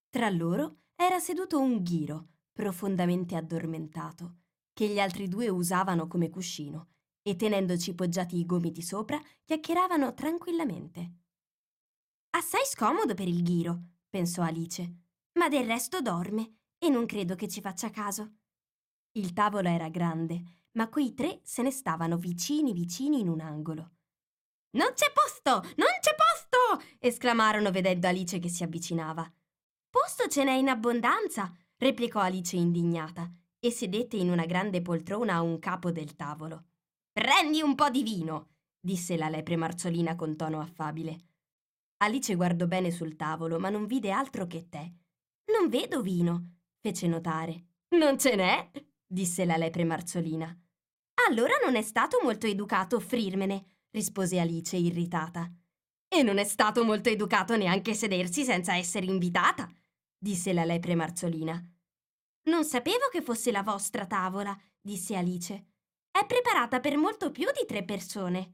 [0.10, 4.40] Tra loro era seduto un ghiro, profondamente addormentato,
[4.74, 6.90] che gli altri due usavano come cuscino
[7.22, 11.14] e tenendoci poggiati i gomiti sopra, chiacchieravano tranquillamente.
[12.32, 15.03] Assai scomodo per il ghiro, pensò Alice
[15.34, 18.34] ma del resto dorme e non credo che ci faccia caso.
[19.14, 23.92] Il tavolo era grande, ma quei tre se ne stavano vicini vicini in un angolo.
[24.72, 25.62] Non c'è posto!
[25.78, 26.84] Non c'è posto!
[27.00, 29.32] esclamarono vedendo Alice che si avvicinava.
[29.90, 35.42] Posto ce n'è in abbondanza, replicò Alice indignata e sedette in una grande poltrona a
[35.42, 36.66] un capo del tavolo.
[37.12, 41.28] Prendi un po' di vino, disse la lepre marzolina con tono affabile.
[41.98, 44.92] Alice guardò bene sul tavolo, ma non vide altro che tè
[45.52, 47.68] non vedo vino, fece notare.
[47.90, 48.72] Non ce n'è,
[49.06, 50.58] disse la lepre marzolina.
[51.28, 55.52] Allora non è stato molto educato offrirmene, rispose Alice irritata.
[56.08, 59.72] E non è stato molto educato neanche sedersi senza essere invitata,
[60.18, 61.64] disse la lepre marzolina.
[62.46, 65.68] Non sapevo che fosse la vostra tavola, disse Alice.
[66.12, 68.54] È preparata per molto più di tre persone.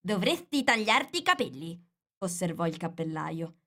[0.00, 1.80] Dovresti tagliarti i capelli,
[2.18, 3.58] osservò il cappellaio.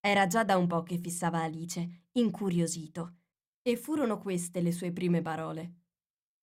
[0.00, 3.16] Era già da un po' che fissava Alice, incuriosito.
[3.62, 5.74] E furono queste le sue prime parole.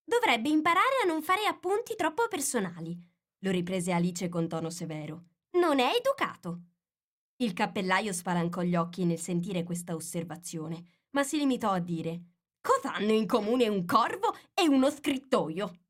[0.04, 2.98] Dovrebbe imparare a non fare appunti troppo personali,
[3.40, 5.26] lo riprese Alice con tono severo.
[5.52, 6.62] Non è educato.
[7.38, 12.22] Il cappellaio spalancò gli occhi nel sentire questa osservazione, ma si limitò a dire
[12.62, 15.84] Cosa hanno in comune un corvo e uno scrittoio?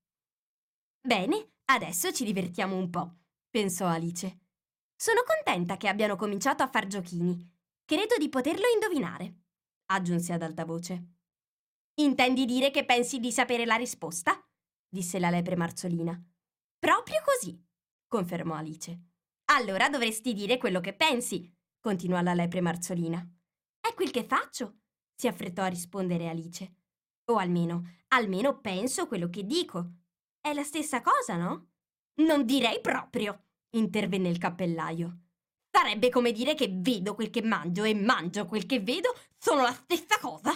[1.01, 3.15] Bene, adesso ci divertiamo un po',
[3.49, 4.41] pensò Alice.
[4.95, 7.57] Sono contenta che abbiano cominciato a far giochini.
[7.83, 9.38] Credo di poterlo indovinare,
[9.91, 11.17] aggiunse ad alta voce.
[11.95, 14.41] Intendi dire che pensi di sapere la risposta?
[14.87, 16.19] disse la lepre marzolina.
[16.79, 17.61] Proprio così,
[18.07, 19.07] confermò Alice.
[19.51, 23.27] Allora dovresti dire quello che pensi, continuò la lepre marzolina.
[23.79, 24.79] È quel che faccio,
[25.13, 26.77] si affrettò a rispondere Alice.
[27.25, 29.93] O almeno, almeno penso quello che dico.
[30.39, 31.71] È la stessa cosa, no?
[32.21, 35.28] Non direi proprio, intervenne il cappellaio.
[35.81, 39.71] Sarebbe come dire che vedo quel che mangio e mangio quel che vedo sono la
[39.71, 40.51] stessa cosa.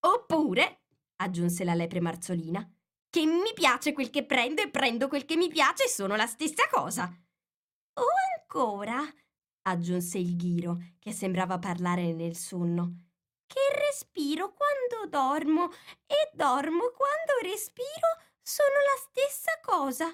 [0.00, 0.80] Oppure,
[1.22, 2.68] aggiunse la lepre marzolina,
[3.08, 6.66] che mi piace quel che prendo e prendo quel che mi piace sono la stessa
[6.68, 7.04] cosa.
[7.04, 8.02] O
[8.40, 9.00] ancora,
[9.62, 13.10] aggiunse il ghiro, che sembrava parlare nel sonno,
[13.46, 15.70] che respiro quando dormo
[16.04, 20.12] e dormo quando respiro sono la stessa cosa.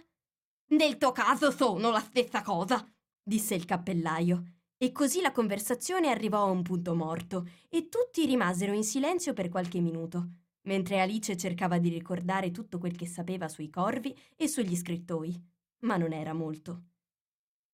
[0.72, 2.91] Nel tuo caso sono la stessa cosa,
[3.23, 4.44] disse il cappellaio.
[4.77, 9.49] E così la conversazione arrivò a un punto morto e tutti rimasero in silenzio per
[9.49, 10.31] qualche minuto,
[10.62, 15.40] mentre Alice cercava di ricordare tutto quel che sapeva sui corvi e sugli scrittoi,
[15.85, 16.86] ma non era molto.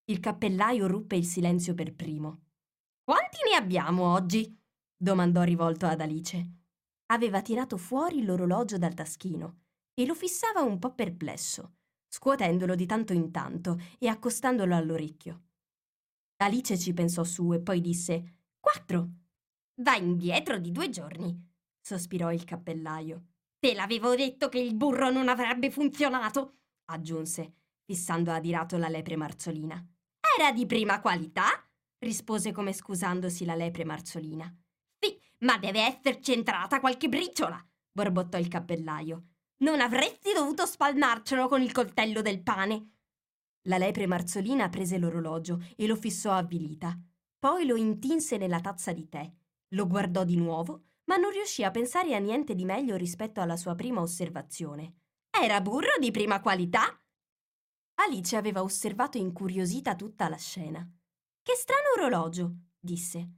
[0.04, 2.42] Il cappellaio ruppe il silenzio per primo.
[3.02, 4.54] Quanti ne abbiamo oggi?
[4.94, 6.52] domandò rivolto ad Alice.
[7.06, 9.60] Aveva tirato fuori l'orologio dal taschino
[9.94, 11.77] e lo fissava un po' perplesso,
[12.08, 15.42] scuotendolo di tanto in tanto e accostandolo all'orecchio.
[16.38, 19.08] Alice ci pensò su e poi disse Quattro.
[19.82, 21.36] Va indietro di due giorni,
[21.80, 23.26] sospirò il cappellaio.
[23.58, 27.54] Te l'avevo detto che il burro non avrebbe funzionato, aggiunse,
[27.84, 29.84] fissando adirato la lepre marzolina.
[30.38, 31.46] Era di prima qualità,
[31.98, 34.52] rispose come scusandosi la lepre marzolina.
[35.40, 39.26] Ma deve esserci entrata qualche briciola, borbottò il cappellaio.
[39.58, 42.92] Non avresti dovuto spalmarcelo con il coltello del pane.
[43.62, 46.96] La lepre marzolina prese l'orologio e lo fissò avvilita.
[47.38, 49.30] Poi lo intinse nella tazza di tè.
[49.70, 53.56] Lo guardò di nuovo, ma non riuscì a pensare a niente di meglio rispetto alla
[53.56, 54.94] sua prima osservazione.
[55.30, 57.00] Era burro di prima qualità?
[58.00, 60.88] Alice aveva osservato incuriosita tutta la scena.
[61.42, 63.28] Che strano orologio, disse.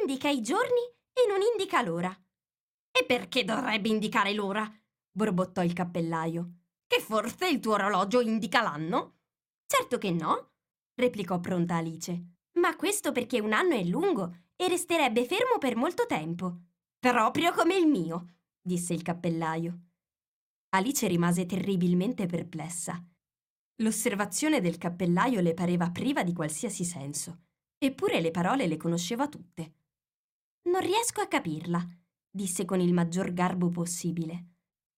[0.00, 0.82] Indica i giorni
[1.12, 2.16] e non indica l'ora.
[2.90, 4.70] E perché dovrebbe indicare l'ora?
[5.14, 6.62] Borbottò il cappellaio.
[6.86, 9.18] Che forse il tuo orologio indica l'anno?
[9.66, 10.50] Certo che no,
[10.94, 12.32] replicò pronta Alice.
[12.58, 16.58] Ma questo perché un anno è lungo e resterebbe fermo per molto tempo.
[16.98, 19.80] Proprio come il mio, disse il cappellaio.
[20.70, 23.02] Alice rimase terribilmente perplessa.
[23.82, 27.42] L'osservazione del cappellaio le pareva priva di qualsiasi senso,
[27.78, 29.74] eppure le parole le conosceva tutte.
[30.70, 31.86] Non riesco a capirla,
[32.30, 34.53] disse con il maggior garbo possibile.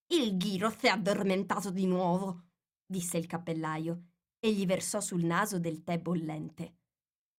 [0.08, 2.44] Il ghiro si è addormentato di nuovo,
[2.86, 6.76] disse il cappellaio e gli versò sul naso del tè bollente.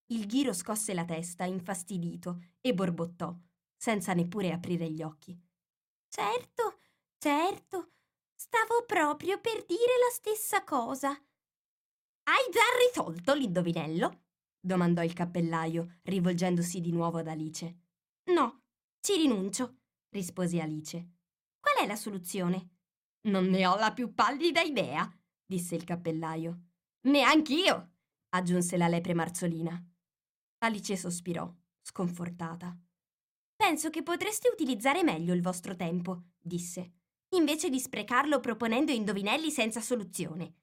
[0.07, 3.34] Il ghiro scosse la testa, infastidito, e borbottò,
[3.76, 5.38] senza neppure aprire gli occhi.
[6.10, 6.80] Certo,
[7.18, 7.91] certo,
[8.35, 11.10] stavo proprio per dire la stessa cosa.
[11.10, 14.23] Hai già risolto l'indovinello?
[14.60, 17.77] domandò il cappellaio, rivolgendosi di nuovo ad Alice.
[18.26, 18.64] No,
[18.99, 19.77] ci rinuncio,
[20.10, 21.16] rispose Alice.
[21.68, 22.69] Qual è la soluzione?
[23.23, 25.06] Non ne ho la più pallida idea,
[25.45, 26.61] disse il cappellaio.
[27.07, 27.91] Neanch'io,
[28.30, 29.77] aggiunse la lepre marzolina.
[30.60, 32.73] Alice sospirò, sconfortata.
[33.53, 36.94] Penso che potreste utilizzare meglio il vostro tempo, disse,
[37.35, 40.53] invece di sprecarlo proponendo indovinelli senza soluzione.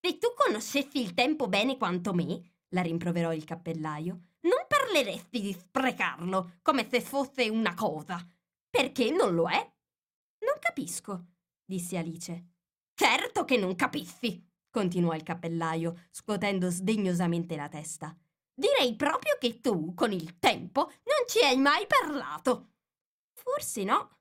[0.00, 5.52] Se tu conoscessi il tempo bene quanto me, la rimproverò il cappellaio, non parleresti di
[5.52, 8.24] sprecarlo come se fosse una cosa.
[8.70, 9.69] Perché non lo è?
[10.60, 11.26] Capisco,
[11.64, 12.48] disse Alice.
[12.94, 18.16] Certo che non capissi, continuò il cappellaio, scuotendo sdegnosamente la testa.
[18.54, 22.74] Direi proprio che tu, con il tempo, non ci hai mai parlato.
[23.32, 24.18] Forse no,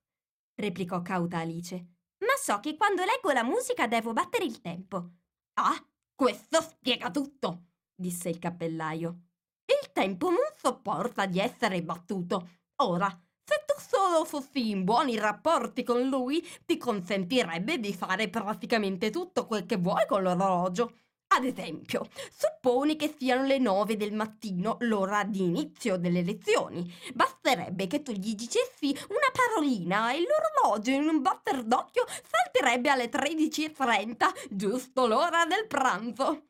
[0.55, 1.75] replicò cauta Alice,
[2.19, 5.11] ma so che quando leggo la musica devo battere il tempo.
[5.55, 5.85] Ah,
[6.15, 9.27] Questo spiega tutto, disse il cappellaio.
[9.65, 12.49] Il tempo non sopporta di essere battuto.
[12.77, 13.07] Ora,
[13.49, 19.47] se tu solo fossi in buoni rapporti con lui, ti consentirebbe di fare praticamente tutto
[19.47, 20.93] quel che vuoi con l'orologio.
[21.31, 26.91] Ad esempio, supponi che siano le nove del mattino, l'ora di inizio delle lezioni.
[27.13, 33.09] Basterebbe che tu gli dicessi una parolina e l'orologio in un batter d'occhio salterebbe alle
[33.09, 36.49] 13.30, giusto l'ora del pranzo.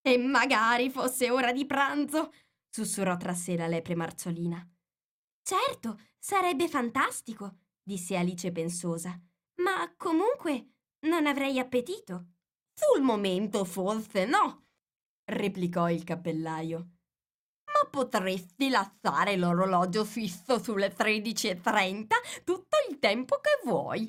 [0.00, 2.32] E magari fosse ora di pranzo,
[2.70, 4.66] sussurrò tra sé la lepre marzolina.
[5.42, 9.20] Certo, sarebbe fantastico, disse Alice pensosa.
[9.62, 10.74] Ma comunque
[11.06, 12.32] non avrei appetito.
[12.72, 14.66] Sul momento forse no,
[15.24, 16.78] replicò il cappellaio.
[17.66, 22.06] Ma potresti lasciare l'orologio fisso sulle 13.30
[22.44, 24.06] tutto il tempo che vuoi.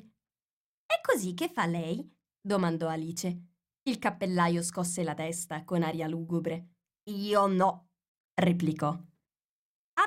[0.84, 2.08] È così che fa lei?
[2.40, 3.48] domandò Alice.
[3.82, 6.68] Il cappellaio scosse la testa con aria lugubre.
[7.10, 7.88] Io no,
[8.34, 8.98] replicò.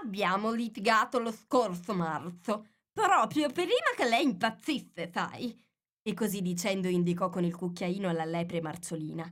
[0.02, 5.62] Abbiamo litigato lo scorso marzo, proprio prima che lei impazzisse, sai
[6.06, 9.24] e così dicendo indicò con il cucchiaino la lepre marzolina.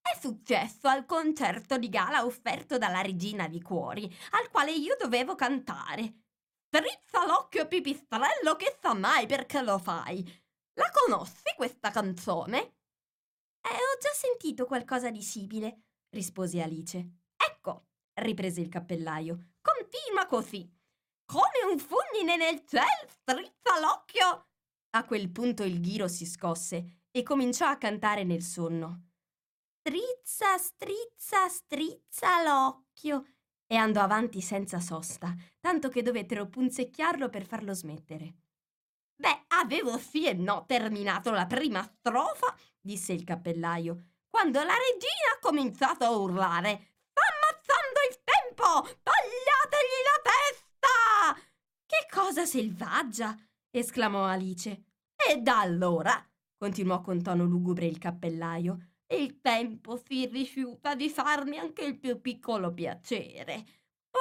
[0.00, 5.34] È successo al concerto di gala offerto dalla regina di cuori, al quale io dovevo
[5.34, 6.24] cantare.
[6.66, 10.24] Strizza l'occhio pipistrello che sa mai perché lo fai.
[10.74, 12.58] La conosci questa canzone?
[12.58, 17.10] Eh, ho già sentito qualcosa di simile, rispose Alice.
[17.36, 20.70] Ecco, riprese il cappellaio, continua così.
[21.24, 24.46] Come un fulmine nel cielo, strizza l'occhio
[24.96, 29.10] a quel punto il ghiro si scosse e cominciò a cantare nel sonno.
[29.80, 33.26] Strizza, strizza, strizza l'occhio.
[33.66, 38.34] E andò avanti senza sosta, tanto che dovettero punzecchiarlo per farlo smettere.
[39.16, 45.34] Beh, avevo sì e no terminato la prima strofa, disse il cappellaio, quando la regina
[45.34, 46.95] ha cominciato a urlare.
[48.56, 48.88] Tempo!
[49.02, 51.50] Tagliategli la testa!
[51.84, 53.36] Che cosa selvaggia!
[53.70, 54.84] esclamò Alice.
[55.14, 56.26] E da allora,
[56.56, 62.20] continuò con tono lugubre il cappellaio, il tempo si rifiuta di farmi anche il più
[62.22, 63.64] piccolo piacere.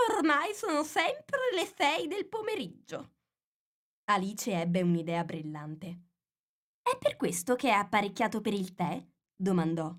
[0.09, 3.13] Ormai sono sempre le sei del pomeriggio.
[4.11, 5.99] Alice ebbe un'idea brillante.
[6.81, 9.01] È per questo che è apparecchiato per il tè?
[9.33, 9.95] domandò.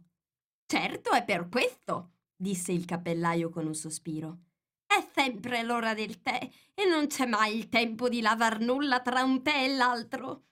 [0.66, 4.40] Certo, è per questo, disse il cappellaio con un sospiro.
[4.86, 9.22] È sempre l'ora del tè e non c'è mai il tempo di lavar nulla tra
[9.22, 10.44] un tè e l'altro.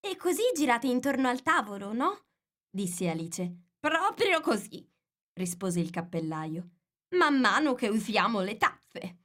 [0.00, 2.26] E così girate intorno al tavolo, no?
[2.70, 3.70] disse Alice.
[3.78, 4.88] Proprio così,
[5.34, 6.68] rispose il cappellaio.
[7.16, 9.18] Man mano che usiamo le tazze.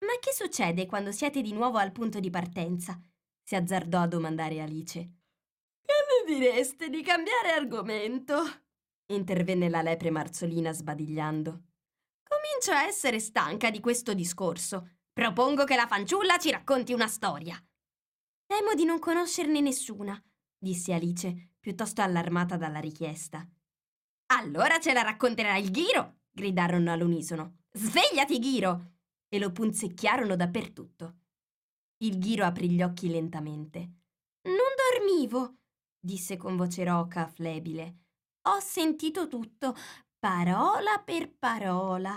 [0.00, 3.00] Ma che succede quando siete di nuovo al punto di partenza?
[3.42, 5.00] si azzardò a domandare Alice.
[5.82, 5.94] Che
[6.26, 8.44] ne direste di cambiare argomento?
[9.14, 11.62] Intervenne la lepre marzolina sbadigliando.
[12.22, 14.90] Comincio a essere stanca di questo discorso.
[15.12, 17.62] Propongo che la fanciulla ci racconti una storia.
[18.46, 20.20] Temo di non conoscerne nessuna,
[20.58, 23.46] disse Alice, piuttosto allarmata dalla richiesta.
[24.32, 26.20] Allora ce la racconterà il Ghiro!
[26.30, 27.58] gridarono all'unisono.
[27.72, 28.92] Svegliati, Ghiro!
[29.28, 31.18] E lo punzecchiarono dappertutto.
[31.98, 33.78] Il Ghiro aprì gli occhi lentamente.
[34.42, 34.56] Non
[34.92, 35.58] dormivo,
[35.98, 37.96] disse con voce roca, flebile.
[38.44, 39.76] Ho sentito tutto,
[40.18, 42.10] parola per parola.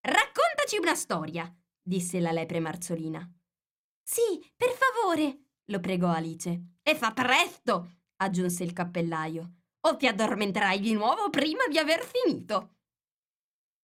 [0.00, 1.52] Raccontaci una storia,
[1.82, 3.28] disse la lepre marzolina.
[4.00, 6.76] Sì, per favore, lo pregò Alice.
[6.82, 12.76] E fa presto, aggiunse il cappellaio, o ti addormenterai di nuovo prima di aver finito.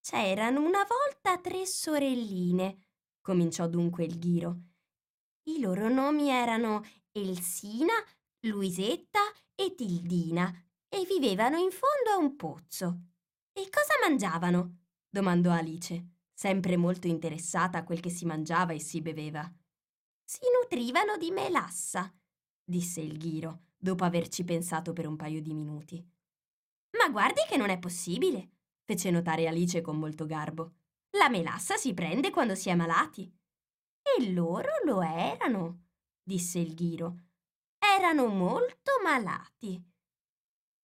[0.01, 4.56] C'erano una volta tre sorelline, cominciò dunque il ghiro.
[5.48, 7.94] I loro nomi erano Elsina,
[8.47, 9.20] Luisetta
[9.56, 10.55] e Tildina
[10.93, 13.01] e vivevano in fondo a un pozzo.
[13.53, 14.79] E cosa mangiavano?
[15.09, 19.51] domandò Alice, sempre molto interessata a quel che si mangiava e si beveva.
[20.25, 22.12] Si nutrivano di melassa,
[22.62, 26.05] disse il ghiro, dopo averci pensato per un paio di minuti.
[26.99, 28.51] Ma guardi che non è possibile,
[28.85, 30.75] fece notare Alice con molto garbo.
[31.11, 33.33] La melassa si prende quando si è malati.
[34.03, 35.87] E loro lo erano,
[36.23, 37.17] disse il ghiro.
[37.79, 39.90] Erano molto malati.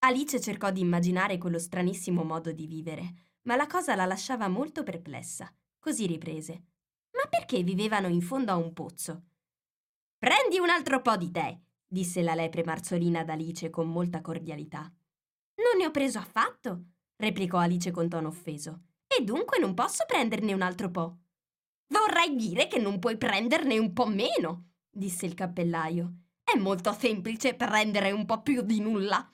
[0.06, 4.84] Alice cercò di immaginare quello stranissimo modo di vivere, ma la cosa la lasciava molto
[4.84, 5.52] perplessa.
[5.80, 6.52] Così riprese.
[7.10, 9.22] Ma perché vivevano in fondo a un pozzo?
[10.16, 14.82] Prendi un altro po' di tè, disse la lepre marzolina ad Alice con molta cordialità.
[14.82, 16.84] Non ne ho preso affatto,
[17.16, 18.82] replicò Alice con tono offeso.
[19.08, 21.16] E dunque non posso prenderne un altro po'.
[21.88, 26.18] Vorrai dire che non puoi prenderne un po' meno, disse il cappellaio.
[26.44, 29.28] È molto semplice prendere un po' più di nulla.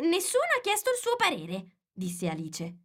[0.00, 2.78] Nessuno ha chiesto il suo parere, disse Alice.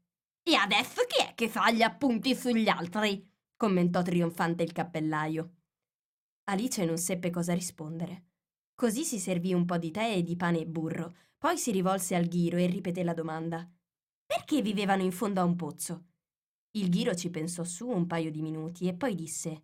[0.43, 3.25] E adesso chi è che fa gli appunti sugli altri?
[3.55, 5.55] commentò trionfante il cappellaio.
[6.49, 8.25] Alice non seppe cosa rispondere.
[8.75, 12.15] Così si servì un po' di tè e di pane e burro, poi si rivolse
[12.15, 13.67] al ghiro e ripeté la domanda.
[14.25, 16.05] Perché vivevano in fondo a un pozzo?
[16.71, 19.63] Il ghiro ci pensò su un paio di minuti e poi disse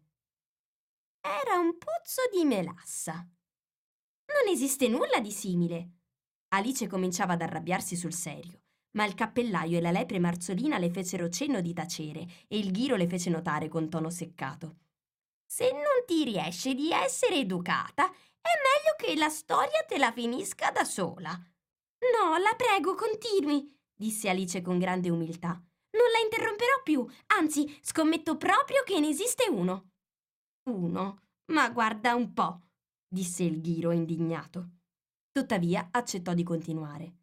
[1.19, 3.13] Era un pozzo di melassa.
[3.13, 5.91] Non esiste nulla di simile.
[6.53, 8.61] Alice cominciava ad arrabbiarsi sul serio,
[8.91, 12.95] ma il cappellaio e la lepre marzolina le fecero cenno di tacere e il ghiro
[12.95, 14.77] le fece notare con tono seccato.
[15.47, 20.69] Se non ti riesce di essere educata, è meglio che la storia te la finisca
[20.69, 21.31] da sola.
[21.31, 25.49] No, la prego, continui, disse Alice con grande umiltà.
[25.49, 29.89] Non la interromperò più, anzi, scommetto proprio che ne esiste uno.
[30.69, 31.21] Uno?
[31.51, 32.61] Ma guarda un po',
[33.07, 34.81] disse il ghiro indignato.
[35.33, 37.15] Tuttavia accettò di continuare.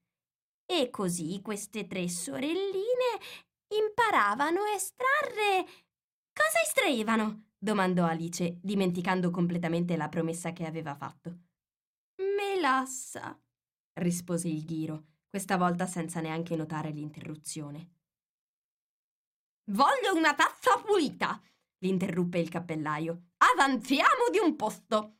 [0.67, 3.21] E così queste tre sorelline
[3.69, 5.65] imparavano a estrarre.
[6.33, 7.51] Cosa estraevano?
[7.57, 11.39] domandò Alice, dimenticando completamente la promessa che aveva fatto.
[12.37, 13.41] Melassa,
[14.01, 17.99] rispose il ghiro, questa volta senza neanche notare l'interruzione.
[19.71, 21.41] Voglio una tazza pulita,
[21.79, 23.27] l'interruppe il cappellaio.
[23.55, 25.19] Avanziamo di un posto.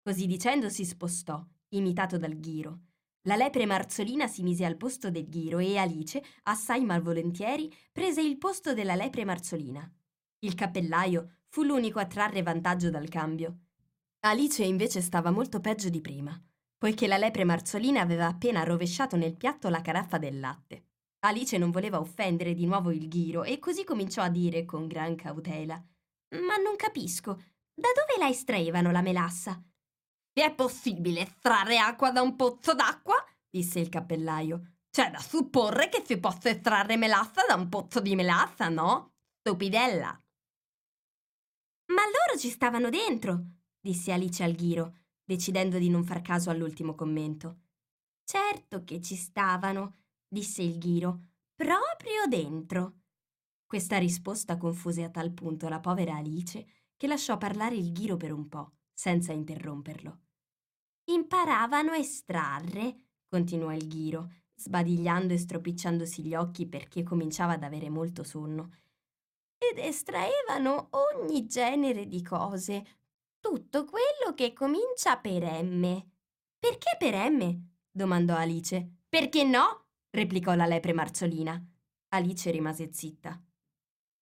[0.00, 2.80] Così dicendo si spostò, imitato dal ghiro.
[3.22, 8.38] La lepre marzolina si mise al posto del ghiro e Alice, assai malvolentieri, prese il
[8.38, 9.90] posto della lepre marzolina.
[10.40, 13.58] Il cappellaio fu l'unico a trarre vantaggio dal cambio.
[14.20, 16.40] Alice invece stava molto peggio di prima,
[16.76, 20.84] poiché la lepre marzolina aveva appena rovesciato nel piatto la caraffa del latte.
[21.20, 25.16] Alice non voleva offendere di nuovo il ghiro e così cominciò a dire con gran
[25.16, 27.34] cautela: Ma non capisco,
[27.74, 29.60] da dove la estraevano la melassa?
[30.40, 33.16] È possibile estrarre acqua da un pozzo d'acqua?
[33.50, 34.76] disse il cappellaio.
[34.88, 39.14] C'è da supporre che si possa estrarre melassa da un pozzo di melassa, no?
[39.40, 40.08] Stupidella!
[41.86, 43.44] Ma loro ci stavano dentro,
[43.80, 47.62] disse Alice al ghiro, decidendo di non far caso all'ultimo commento.
[48.22, 49.96] Certo che ci stavano,
[50.26, 51.20] disse il ghiro,
[51.54, 53.00] proprio dentro.
[53.66, 56.64] Questa risposta confuse a tal punto la povera Alice
[56.96, 60.26] che lasciò parlare il ghiro per un po', senza interromperlo.
[61.10, 62.96] Imparavano a estrarre,
[63.28, 68.72] continuò il ghiro, sbadigliando e stropicciandosi gli occhi perché cominciava ad avere molto sonno
[69.56, 72.84] ed estraevano ogni genere di cose,
[73.40, 75.82] tutto quello che comincia per M.
[76.58, 77.58] Perché per M?
[77.90, 78.98] domandò Alice.
[79.08, 79.86] Perché no?
[80.10, 81.58] replicò la lepre marzolina.
[82.08, 83.40] Alice rimase zitta.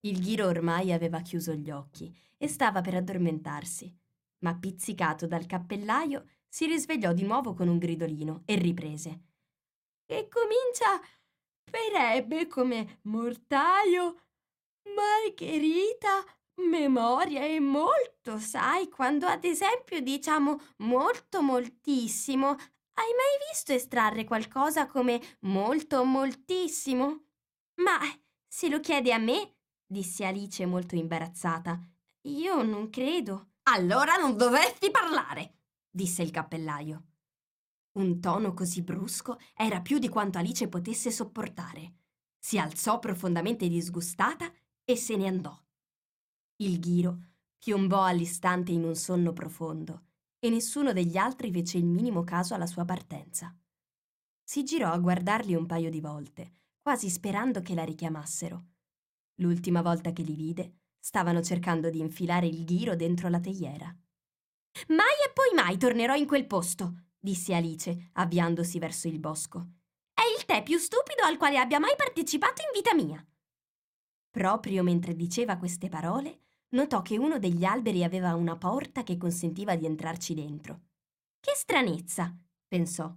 [0.01, 3.93] Il ghiro ormai aveva chiuso gli occhi e stava per addormentarsi,
[4.39, 6.25] ma pizzicato dal cappellaio
[6.57, 9.25] si risvegliò di nuovo con un gridolino e riprese.
[10.07, 10.99] E comincia
[11.71, 14.23] per ebbe come mortaio
[14.95, 16.25] Margherita,
[16.63, 22.49] memoria è molto, sai, quando ad esempio diciamo molto moltissimo.
[22.49, 27.25] Hai mai visto estrarre qualcosa come molto moltissimo?
[27.83, 27.99] Ma
[28.49, 29.57] se lo chiede a me,
[29.87, 31.79] disse Alice molto imbarazzata,
[32.29, 33.51] io non credo.
[33.65, 35.56] Allora non dovresti parlare,
[35.97, 37.05] disse il cappellaio.
[37.93, 41.95] Un tono così brusco era più di quanto Alice potesse sopportare.
[42.39, 44.53] Si alzò profondamente disgustata
[44.85, 45.59] e se ne andò.
[46.57, 47.19] Il ghiro
[47.57, 50.09] piombò all'istante in un sonno profondo
[50.39, 53.57] e nessuno degli altri fece il minimo caso alla sua partenza.
[54.45, 58.65] Si girò a guardarli un paio di volte, quasi sperando che la richiamassero.
[59.37, 63.97] L'ultima volta che li vide, stavano cercando di infilare il ghiro dentro la teiera.
[64.89, 69.67] Mai e poi mai tornerò in quel posto, disse Alice, avviandosi verso il bosco.
[70.13, 73.25] È il tè più stupido al quale abbia mai partecipato in vita mia.
[74.31, 76.41] Proprio mentre diceva queste parole,
[76.71, 80.83] notò che uno degli alberi aveva una porta che consentiva di entrarci dentro.
[81.41, 82.37] Che stranezza,
[82.67, 83.15] pensò.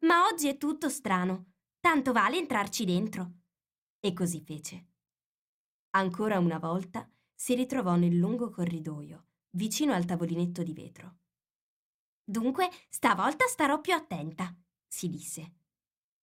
[0.00, 1.52] Ma oggi è tutto strano.
[1.80, 3.32] Tanto vale entrarci dentro.
[3.98, 4.86] E così fece.
[5.90, 11.16] Ancora una volta si ritrovò nel lungo corridoio, vicino al tavolinetto di vetro.
[12.24, 14.54] Dunque, stavolta starò più attenta,
[14.86, 15.52] si disse.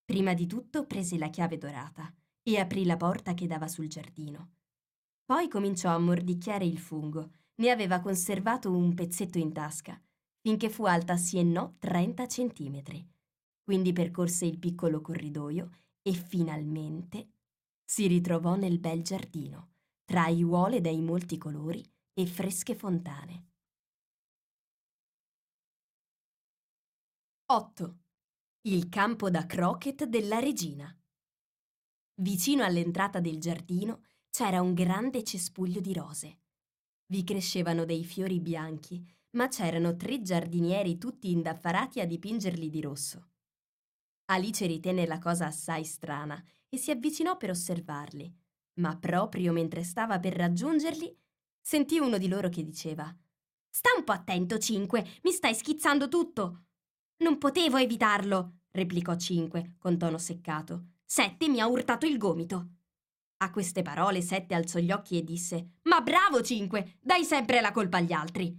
[0.05, 4.51] Prima di tutto prese la chiave dorata e aprì la porta che dava sul giardino.
[5.25, 7.31] Poi cominciò a mordicchiare il fungo.
[7.55, 9.99] Ne aveva conservato un pezzetto in tasca,
[10.41, 13.03] finché fu alta sì e no 30 centimetri.
[13.63, 15.69] Quindi percorse il piccolo corridoio
[16.03, 17.29] e finalmente
[17.83, 19.69] si ritrovò nel bel giardino,
[20.05, 21.83] tra aiuole dai molti colori
[22.17, 23.51] e fresche fontane.
[27.47, 27.97] 8.
[28.61, 30.97] Il campo da croquet della regina.
[32.21, 36.39] Vicino all'entrata del giardino c'era un grande cespuglio di rose.
[37.07, 43.31] Vi crescevano dei fiori bianchi, ma c'erano tre giardinieri tutti indaffarati a dipingerli di rosso.
[44.27, 48.33] Alice ritenne la cosa assai strana e si avvicinò per osservarli,
[48.79, 51.24] ma proprio mentre stava per raggiungerli,
[51.65, 53.11] sentì uno di loro che diceva
[53.67, 56.65] Sta un po' attento, Cinque, mi stai schizzando tutto.
[57.17, 60.89] Non potevo evitarlo, replicò Cinque con tono seccato.
[61.03, 62.67] Sette mi ha urtato il gomito.
[63.37, 67.71] A queste parole Sette alzò gli occhi e disse Ma bravo Cinque, dai sempre la
[67.71, 68.55] colpa agli altri.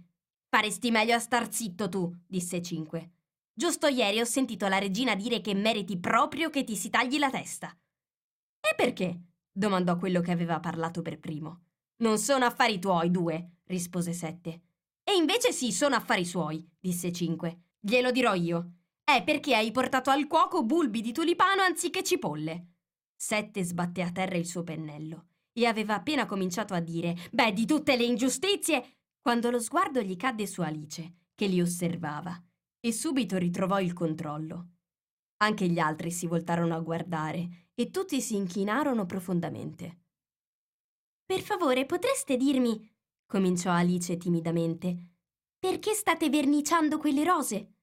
[0.49, 3.11] Faresti meglio a star zitto tu, disse Cinque.
[3.53, 7.31] Giusto ieri ho sentito la regina dire che meriti proprio che ti si tagli la
[7.31, 7.75] testa.
[8.59, 9.21] E perché?
[9.49, 11.66] domandò quello che aveva parlato per primo.
[11.97, 14.61] Non sono affari tuoi, due, rispose Sette.
[15.03, 17.61] E invece sì, sono affari suoi, disse Cinque.
[17.79, 18.73] Glielo dirò io.
[19.03, 22.73] È perché hai portato al cuoco bulbi di tulipano anziché cipolle.
[23.15, 27.65] Sette sbatté a terra il suo pennello e aveva appena cominciato a dire Beh, di
[27.65, 32.39] tutte le ingiustizie, quando lo sguardo gli cadde su Alice, che li osservava,
[32.79, 34.67] e subito ritrovò il controllo.
[35.37, 40.01] Anche gli altri si voltarono a guardare e tutti si inchinarono profondamente.
[41.27, 42.89] Per favore, potreste dirmi,
[43.25, 44.97] cominciò Alice timidamente,
[45.59, 47.73] perché state verniciando quelle rose?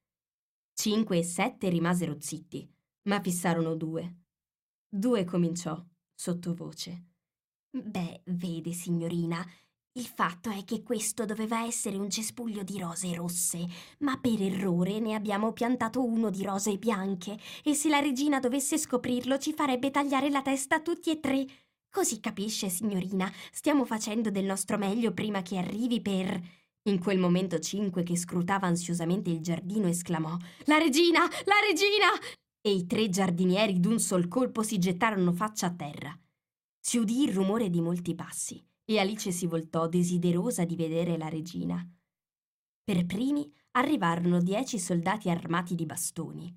[0.73, 2.67] Cinque e sette rimasero zitti,
[3.03, 4.23] ma fissarono due.
[4.89, 5.79] Due cominciò,
[6.15, 7.09] sottovoce.
[7.69, 9.47] Beh, vede, signorina,
[9.97, 13.67] il fatto è che questo doveva essere un cespuglio di rose rosse,
[13.99, 18.79] ma per errore ne abbiamo piantato uno di rose bianche e se la regina dovesse
[18.79, 21.47] scoprirlo ci farebbe tagliare la testa a tutti e tre.
[21.95, 26.43] Così capisce, signorina, stiamo facendo del nostro meglio prima che arrivi per...
[26.89, 31.21] In quel momento Cinque, che scrutava ansiosamente il giardino, esclamò La regina!
[31.21, 32.09] La regina!
[32.61, 36.21] E i tre giardinieri d'un sol colpo si gettarono faccia a terra.
[36.81, 41.29] Si udì il rumore di molti passi e Alice si voltò desiderosa di vedere la
[41.29, 41.81] regina.
[42.83, 46.53] Per primi arrivarono dieci soldati armati di bastoni.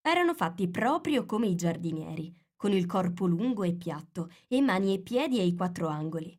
[0.00, 5.00] Erano fatti proprio come i giardinieri, con il corpo lungo e piatto e mani e
[5.00, 6.38] piedi ai quattro angoli.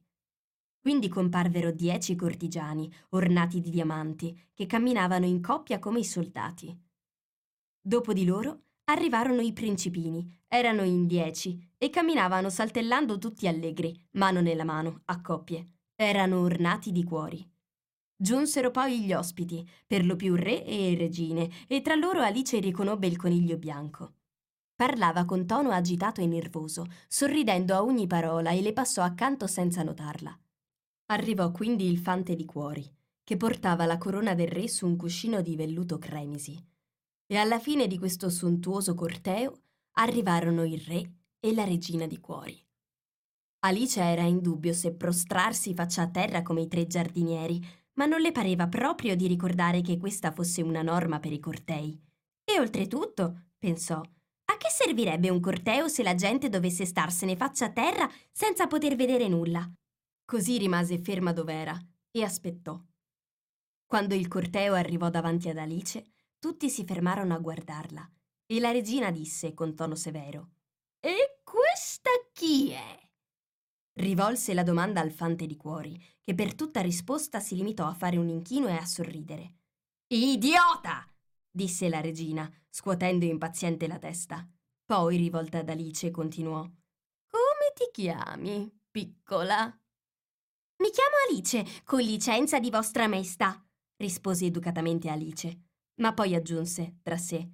[0.79, 6.73] Quindi comparvero dieci cortigiani, ornati di diamanti, che camminavano in coppia come i soldati.
[7.77, 14.39] Dopo di loro arrivarono i principini, erano in dieci, e camminavano saltellando tutti allegri, mano
[14.39, 15.71] nella mano, a coppie.
[15.93, 17.45] Erano ornati di cuori.
[18.15, 23.07] Giunsero poi gli ospiti, per lo più re e regine, e tra loro Alice riconobbe
[23.07, 24.13] il coniglio bianco.
[24.75, 29.83] Parlava con tono agitato e nervoso, sorridendo a ogni parola e le passò accanto senza
[29.83, 30.37] notarla.
[31.07, 32.91] Arrivò quindi il fante di cuori,
[33.23, 36.61] che portava la corona del re su un cuscino di velluto cremisi.
[37.25, 39.61] E alla fine di questo sontuoso corteo
[39.93, 42.59] arrivarono il re e la regina di cuori.
[43.65, 47.63] Alice era in dubbio se prostrarsi faccia a terra come i tre giardinieri,
[47.93, 51.97] ma non le pareva proprio di ricordare che questa fosse una norma per i cortei.
[52.43, 54.01] E oltretutto, pensò,
[54.45, 58.95] a che servirebbe un corteo se la gente dovesse starsene faccia a terra senza poter
[58.95, 59.69] vedere nulla?
[60.25, 61.77] Così rimase ferma dov'era
[62.11, 62.79] e aspettò.
[63.85, 66.03] Quando il corteo arrivò davanti ad Alice,
[66.39, 68.09] tutti si fermarono a guardarla
[68.45, 70.49] e la regina disse con tono severo
[70.99, 72.99] E questa chi è?
[73.95, 78.17] Rivolse la domanda al fante di cuori, che per tutta risposta si limitò a fare
[78.17, 79.57] un inchino e a sorridere.
[80.07, 81.07] Idiota!
[81.51, 84.49] disse la regina, scuotendo impaziente la testa.
[84.83, 86.61] Poi, rivolta ad Alice, continuò.
[86.61, 89.65] Come ti chiami, piccola?
[90.77, 93.63] Mi chiamo Alice, con licenza di vostra maestà,
[93.97, 95.65] rispose educatamente Alice,
[96.01, 97.47] ma poi aggiunse tra sé.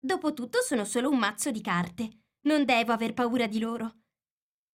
[0.00, 2.22] Dopotutto sono solo un mazzo di carte.
[2.46, 4.00] Non devo aver paura di loro.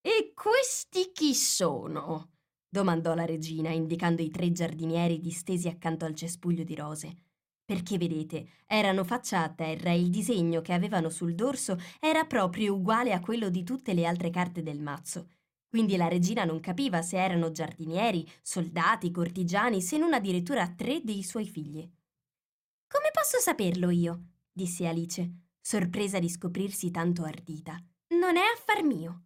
[0.01, 2.35] E questi chi sono?
[2.69, 7.28] domandò la regina, indicando i tre giardinieri distesi accanto al cespuglio di rose.
[7.69, 12.75] Perché vedete, erano faccia a terra e il disegno che avevano sul dorso era proprio
[12.75, 15.29] uguale a quello di tutte le altre carte del mazzo
[15.69, 21.23] quindi la regina non capiva se erano giardinieri, soldati, cortigiani, se non addirittura tre dei
[21.23, 21.81] suoi figli.
[21.81, 24.23] Come posso saperlo io?
[24.51, 25.31] disse Alice,
[25.61, 27.79] sorpresa di scoprirsi tanto ardita.
[28.19, 29.25] Non è affar mio.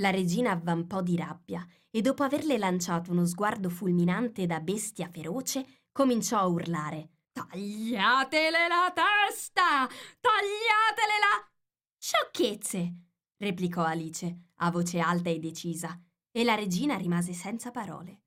[0.00, 5.84] La regina avvampò di rabbia e dopo averle lanciato uno sguardo fulminante da bestia feroce,
[5.92, 7.10] cominciò a urlare.
[7.32, 9.86] Tagliatele la testa!
[10.20, 11.50] Tagliatele la...
[11.98, 12.94] Sciocchezze!
[13.38, 16.00] replicò Alice, a voce alta e decisa,
[16.30, 18.22] e la regina rimase senza parole.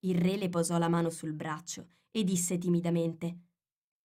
[0.00, 3.38] Il re le posò la mano sul braccio e disse timidamente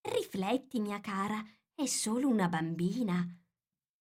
[0.01, 1.43] Rifletti, mia cara,
[1.73, 3.27] È solo una bambina.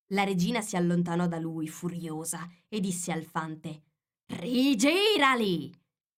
[0.09, 3.82] La regina si allontanò da lui, furiosa, e disse al fante:
[4.26, 5.72] Rigirali!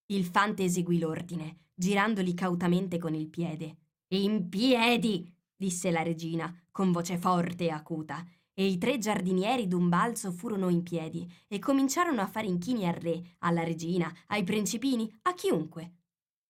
[0.07, 3.86] Il fante eseguì l'ordine, girandoli cautamente con il piede.
[4.09, 5.33] In piedi!
[5.57, 10.69] disse la regina, con voce forte e acuta, e i tre giardinieri d'un balzo furono
[10.69, 15.93] in piedi e cominciarono a fare inchini al re, alla regina, ai principini, a chiunque.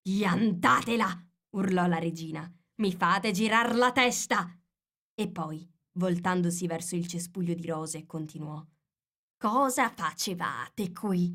[0.02, 1.24] Piantatela!
[1.50, 2.48] urlò la regina.
[2.76, 4.54] Mi fate girar la testa!
[5.14, 8.64] E poi, voltandosi verso il cespuglio di rose, continuò.
[9.38, 11.34] Cosa facevate qui?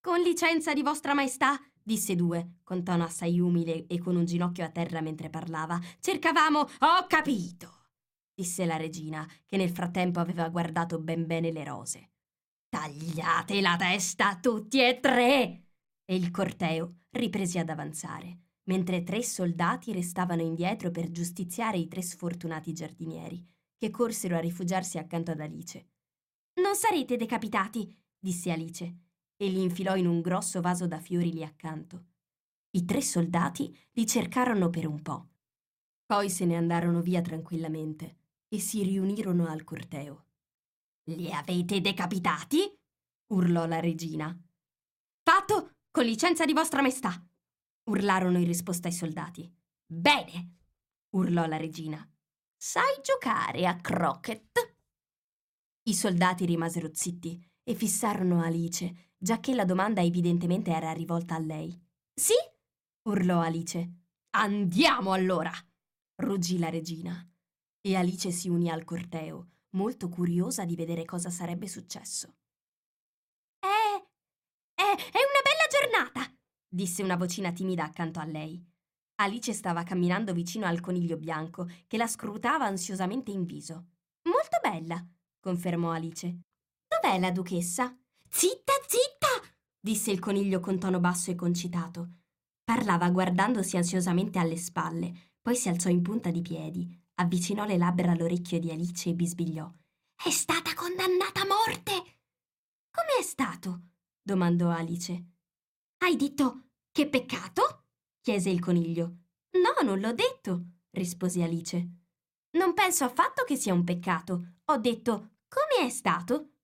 [0.00, 4.64] Con licenza di vostra maestà, disse due, con tono assai umile e con un ginocchio
[4.64, 5.80] a terra mentre parlava.
[6.00, 6.58] Cercavamo.
[6.58, 7.90] Ho capito,
[8.34, 12.10] disse la regina, che nel frattempo aveva guardato ben bene le rose.
[12.68, 15.62] Tagliate la testa tutti e tre!
[16.04, 22.02] E il corteo riprese ad avanzare, mentre tre soldati restavano indietro per giustiziare i tre
[22.02, 23.46] sfortunati giardinieri,
[23.76, 25.90] che corsero a rifugiarsi accanto ad Alice.
[26.54, 29.05] Non sarete decapitati, disse Alice
[29.36, 32.06] e li infilò in un grosso vaso da fiori lì accanto.
[32.70, 35.28] I tre soldati li cercarono per un po'.
[36.04, 38.18] Poi se ne andarono via tranquillamente
[38.48, 40.26] e si riunirono al corteo.
[41.04, 42.58] Li avete decapitati?
[43.32, 44.36] urlò la regina.
[45.22, 47.12] Fatto, con licenza di vostra maestà,
[47.90, 49.52] urlarono in risposta ai soldati.
[49.84, 50.58] Bene,
[51.14, 52.08] urlò la regina.
[52.56, 54.76] Sai giocare a croquet?
[55.84, 61.76] I soldati rimasero zitti e fissarono Alice giacché la domanda evidentemente era rivolta a lei.
[62.14, 62.34] Sì?
[63.08, 63.90] urlò Alice.
[64.36, 65.50] Andiamo allora!
[66.16, 67.28] ruggì la regina.
[67.80, 72.36] E Alice si unì al corteo, molto curiosa di vedere cosa sarebbe successo.
[73.58, 73.66] È.
[74.74, 74.82] è.
[74.82, 76.36] è una bella giornata!
[76.68, 78.64] disse una vocina timida accanto a lei.
[79.16, 83.86] Alice stava camminando vicino al coniglio bianco, che la scrutava ansiosamente in viso.
[84.22, 85.04] Molto bella,
[85.40, 86.45] confermò Alice.
[87.06, 87.96] Dov'è la duchessa?
[88.28, 89.48] Zitta, zitta!
[89.78, 92.08] disse il coniglio con tono basso e concitato.
[92.64, 96.84] Parlava guardandosi ansiosamente alle spalle, poi si alzò in punta di piedi,
[97.14, 99.72] avvicinò le labbra all'orecchio di Alice e bisbigliò.
[100.16, 101.92] È stata condannata a morte!
[102.90, 103.82] Come è stato?
[104.20, 105.26] domandò Alice.
[105.98, 107.84] Hai detto che peccato?
[108.20, 109.18] chiese il coniglio.
[109.52, 110.60] No, non l'ho detto,
[110.90, 111.88] rispose Alice.
[112.56, 114.54] Non penso affatto che sia un peccato.
[114.64, 116.55] Ho detto come è stato?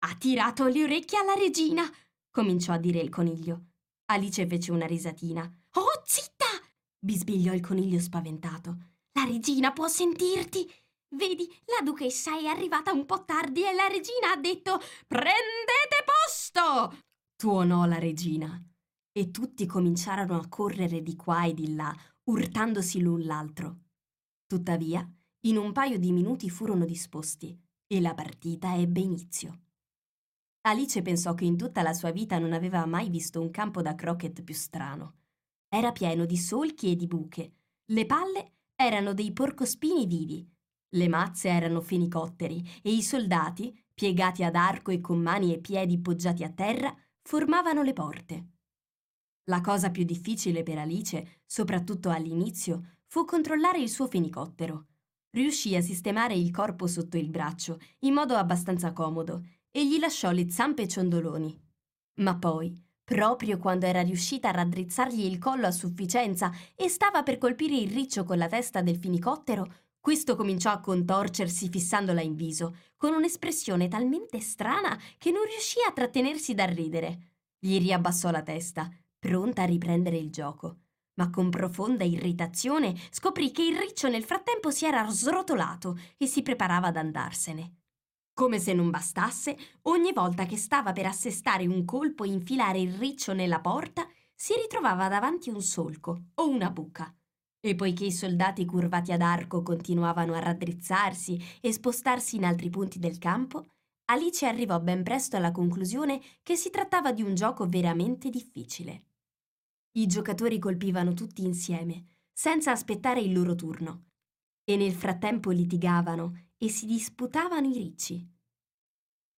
[0.00, 1.82] Ha tirato le orecchie alla regina,
[2.30, 3.64] cominciò a dire il coniglio.
[4.06, 5.42] Alice fece una risatina.
[5.72, 6.46] Oh, zitta!
[6.98, 8.76] bisbigliò il coniglio spaventato.
[9.12, 10.70] La regina può sentirti.
[11.16, 17.02] Vedi, la duchessa è arrivata un po' tardi e la regina ha detto Prendete posto!
[17.36, 18.62] tuonò la regina.
[19.12, 21.94] E tutti cominciarono a correre di qua e di là,
[22.24, 23.78] urtandosi l'un l'altro.
[24.46, 25.06] Tuttavia,
[25.46, 29.62] in un paio di minuti furono disposti e la partita ebbe inizio.
[30.68, 33.94] Alice pensò che in tutta la sua vita non aveva mai visto un campo da
[33.94, 35.14] croquet più strano.
[35.66, 37.52] Era pieno di solchi e di buche.
[37.86, 40.46] Le palle erano dei porcospini vivi.
[40.90, 45.98] Le mazze erano fenicotteri e i soldati, piegati ad arco e con mani e piedi
[46.00, 48.48] poggiati a terra, formavano le porte.
[49.44, 54.88] La cosa più difficile per Alice, soprattutto all'inizio, fu controllare il suo fenicottero.
[55.30, 59.42] Riuscì a sistemare il corpo sotto il braccio in modo abbastanza comodo
[59.78, 61.56] e gli lasciò le zampe ciondoloni.
[62.14, 67.38] Ma poi, proprio quando era riuscita a raddrizzargli il collo a sufficienza e stava per
[67.38, 72.74] colpire il riccio con la testa del finicottero, questo cominciò a contorcersi fissandola in viso,
[72.96, 77.36] con un'espressione talmente strana che non riuscì a trattenersi dal ridere.
[77.56, 80.78] Gli riabbassò la testa, pronta a riprendere il gioco.
[81.14, 86.42] Ma con profonda irritazione scoprì che il riccio nel frattempo si era srotolato e si
[86.42, 87.77] preparava ad andarsene.
[88.38, 89.56] Come se non bastasse,
[89.88, 94.54] ogni volta che stava per assestare un colpo e infilare il riccio nella porta, si
[94.54, 97.12] ritrovava davanti un solco o una buca.
[97.58, 103.00] E poiché i soldati curvati ad arco continuavano a raddrizzarsi e spostarsi in altri punti
[103.00, 103.64] del campo,
[104.04, 109.06] Alice arrivò ben presto alla conclusione che si trattava di un gioco veramente difficile.
[109.96, 114.10] I giocatori colpivano tutti insieme, senza aspettare il loro turno,
[114.62, 118.28] e nel frattempo litigavano e si disputavano i ricci.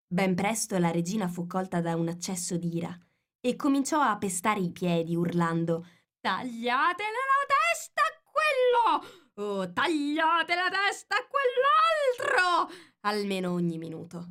[0.06, 2.98] Ben presto la regina fu colta da un accesso d'ira
[3.40, 5.86] e cominciò a pestare i piedi urlando
[6.20, 9.58] Tagliatele la testa a quello!
[9.60, 12.74] Oh, tagliate la testa a quell'altro!
[13.00, 14.26] almeno ogni minuto.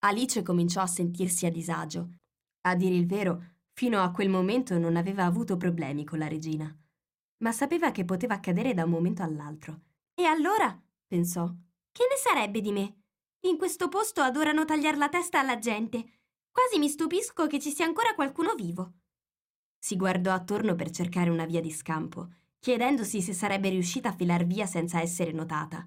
[0.00, 2.10] Alice cominciò a sentirsi a disagio.
[2.62, 6.74] A dire il vero, fino a quel momento non aveva avuto problemi con la regina,
[7.38, 9.80] ma sapeva che poteva accadere da un momento all'altro.
[10.14, 11.50] E allora pensò.
[11.98, 13.06] Che ne sarebbe di me?
[13.48, 16.20] In questo posto adorano tagliar la testa alla gente.
[16.48, 18.92] Quasi mi stupisco che ci sia ancora qualcuno vivo.
[19.76, 22.28] Si guardò attorno per cercare una via di scampo,
[22.60, 25.84] chiedendosi se sarebbe riuscita a filar via senza essere notata,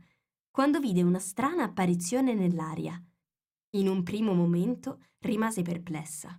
[0.52, 3.02] quando vide una strana apparizione nell'aria.
[3.78, 6.38] In un primo momento rimase perplessa,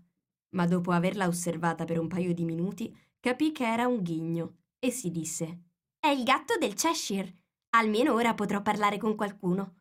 [0.51, 4.91] ma dopo averla osservata per un paio di minuti capì che era un ghigno e
[4.91, 5.61] si disse:
[5.99, 7.42] È il gatto del Cheshire.
[7.75, 9.77] Almeno ora potrò parlare con qualcuno.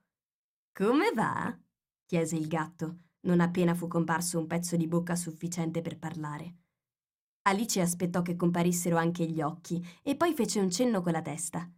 [0.71, 1.57] Come va?
[2.05, 6.55] chiese il gatto, non appena fu comparso un pezzo di bocca sufficiente per parlare.
[7.43, 11.69] Alice aspettò che comparissero anche gli occhi e poi fece un cenno con la testa.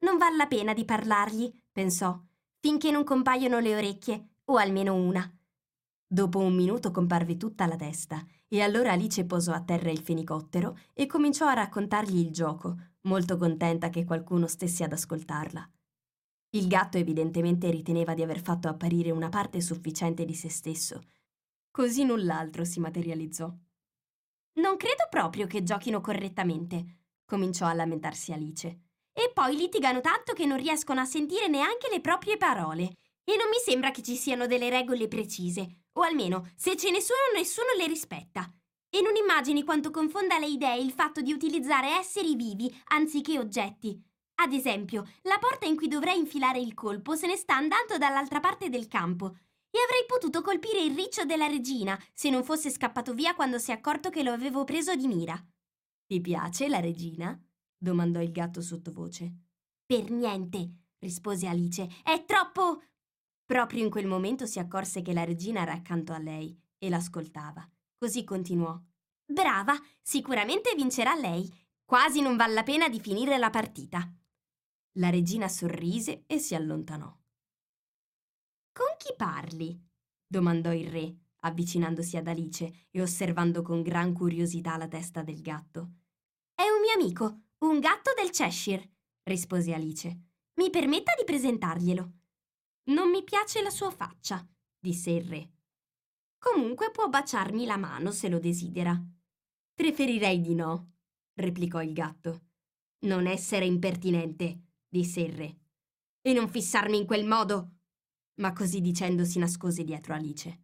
[0.00, 2.20] Non vale la pena di parlargli, pensò,
[2.58, 5.32] finché non compaiono le orecchie, o almeno una.
[6.04, 10.76] Dopo un minuto comparve tutta la testa e allora Alice posò a terra il fenicottero
[10.94, 15.68] e cominciò a raccontargli il gioco, molto contenta che qualcuno stesse ad ascoltarla.
[16.50, 21.00] Il gatto evidentemente riteneva di aver fatto apparire una parte sufficiente di se stesso.
[21.70, 23.52] Così null'altro si materializzò.
[24.54, 28.80] Non credo proprio che giochino correttamente, cominciò a lamentarsi Alice.
[29.12, 32.94] E poi litigano tanto che non riescono a sentire neanche le proprie parole.
[33.22, 37.00] E non mi sembra che ci siano delle regole precise, o almeno, se ce ne
[37.00, 38.52] sono, nessuno le rispetta.
[38.90, 43.98] E non immagini quanto confonda le idee il fatto di utilizzare esseri vivi anziché oggetti.
[44.42, 48.40] Ad esempio, la porta in cui dovrei infilare il colpo se ne sta andando dall'altra
[48.40, 49.36] parte del campo
[49.70, 53.70] e avrei potuto colpire il riccio della regina se non fosse scappato via quando si
[53.70, 55.40] è accorto che lo avevo preso di mira.
[56.06, 57.38] Ti piace la regina?
[57.76, 59.32] domandò il gatto sottovoce.
[59.86, 61.88] Per niente, rispose Alice.
[62.02, 62.82] È troppo.
[63.44, 67.68] Proprio in quel momento si accorse che la regina era accanto a lei e l'ascoltava.
[68.00, 68.80] Così continuò.
[69.26, 71.46] Brava, sicuramente vincerà lei.
[71.84, 74.10] Quasi non vale la pena di finire la partita.
[74.92, 77.14] La regina sorrise e si allontanò.
[78.72, 79.78] Con chi parli?
[80.26, 85.96] domandò il re, avvicinandosi ad Alice e osservando con gran curiosità la testa del gatto.
[86.54, 88.94] È un mio amico, un gatto del Cheshire,
[89.24, 90.20] rispose Alice.
[90.54, 92.12] Mi permetta di presentarglielo.
[92.84, 94.42] Non mi piace la sua faccia,
[94.78, 95.50] disse il re.
[96.40, 98.98] Comunque può baciarmi la mano se lo desidera.
[99.74, 100.92] Preferirei di no,
[101.34, 102.46] replicò il gatto.
[103.00, 105.58] Non essere impertinente, disse il re.
[106.22, 107.80] E non fissarmi in quel modo.
[108.40, 110.62] Ma così dicendo si nascose dietro Alice.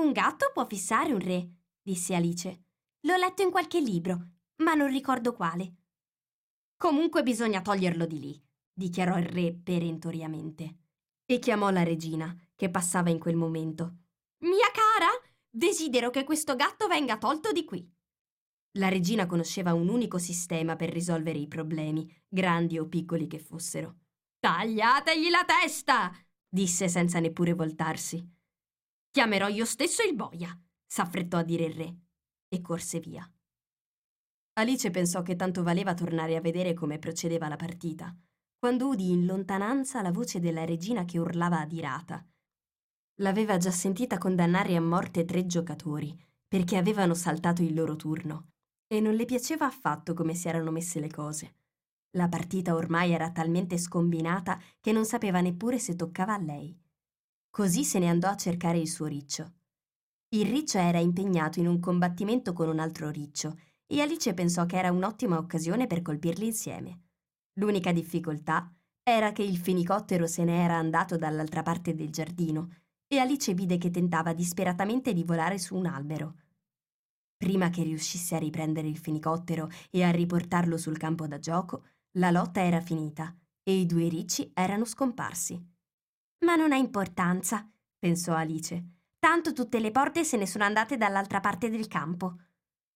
[0.00, 2.64] Un gatto può fissare un re, disse Alice.
[3.00, 4.30] L'ho letto in qualche libro,
[4.62, 5.74] ma non ricordo quale.
[6.78, 8.42] Comunque bisogna toglierlo di lì,
[8.72, 10.78] dichiarò il re perentoriamente.
[11.26, 13.96] E chiamò la regina, che passava in quel momento.
[14.40, 14.69] Cara,
[15.50, 17.86] desidero che questo gatto venga tolto di qui.
[18.74, 23.96] La regina conosceva un unico sistema per risolvere i problemi, grandi o piccoli che fossero.
[24.38, 26.12] Tagliategli la testa!
[26.48, 28.24] disse senza neppure voltarsi.
[29.10, 30.56] Chiamerò io stesso il boia,
[30.86, 31.96] s'affrettò a dire il re,
[32.48, 33.28] e corse via.
[34.54, 38.16] Alice pensò che tanto valeva tornare a vedere come procedeva la partita,
[38.56, 42.24] quando udì in lontananza la voce della regina che urlava adirata.
[43.20, 46.16] L'aveva già sentita condannare a morte tre giocatori,
[46.48, 48.48] perché avevano saltato il loro turno
[48.86, 51.54] e non le piaceva affatto come si erano messe le cose.
[52.16, 56.76] La partita ormai era talmente scombinata che non sapeva neppure se toccava a lei.
[57.50, 59.52] Così se ne andò a cercare il suo riccio.
[60.30, 64.78] Il riccio era impegnato in un combattimento con un altro riccio e Alice pensò che
[64.78, 67.02] era un'ottima occasione per colpirli insieme.
[67.60, 68.72] L'unica difficoltà
[69.02, 72.70] era che il fenicottero se ne era andato dall'altra parte del giardino
[73.12, 76.34] e Alice vide che tentava disperatamente di volare su un albero.
[77.36, 82.30] Prima che riuscisse a riprendere il fenicottero e a riportarlo sul campo da gioco, la
[82.30, 85.60] lotta era finita e i due ricci erano scomparsi.
[86.44, 87.68] Ma non ha importanza,
[87.98, 88.90] pensò Alice.
[89.18, 92.36] Tanto tutte le porte se ne sono andate dall'altra parte del campo.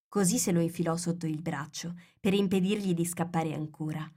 [0.09, 4.09] Così se lo infilò sotto il braccio per impedirgli di scappare ancora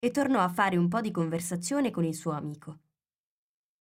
[0.00, 2.80] e tornò a fare un po' di conversazione con il suo amico.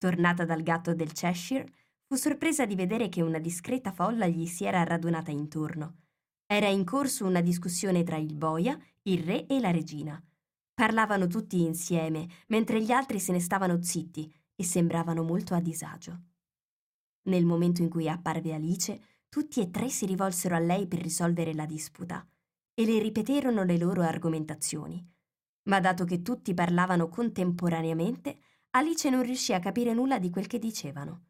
[0.03, 1.65] Tornata dal gatto del Cheshire,
[2.05, 5.99] fu sorpresa di vedere che una discreta folla gli si era radunata intorno.
[6.45, 10.21] Era in corso una discussione tra il boia, il re e la regina.
[10.73, 16.19] Parlavano tutti insieme, mentre gli altri se ne stavano zitti e sembravano molto a disagio.
[17.29, 18.99] Nel momento in cui apparve Alice,
[19.29, 22.27] tutti e tre si rivolsero a lei per risolvere la disputa
[22.73, 25.01] e le ripeterono le loro argomentazioni.
[25.69, 28.37] Ma dato che tutti parlavano contemporaneamente,
[28.75, 31.25] Alice non riuscì a capire nulla di quel che dicevano.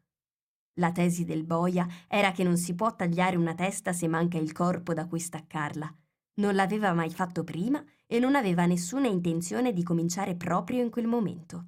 [0.80, 4.52] La tesi del boia era che non si può tagliare una testa se manca il
[4.52, 5.94] corpo da cui staccarla.
[6.36, 11.06] Non l'aveva mai fatto prima e non aveva nessuna intenzione di cominciare proprio in quel
[11.06, 11.66] momento.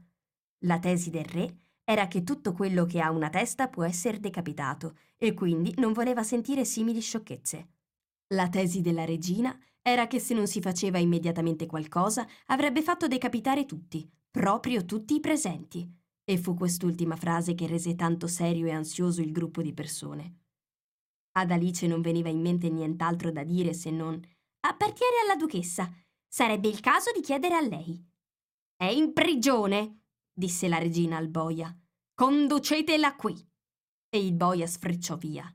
[0.61, 4.97] La tesi del re era che tutto quello che ha una testa può essere decapitato
[5.19, 7.69] e quindi non voleva sentire simili sciocchezze.
[8.29, 13.67] La tesi della regina era che se non si faceva immediatamente qualcosa avrebbe fatto decapitare
[13.67, 15.91] tutti, proprio tutti i presenti.
[16.23, 20.41] E fu quest'ultima frase che rese tanto serio e ansioso il gruppo di persone.
[21.39, 24.21] Ad Alice non veniva in mente nient'altro da dire se non
[24.61, 25.91] Appartiene alla duchessa.
[26.29, 28.05] Sarebbe il caso di chiedere a lei.
[28.77, 31.75] È in prigione, disse la regina al boia.
[32.13, 33.35] Conducetela qui.
[34.11, 35.51] E il boia sfrecciò via.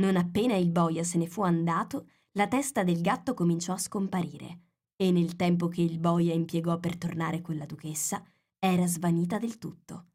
[0.00, 4.65] Non appena il boia se ne fu andato, la testa del gatto cominciò a scomparire
[4.96, 8.24] e nel tempo che il boia impiegò per tornare con la duchessa,
[8.58, 10.06] era svanita del tutto.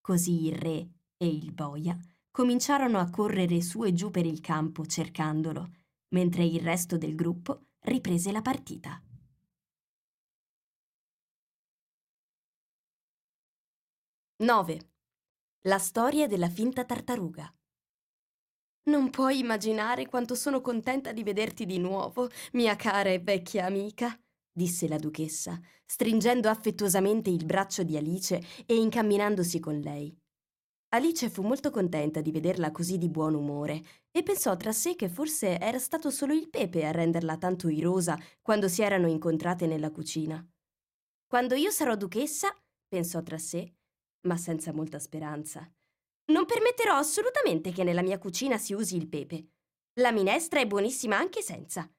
[0.00, 1.96] Così il re e il boia
[2.30, 5.70] cominciarono a correre su e giù per il campo cercandolo,
[6.08, 9.00] mentre il resto del gruppo riprese la partita.
[14.42, 14.90] Nove.
[15.66, 17.54] La storia della finta tartaruga.
[18.84, 24.18] Non puoi immaginare quanto sono contenta di vederti di nuovo, mia cara e vecchia amica,
[24.52, 30.14] disse la duchessa, stringendo affettuosamente il braccio di Alice e incamminandosi con lei.
[30.94, 35.08] Alice fu molto contenta di vederla così di buon umore e pensò tra sé che
[35.08, 39.90] forse era stato solo il pepe a renderla tanto irosa quando si erano incontrate nella
[39.90, 40.46] cucina.
[41.26, 42.54] Quando io sarò duchessa,
[42.86, 43.74] pensò tra sé,
[44.26, 45.66] ma senza molta speranza,
[46.26, 49.46] non permetterò assolutamente che nella mia cucina si usi il pepe.
[49.94, 51.90] La minestra è buonissima anche senza.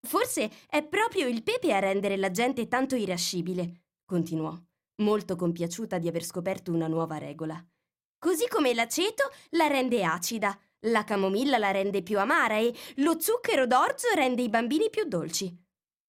[0.00, 4.56] Forse è proprio il pepe a rendere la gente tanto irascibile, continuò,
[5.02, 7.62] molto compiaciuta di aver scoperto una nuova regola.
[8.18, 13.66] Così come l'aceto la rende acida, la camomilla la rende più amara e lo zucchero
[13.66, 15.56] d'orzo rende i bambini più dolci.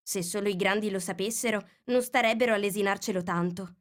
[0.02, 3.76] Se solo i grandi lo sapessero, non starebbero a lesinarcelo tanto.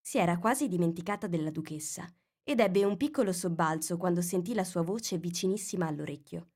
[0.00, 2.06] Si era quasi dimenticata della duchessa
[2.42, 6.48] ed ebbe un piccolo sobbalzo quando sentì la sua voce vicinissima all'orecchio.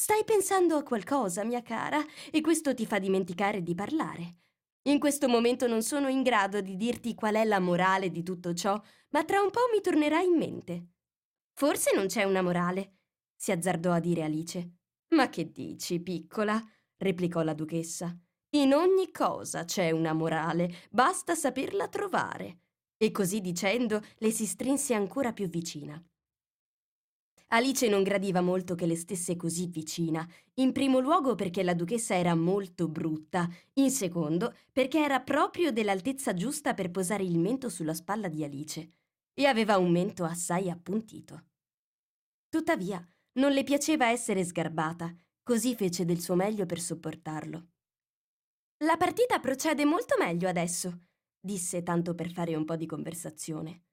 [0.00, 2.00] Stai pensando a qualcosa, mia cara,
[2.30, 4.36] e questo ti fa dimenticare di parlare.
[4.82, 8.54] In questo momento non sono in grado di dirti qual è la morale di tutto
[8.54, 10.90] ciò, ma tra un po' mi tornerà in mente.
[11.52, 12.98] Forse non c'è una morale,
[13.34, 14.74] si azzardò a dire Alice.
[15.16, 16.62] Ma che dici, piccola?
[16.96, 18.16] replicò la duchessa.
[18.50, 22.60] In ogni cosa c'è una morale, basta saperla trovare
[22.96, 26.00] e così dicendo le si strinse ancora più vicina.
[27.50, 32.14] Alice non gradiva molto che le stesse così vicina, in primo luogo perché la duchessa
[32.14, 37.94] era molto brutta, in secondo perché era proprio dell'altezza giusta per posare il mento sulla
[37.94, 38.92] spalla di Alice
[39.32, 41.46] e aveva un mento assai appuntito.
[42.50, 43.02] Tuttavia,
[43.38, 47.66] non le piaceva essere sgarbata, così fece del suo meglio per sopportarlo.
[48.84, 51.06] La partita procede molto meglio adesso,
[51.40, 53.84] disse tanto per fare un po' di conversazione.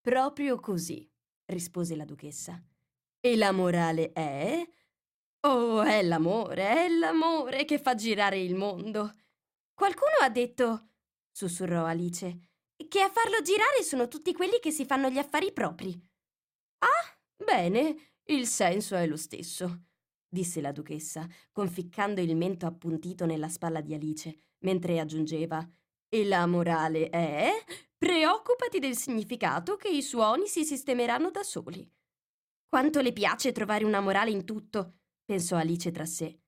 [0.00, 1.06] Proprio così,
[1.46, 2.62] rispose la duchessa.
[3.26, 4.62] E la morale è?
[5.46, 9.14] Oh, è l'amore, è l'amore che fa girare il mondo.
[9.72, 10.90] Qualcuno ha detto,
[11.32, 12.50] sussurrò Alice,
[12.86, 15.98] che a farlo girare sono tutti quelli che si fanno gli affari propri.
[16.80, 19.84] Ah, bene, il senso è lo stesso,
[20.28, 25.66] disse la duchessa, conficcando il mento appuntito nella spalla di Alice, mentre aggiungeva
[26.10, 27.52] e la morale è
[27.96, 31.90] preoccupati del significato che i suoni si sistemeranno da soli.
[32.74, 34.94] Quanto le piace trovare una morale in tutto,
[35.24, 36.40] pensò Alice tra sé.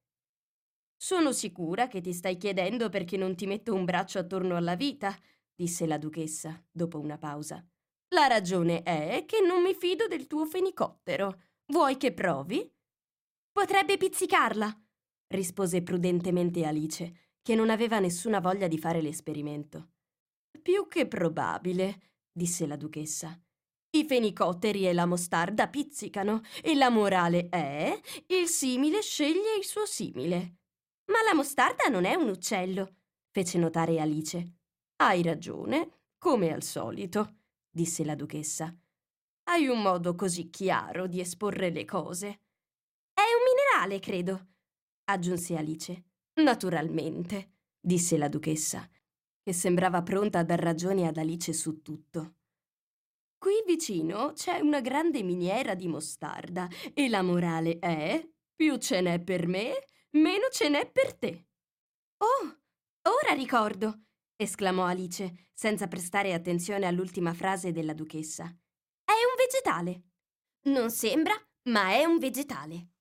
[0.96, 5.16] Sono sicura che ti stai chiedendo perché non ti metto un braccio attorno alla vita,
[5.54, 7.64] disse la duchessa, dopo una pausa.
[8.08, 11.42] La ragione è che non mi fido del tuo fenicottero.
[11.66, 12.68] Vuoi che provi?
[13.52, 14.76] Potrebbe pizzicarla,
[15.28, 19.92] rispose prudentemente Alice, che non aveva nessuna voglia di fare l'esperimento.
[20.60, 22.00] Più che probabile,
[22.32, 23.40] disse la duchessa.
[23.90, 29.86] I fenicotteri e la mostarda pizzicano e la morale è il simile sceglie il suo
[29.86, 30.56] simile.
[31.06, 32.96] Ma la mostarda non è un uccello,
[33.30, 34.54] fece notare Alice.
[34.96, 37.36] Hai ragione, come al solito,
[37.70, 38.74] disse la duchessa.
[39.44, 42.28] Hai un modo così chiaro di esporre le cose.
[43.12, 44.48] È un minerale, credo,
[45.04, 46.04] aggiunse Alice.
[46.42, 48.86] Naturalmente, disse la duchessa,
[49.42, 52.34] che sembrava pronta a dar ragione ad Alice su tutto.
[53.38, 59.22] Qui vicino c'è una grande miniera di mostarda e la morale è più ce n'è
[59.22, 61.46] per me, meno ce n'è per te.
[62.18, 62.60] Oh,
[63.02, 64.06] ora ricordo,
[64.36, 68.44] esclamò Alice, senza prestare attenzione all'ultima frase della duchessa.
[68.44, 70.02] È un vegetale.
[70.66, 71.34] Non sembra,
[71.64, 72.92] ma è un vegetale.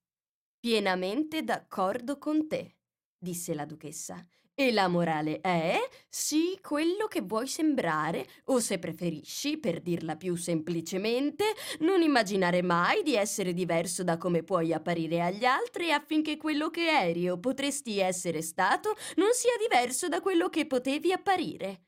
[0.60, 2.78] Pienamente d'accordo con te,
[3.18, 4.24] disse la duchessa,
[4.58, 5.78] E la morale è,
[6.08, 11.44] sii quello che vuoi sembrare, o se preferisci, per dirla più semplicemente,
[11.80, 16.88] non immaginare mai di essere diverso da come puoi apparire agli altri affinché quello che
[16.88, 21.88] eri o potresti essere stato non sia diverso da quello che potevi apparire.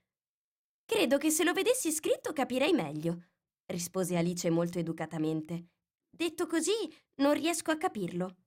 [0.84, 3.28] Credo che se lo vedessi scritto capirei meglio,
[3.68, 5.68] rispose Alice molto educatamente.
[6.10, 6.76] Detto così,
[7.22, 8.47] non riesco a capirlo.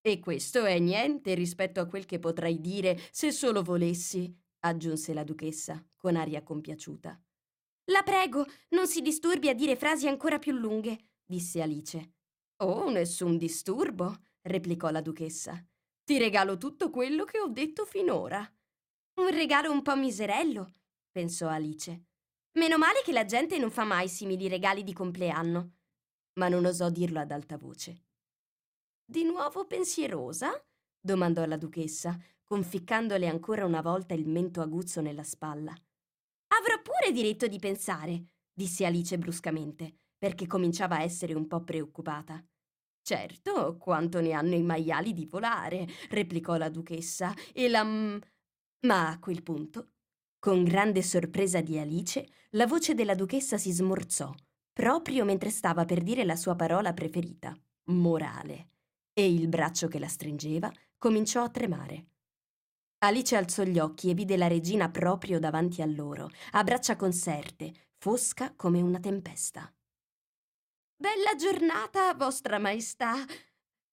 [0.00, 5.24] E questo è niente rispetto a quel che potrei dire se solo volessi, aggiunse la
[5.24, 7.20] duchessa con aria compiaciuta.
[7.90, 12.12] La prego, non si disturbi a dire frasi ancora più lunghe, disse Alice.
[12.58, 15.64] Oh, nessun disturbo, replicò la duchessa.
[16.04, 18.40] Ti regalo tutto quello che ho detto finora.
[19.20, 20.74] Un regalo un po' miserello,
[21.10, 22.06] pensò Alice.
[22.52, 25.72] Meno male che la gente non fa mai simili regali di compleanno.
[26.34, 28.07] Ma non osò dirlo ad alta voce.
[29.10, 30.62] Di nuovo pensierosa?
[31.00, 32.14] domandò la duchessa,
[32.44, 35.70] conficcandole ancora una volta il mento aguzzo nella spalla.
[35.70, 38.22] Avrò pure diritto di pensare,
[38.52, 42.44] disse Alice bruscamente, perché cominciava a essere un po' preoccupata.
[43.00, 47.84] Certo, quanto ne hanno i maiali di volare, replicò la duchessa, e la...
[47.84, 49.92] Ma a quel punto,
[50.38, 54.34] con grande sorpresa di Alice, la voce della duchessa si smorzò,
[54.70, 58.72] proprio mentre stava per dire la sua parola preferita, morale
[59.18, 62.06] e il braccio che la stringeva cominciò a tremare.
[62.98, 67.88] Alice alzò gli occhi e vide la regina proprio davanti a loro, a braccia conserte,
[67.96, 69.74] fosca come una tempesta.
[70.94, 73.16] Bella giornata, vostra maestà,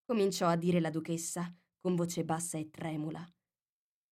[0.05, 3.27] cominciò a dire la duchessa, con voce bassa e tremula.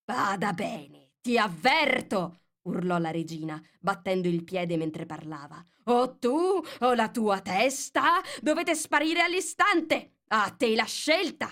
[0.04, 2.40] Bada bene, ti avverto!
[2.64, 5.64] urlò la regina, battendo il piede mentre parlava.
[5.86, 10.22] O tu o la tua testa dovete sparire all'istante!
[10.36, 11.48] A te la scelta!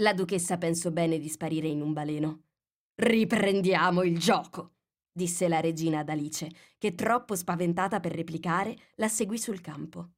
[0.00, 2.48] La duchessa pensò bene di sparire in un baleno.
[2.96, 4.74] Riprendiamo il gioco,
[5.10, 10.10] disse la regina ad Alice, che troppo spaventata per replicare la seguì sul campo.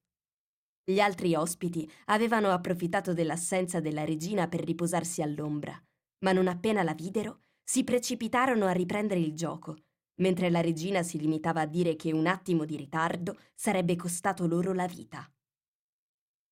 [0.82, 5.80] Gli altri ospiti avevano approfittato dell'assenza della regina per riposarsi all'ombra,
[6.24, 9.76] ma non appena la videro si precipitarono a riprendere il gioco,
[10.16, 14.72] mentre la regina si limitava a dire che un attimo di ritardo sarebbe costato loro
[14.72, 15.31] la vita.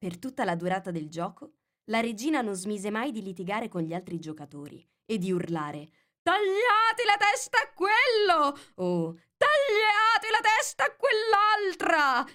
[0.00, 1.56] Per tutta la durata del gioco,
[1.90, 5.90] la regina non smise mai di litigare con gli altri giocatori e di urlare
[6.22, 8.58] Tagliate la testa a quello!
[8.76, 12.26] o Tagliate la testa a quell'altra!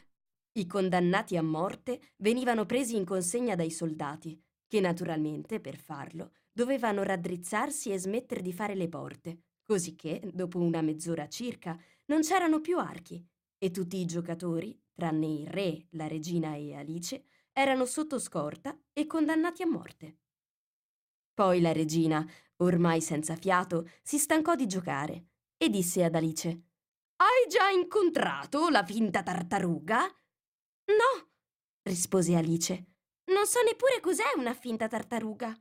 [0.59, 7.01] I condannati a morte venivano presi in consegna dai soldati, che naturalmente, per farlo, dovevano
[7.01, 11.75] raddrizzarsi e smettere di fare le porte, cosicché, dopo una mezz'ora circa,
[12.05, 13.27] non c'erano più archi
[13.57, 17.25] e tutti i giocatori, tranne il re, la regina e Alice,
[17.57, 20.17] erano sotto scorta e condannati a morte.
[21.33, 22.25] Poi la regina,
[22.57, 25.27] ormai senza fiato, si stancò di giocare
[25.57, 26.49] e disse ad Alice
[27.15, 30.03] Hai già incontrato la finta tartaruga?
[30.03, 31.29] No,
[31.83, 32.87] rispose Alice.
[33.31, 35.57] Non so neppure cos'è una finta tartaruga.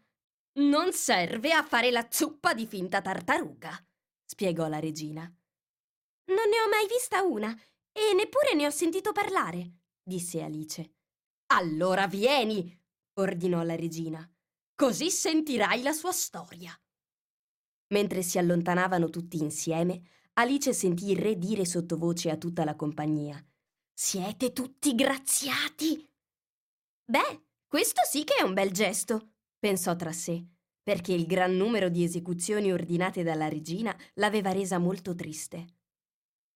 [0.59, 3.73] Non serve a fare la zuppa di finta tartaruga,
[4.25, 5.23] spiegò la regina.
[5.23, 7.53] Non ne ho mai vista una
[7.93, 10.94] e neppure ne ho sentito parlare, disse Alice.
[11.57, 12.77] Allora vieni,
[13.21, 14.29] ordinò la regina,
[14.75, 16.77] così sentirai la sua storia.
[17.93, 20.03] Mentre si allontanavano tutti insieme,
[20.33, 23.41] Alice sentì il re dire sottovoce a tutta la compagnia:
[23.93, 26.05] Siete tutti graziati!
[27.05, 30.45] Beh, questo sì che è un bel gesto, pensò tra sé,
[30.83, 35.67] perché il gran numero di esecuzioni ordinate dalla regina l'aveva resa molto triste.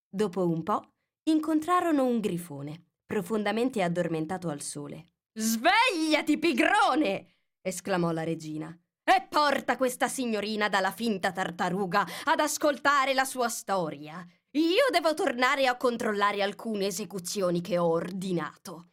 [0.09, 5.07] Dopo un po' incontrarono un grifone profondamente addormentato al sole.
[5.33, 7.37] Svegliati, pigrone!
[7.63, 8.79] esclamò la regina.
[9.03, 14.25] E porta questa signorina dalla finta tartaruga ad ascoltare la sua storia.
[14.51, 18.91] Io devo tornare a controllare alcune esecuzioni che ho ordinato.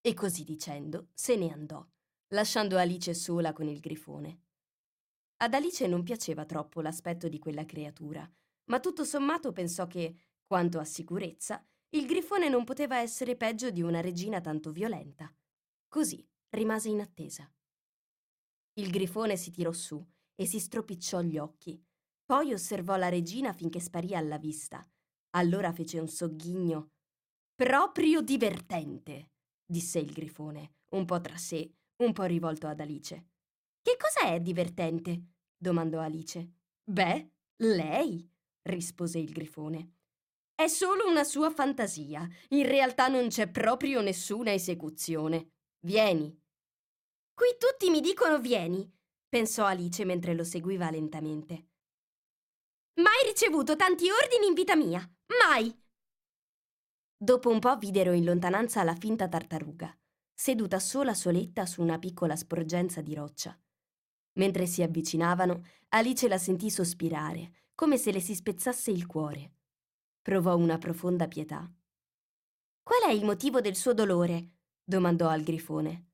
[0.00, 1.84] E così dicendo se ne andò,
[2.28, 4.42] lasciando Alice sola con il grifone.
[5.38, 8.28] Ad Alice non piaceva troppo l'aspetto di quella creatura,
[8.66, 10.14] ma tutto sommato pensò che,
[10.46, 11.60] quanto a sicurezza,
[11.90, 15.32] il grifone non poteva essere peggio di una regina tanto violenta.
[15.88, 17.50] Così rimase in attesa.
[18.74, 20.04] Il grifone si tirò su
[20.34, 21.82] e si stropicciò gli occhi.
[22.24, 24.86] Poi osservò la regina finché sparì alla vista.
[25.30, 26.90] Allora fece un sogghigno.
[27.54, 29.30] Proprio divertente,
[29.64, 33.28] disse il grifone, un po' tra sé, un po' rivolto ad Alice.
[33.80, 35.22] Che cos'è divertente?
[35.56, 36.52] domandò Alice.
[36.84, 37.30] Beh,
[37.62, 38.30] lei,
[38.68, 39.97] rispose il grifone.
[40.58, 42.28] È solo una sua fantasia.
[42.48, 45.52] In realtà non c'è proprio nessuna esecuzione.
[45.86, 46.36] Vieni.
[47.32, 48.92] Qui tutti mi dicono vieni,
[49.28, 51.68] pensò Alice mentre lo seguiva lentamente.
[52.94, 55.08] Mai ricevuto tanti ordini in vita mia.
[55.44, 55.72] Mai!
[57.16, 59.96] Dopo un po' videro in lontananza la finta tartaruga,
[60.34, 63.56] seduta sola soletta su una piccola sporgenza di roccia.
[64.40, 69.52] Mentre si avvicinavano, Alice la sentì sospirare, come se le si spezzasse il cuore.
[70.28, 71.66] Provò una profonda pietà.
[72.82, 74.56] Qual è il motivo del suo dolore?
[74.84, 76.10] domandò al grifone.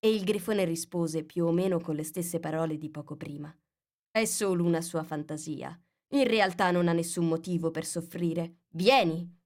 [0.00, 3.56] E il grifone rispose più o meno con le stesse parole di poco prima.
[4.10, 5.80] È solo una sua fantasia.
[6.14, 8.62] In realtà non ha nessun motivo per soffrire.
[8.70, 9.40] Vieni!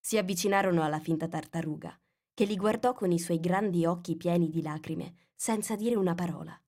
[0.00, 2.00] Si avvicinarono alla finta tartaruga,
[2.32, 6.58] che li guardò con i suoi grandi occhi pieni di lacrime, senza dire una parola.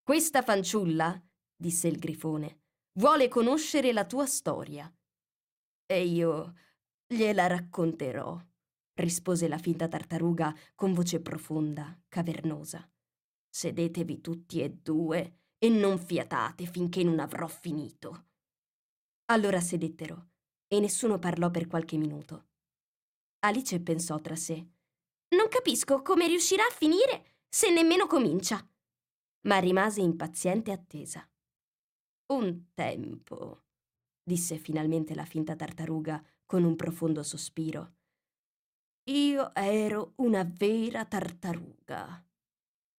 [0.00, 1.20] Questa fanciulla,
[1.56, 2.60] disse il grifone,
[3.00, 4.88] vuole conoscere la tua storia.
[5.90, 6.54] E io
[7.04, 8.40] gliela racconterò,
[9.00, 12.88] rispose la finta tartaruga con voce profonda, cavernosa.
[13.48, 18.28] Sedetevi tutti e due e non fiatate finché non avrò finito.
[19.32, 20.28] Allora sedettero
[20.68, 22.50] e nessuno parlò per qualche minuto.
[23.40, 24.64] Alice pensò tra sé.
[25.30, 28.64] Non capisco come riuscirà a finire se nemmeno comincia.
[29.48, 31.28] Ma rimase impaziente attesa.
[32.26, 33.64] Un tempo,
[34.30, 37.96] disse finalmente la finta tartaruga con un profondo sospiro.
[39.08, 42.24] Io ero una vera tartaruga.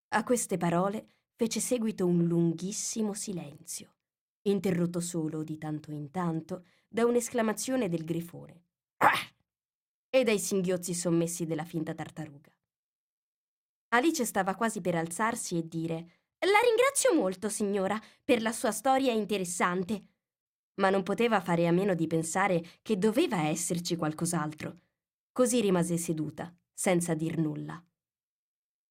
[0.09, 3.95] A queste parole fece seguito un lunghissimo silenzio,
[4.41, 8.65] interrotto solo di tanto in tanto da un'esclamazione del grifone
[10.09, 12.51] e dai singhiozzi sommessi della finta tartaruga.
[13.93, 15.95] Alice stava quasi per alzarsi e dire
[16.39, 20.07] La ringrazio molto, signora, per la sua storia interessante
[20.81, 24.79] ma non poteva fare a meno di pensare che doveva esserci qualcos'altro.
[25.31, 27.81] Così rimase seduta, senza dir nulla.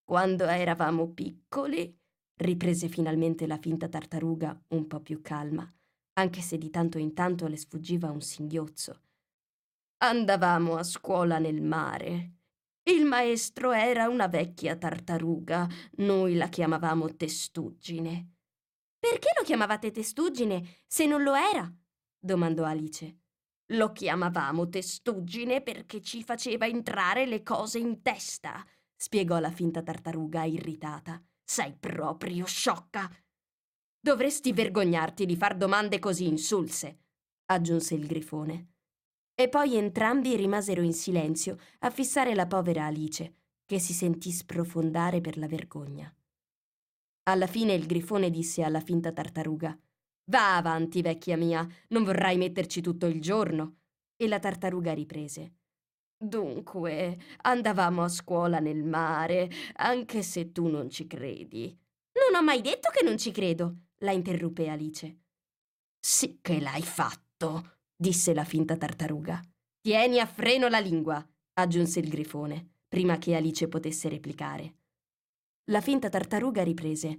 [0.04, 1.94] Quando eravamo piccoli,
[2.36, 5.68] riprese finalmente la finta tartaruga un po' più calma,
[6.14, 9.02] anche se di tanto in tanto le sfuggiva un singhiozzo.
[9.98, 12.36] Andavamo a scuola nel mare.
[12.84, 18.36] Il maestro era una vecchia tartaruga, noi la chiamavamo testuggine.
[18.98, 21.70] Perché lo chiamavate testuggine se non lo era?
[22.20, 23.18] Domandò Alice.
[23.72, 28.64] Lo chiamavamo testuggine perché ci faceva entrare le cose in testa,
[28.94, 31.22] spiegò la finta tartaruga irritata.
[31.42, 33.10] Sei proprio sciocca.
[33.98, 36.98] Dovresti vergognarti di far domande così insulse,
[37.46, 38.68] aggiunse il grifone.
[39.34, 43.34] E poi entrambi rimasero in silenzio a fissare la povera Alice,
[43.64, 46.12] che si sentì sprofondare per la vergogna.
[47.24, 49.78] Alla fine il grifone disse alla finta tartaruga
[50.30, 53.78] Va avanti, vecchia mia, non vorrai metterci tutto il giorno.
[54.16, 55.54] E la tartaruga riprese.
[56.16, 61.76] Dunque, andavamo a scuola nel mare, anche se tu non ci credi.
[62.12, 65.22] Non ho mai detto che non ci credo, la interruppe Alice.
[65.98, 69.40] Sì che l'hai fatto, disse la finta tartaruga.
[69.80, 74.74] Tieni a freno la lingua, aggiunse il grifone, prima che Alice potesse replicare.
[75.70, 77.18] La finta tartaruga riprese.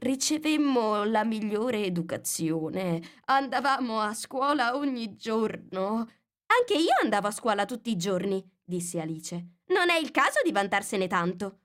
[0.00, 3.02] Ricevemmo la migliore educazione.
[3.24, 6.08] Andavamo a scuola ogni giorno.
[6.46, 9.56] Anche io andavo a scuola tutti i giorni, disse Alice.
[9.66, 11.62] Non è il caso di vantarsene tanto.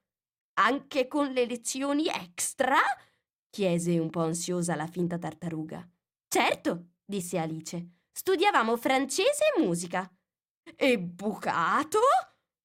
[0.56, 2.78] Anche con le lezioni extra?
[3.52, 5.88] chiese un po' ansiosa la finta tartaruga.
[6.28, 7.88] Certo, disse Alice.
[8.12, 10.12] Studiavamo francese e musica.
[10.76, 12.00] E bucato?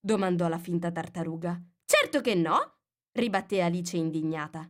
[0.00, 1.62] domandò la finta tartaruga.
[1.84, 2.78] Certo che no,
[3.12, 4.66] ribatté Alice indignata.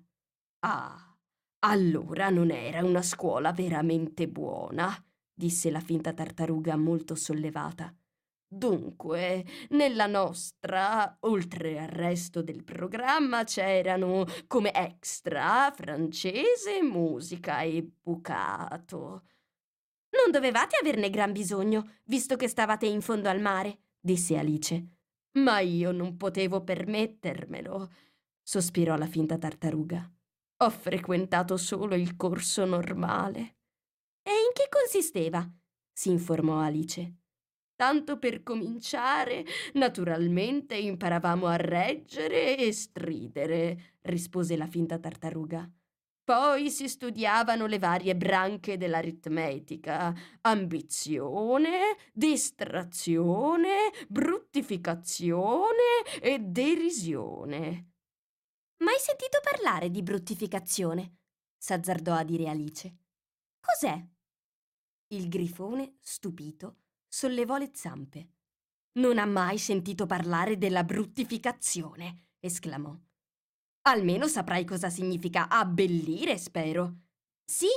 [0.60, 1.16] Ah,
[1.60, 4.92] allora non era una scuola veramente buona,
[5.32, 7.94] disse la finta tartaruga molto sollevata.
[8.50, 19.24] Dunque, nella nostra, oltre al resto del programma, c'erano come extra francese, musica e bucato.
[20.10, 24.88] Non dovevate averne gran bisogno, visto che stavate in fondo al mare, disse Alice.
[25.32, 27.90] Ma io non potevo permettermelo,
[28.42, 30.10] sospirò la finta tartaruga.
[30.60, 33.58] Ho frequentato solo il corso normale.
[34.22, 35.48] E in che consisteva?
[35.92, 37.14] si informò Alice.
[37.76, 39.44] Tanto per cominciare,
[39.74, 45.70] naturalmente imparavamo a reggere e stridere, rispose la finta tartaruga.
[46.24, 57.92] Poi si studiavano le varie branche dell'aritmetica, ambizione, distrazione, bruttificazione e derisione.
[58.80, 61.16] Mai sentito parlare di bruttificazione?
[61.56, 62.98] s'azzardò a dire Alice.
[63.60, 64.08] Cos'è?
[65.08, 68.34] Il grifone, stupito, sollevò le zampe.
[68.98, 72.96] Non ha mai sentito parlare della bruttificazione, esclamò.
[73.88, 77.06] Almeno saprai cosa significa abbellire, spero.
[77.44, 77.68] Sì,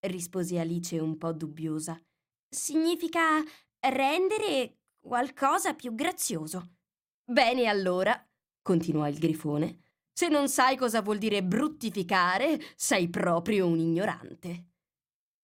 [0.00, 1.98] rispose Alice un po' dubbiosa.
[2.46, 3.42] Significa
[3.78, 6.76] rendere qualcosa più grazioso.
[7.24, 8.22] Bene allora,
[8.60, 14.66] continuò il grifone, se non sai cosa vuol dire bruttificare, sei proprio un ignorante.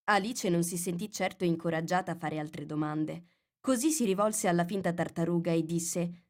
[0.05, 3.25] Alice non si sentì certo incoraggiata a fare altre domande.
[3.61, 6.25] Così si rivolse alla finta tartaruga e disse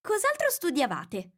[0.00, 1.32] Cos'altro studiavate?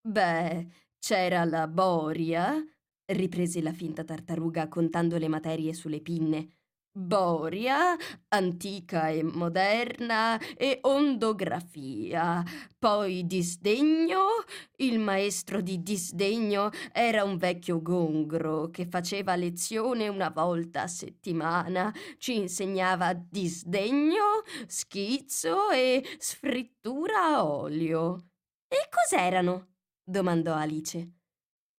[0.00, 0.66] Beh,
[0.98, 2.64] c'era la boria,
[3.06, 6.55] riprese la finta tartaruga contando le materie sulle pinne.
[6.98, 7.94] Boria,
[8.28, 12.42] antica e moderna e ondografia.
[12.78, 14.28] Poi disdegno.
[14.76, 21.92] Il maestro di disdegno era un vecchio gongro che faceva lezione una volta a settimana.
[22.16, 28.30] Ci insegnava disdegno, schizzo e sfrittura a olio.
[28.68, 29.74] E cos'erano?
[30.02, 31.12] domandò Alice.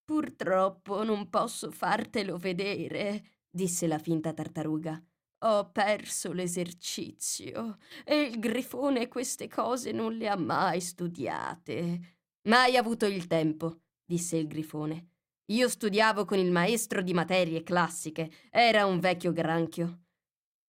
[0.05, 5.01] Purtroppo non posso fartelo vedere, disse la finta tartaruga.
[5.41, 12.15] Ho perso l'esercizio e il grifone queste cose non le ha mai studiate.
[12.47, 15.11] Mai avuto il tempo, disse il grifone.
[15.51, 20.05] Io studiavo con il maestro di materie classiche, era un vecchio granchio.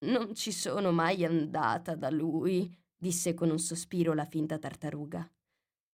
[0.01, 5.28] Non ci sono mai andata da lui, disse con un sospiro la finta tartaruga.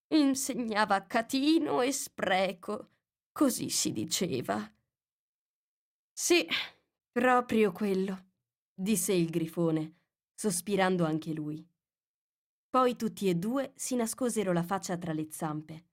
[0.09, 2.91] Insegnava catino e spreco,
[3.31, 4.69] così si diceva.
[6.13, 6.47] Sì,
[7.11, 8.33] proprio quello,
[8.75, 10.01] disse il grifone,
[10.35, 11.67] sospirando anche lui.
[12.69, 15.85] Poi tutti e due si nascosero la faccia tra le zampe.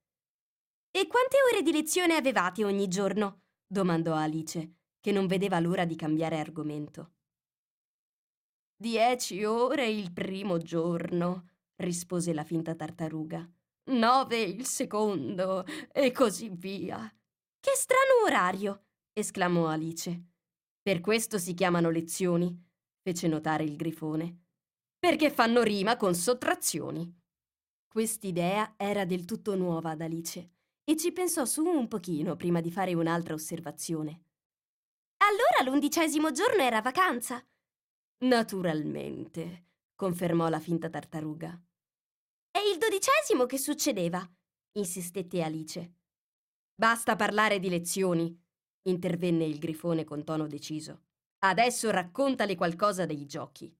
[0.90, 3.44] E quante ore di lezione avevate ogni giorno?
[3.66, 7.12] domandò Alice, che non vedeva l'ora di cambiare argomento.
[8.76, 13.48] Dieci ore il primo giorno, rispose la finta tartaruga.
[13.92, 17.08] Nove il secondo, e così via.
[17.60, 18.86] Che strano orario!
[19.14, 20.30] esclamò Alice.
[20.82, 22.71] Per questo si chiamano lezioni,
[23.02, 24.46] fece notare il grifone.
[24.98, 27.20] Perché fanno rima con sottrazioni.
[27.88, 30.52] Quest'idea era del tutto nuova ad Alice
[30.84, 34.26] e ci pensò su un pochino prima di fare un'altra osservazione.
[35.18, 37.44] Allora l'undicesimo giorno era vacanza?
[38.24, 39.66] Naturalmente,
[39.96, 41.60] confermò la finta tartaruga.
[42.52, 44.28] E il dodicesimo che succedeva?
[44.74, 45.96] insistette Alice.
[46.74, 48.36] Basta parlare di lezioni,
[48.84, 51.04] intervenne il grifone con tono deciso.
[51.44, 53.76] Adesso raccontale qualcosa dei giochi.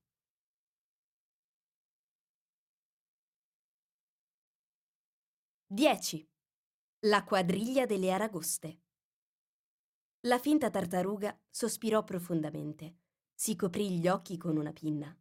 [5.68, 6.28] Dieci.
[7.02, 8.82] La quadriglia delle aragoste.
[10.22, 12.98] La finta tartaruga sospirò profondamente.
[13.36, 15.16] Si coprì gli occhi con una pinna.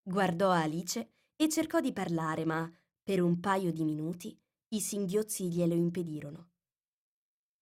[0.00, 2.72] Guardò Alice e cercò di parlare, ma
[3.02, 6.52] per un paio di minuti i singhiozzi glielo impedirono.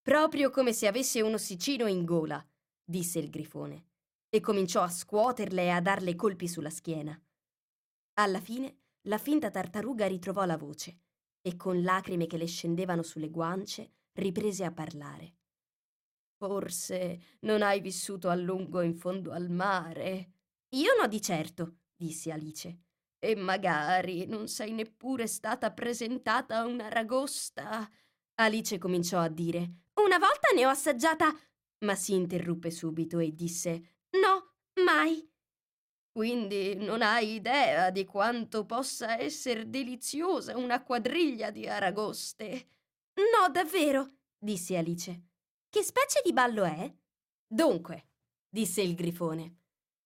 [0.03, 2.47] Proprio come se avesse un ossicino in gola,
[2.83, 3.93] disse il grifone,
[4.35, 7.17] e cominciò a scuoterle e a darle colpi sulla schiena.
[8.15, 10.99] Alla fine la finta tartaruga ritrovò la voce
[11.41, 15.35] e con lacrime che le scendevano sulle guance riprese a parlare.
[16.37, 20.31] Forse non hai vissuto a lungo in fondo al mare.
[20.69, 22.79] Io no di certo, disse Alice.
[23.17, 27.89] E magari non sei neppure stata presentata a una ragosta.
[28.35, 31.33] Alice cominciò a dire una volta ne ho assaggiata,
[31.85, 35.29] ma si interruppe subito e disse No, mai.
[36.11, 42.67] Quindi non hai idea di quanto possa essere deliziosa una quadriglia di aragoste.
[43.15, 45.23] No, davvero, disse Alice.
[45.69, 46.93] Che specie di ballo è?
[47.45, 48.07] Dunque,
[48.47, 49.57] disse il grifone.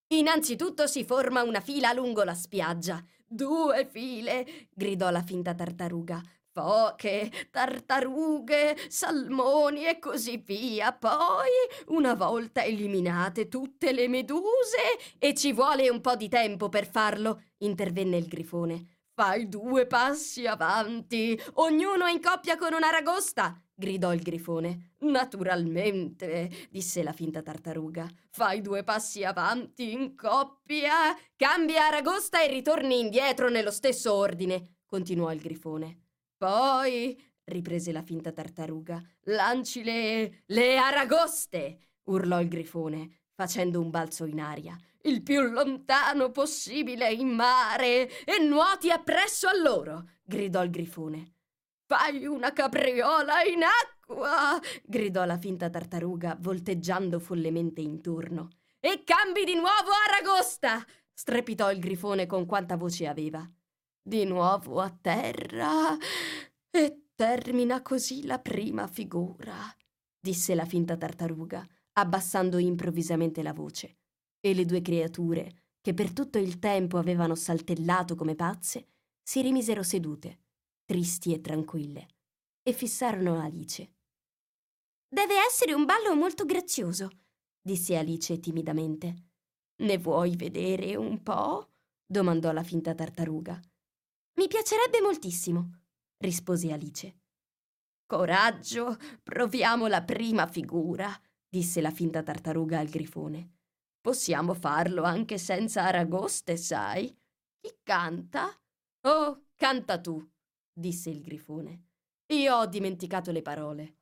[0.07, 3.03] Innanzitutto si forma una fila lungo la spiaggia.
[3.27, 6.19] Due file, gridò la finta tartaruga
[6.51, 10.91] foche, tartarughe, salmoni e così via.
[10.91, 11.49] Poi,
[11.87, 17.41] una volta eliminate tutte le meduse, e ci vuole un po' di tempo per farlo,
[17.59, 18.97] intervenne il grifone.
[19.13, 24.93] Fai due passi avanti, ognuno in coppia con un'aragosta, gridò il grifone.
[24.99, 28.07] Naturalmente, disse la finta tartaruga.
[28.29, 35.33] Fai due passi avanti in coppia, cambia aragosta e ritorni indietro nello stesso ordine, continuò
[35.33, 36.08] il grifone.
[36.39, 40.43] Poi, riprese la finta tartaruga, lanci le...
[40.45, 41.97] le aragoste!
[42.05, 44.77] urlò il grifone, facendo un balzo in aria.
[45.01, 50.11] Il più lontano possibile in mare e nuoti appresso a loro!
[50.23, 51.33] gridò il grifone.
[51.85, 54.57] Fai una capriola in acqua!
[54.81, 58.47] gridò la finta tartaruga, volteggiando follemente intorno.
[58.79, 60.85] E cambi di nuovo aragosta!
[61.11, 63.45] strepitò il grifone con quanta voce aveva
[64.01, 65.97] di nuovo a terra
[66.69, 69.55] e termina così la prima figura,
[70.19, 73.97] disse la finta tartaruga, abbassando improvvisamente la voce,
[74.39, 78.87] e le due creature, che per tutto il tempo avevano saltellato come pazze,
[79.21, 80.39] si rimisero sedute,
[80.85, 82.07] tristi e tranquille,
[82.63, 83.95] e fissarono Alice.
[85.07, 87.09] Deve essere un ballo molto grazioso,
[87.61, 89.27] disse Alice timidamente.
[89.81, 91.69] Ne vuoi vedere un po'?
[92.05, 93.59] domandò la finta tartaruga.
[94.33, 95.81] Mi piacerebbe moltissimo,
[96.17, 97.17] rispose Alice.
[98.05, 101.09] Coraggio, proviamo la prima figura,
[101.47, 103.57] disse la finta tartaruga al grifone.
[104.01, 107.07] Possiamo farlo anche senza aragoste, sai?
[107.59, 108.49] Chi canta?
[109.01, 110.25] Oh, canta tu,
[110.71, 111.87] disse il grifone.
[112.27, 113.97] Io ho dimenticato le parole.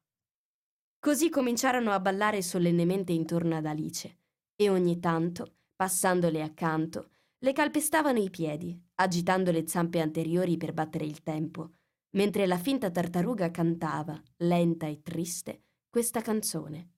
[1.00, 4.20] Così cominciarono a ballare solennemente intorno ad Alice
[4.56, 11.06] e ogni tanto, passandole accanto, le calpestavano i piedi, agitando le zampe anteriori per battere
[11.06, 11.72] il tempo,
[12.12, 16.94] mentre la finta tartaruga cantava, lenta e triste, questa canzone.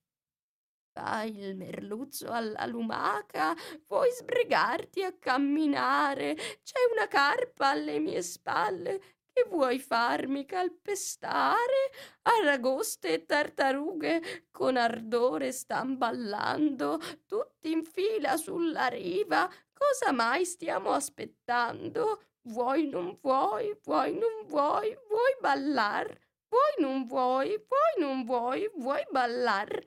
[0.91, 3.53] Fai il merluzzo alla lumaca,
[3.87, 8.99] vuoi sbrigarti a camminare, c'è una carpa alle mie spalle,
[9.31, 11.91] che vuoi farmi calpestare?
[12.23, 19.49] Aragoste e tartarughe con ardore stan ballando, tutti in fila sulla riva,
[19.79, 22.21] cosa mai stiamo aspettando?
[22.43, 26.07] Vuoi, non vuoi, vuoi, non vuoi, vuoi ballar?
[26.49, 29.83] Vuoi, non vuoi, vuoi, non vuoi, vuoi ballar?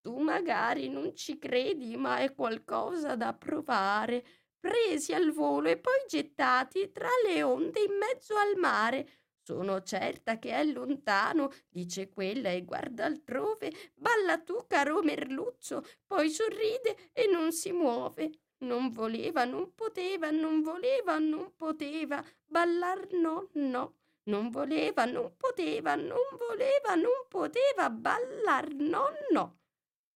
[0.00, 4.24] Tu magari non ci credi, ma è qualcosa da provare.
[4.58, 9.08] Presi al volo e poi gettati tra le onde in mezzo al mare.
[9.40, 13.72] Sono certa che è lontano, dice quella e guarda altrove.
[13.94, 18.30] Balla tu, caro merluzzo, poi sorride e non si muove.
[18.60, 22.24] Non voleva, non poteva, non voleva, non poteva.
[22.44, 23.94] Ballar no, no.
[24.24, 27.88] Non voleva, non poteva, non voleva, non poteva.
[27.88, 29.58] Ballar no, no.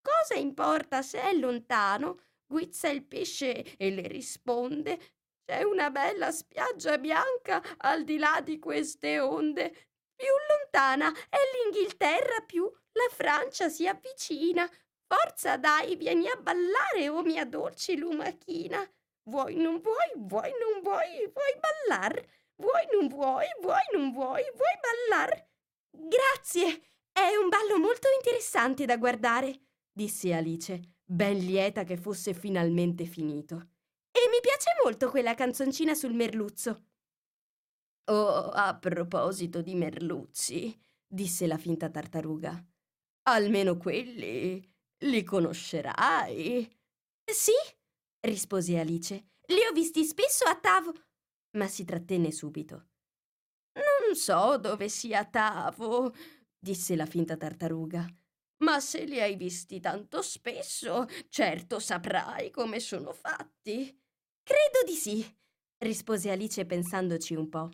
[0.03, 2.21] Cosa importa se è lontano?
[2.45, 4.99] Guizza il pesce e le risponde.
[5.45, 9.71] C'è una bella spiaggia bianca al di là di queste onde.
[10.15, 14.69] Più lontana è l'Inghilterra, più la Francia si avvicina.
[15.13, 18.83] Forza dai, vieni a ballare, o oh mia dolce lumachina.
[19.25, 22.15] Vuoi, non vuoi, vuoi, non vuoi, vuoi ballar?
[22.57, 25.49] Vuoi, non vuoi, vuoi, non vuoi, vuoi ballar?
[25.91, 26.83] Grazie,
[27.13, 33.57] è un ballo molto interessante da guardare, disse Alice, ben lieta che fosse finalmente finito.
[34.11, 36.87] E mi piace molto quella canzoncina sul merluzzo.
[38.07, 40.75] Oh, a proposito di merluzzi,
[41.07, 42.65] disse la finta tartaruga.
[43.25, 44.72] Almeno quelli
[45.03, 46.69] li conoscerai?
[47.25, 47.53] Sì,
[48.21, 49.31] rispose Alice.
[49.47, 50.93] Li ho visti spesso a Tavo.
[51.57, 52.91] Ma si trattenne subito.
[53.75, 56.13] Non so dove sia Tavo,
[56.59, 58.07] disse la finta tartaruga.
[58.63, 63.85] Ma se li hai visti tanto spesso, certo saprai come sono fatti.
[64.43, 65.25] Credo di sì,
[65.79, 67.69] rispose Alice pensandoci un po'.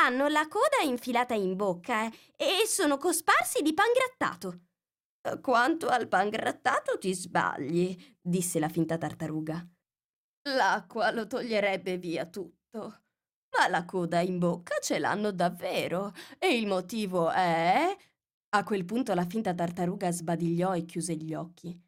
[0.00, 4.67] Hanno la coda infilata in bocca eh, e sono cosparsi di pan grattato.
[5.40, 9.66] Quanto al pan grattato ti sbagli, disse la finta tartaruga.
[10.54, 13.02] L'acqua lo toglierebbe via tutto.
[13.50, 16.12] Ma la coda in bocca ce l'hanno davvero.
[16.38, 17.96] E il motivo è...
[18.50, 21.78] A quel punto la finta tartaruga sbadigliò e chiuse gli occhi.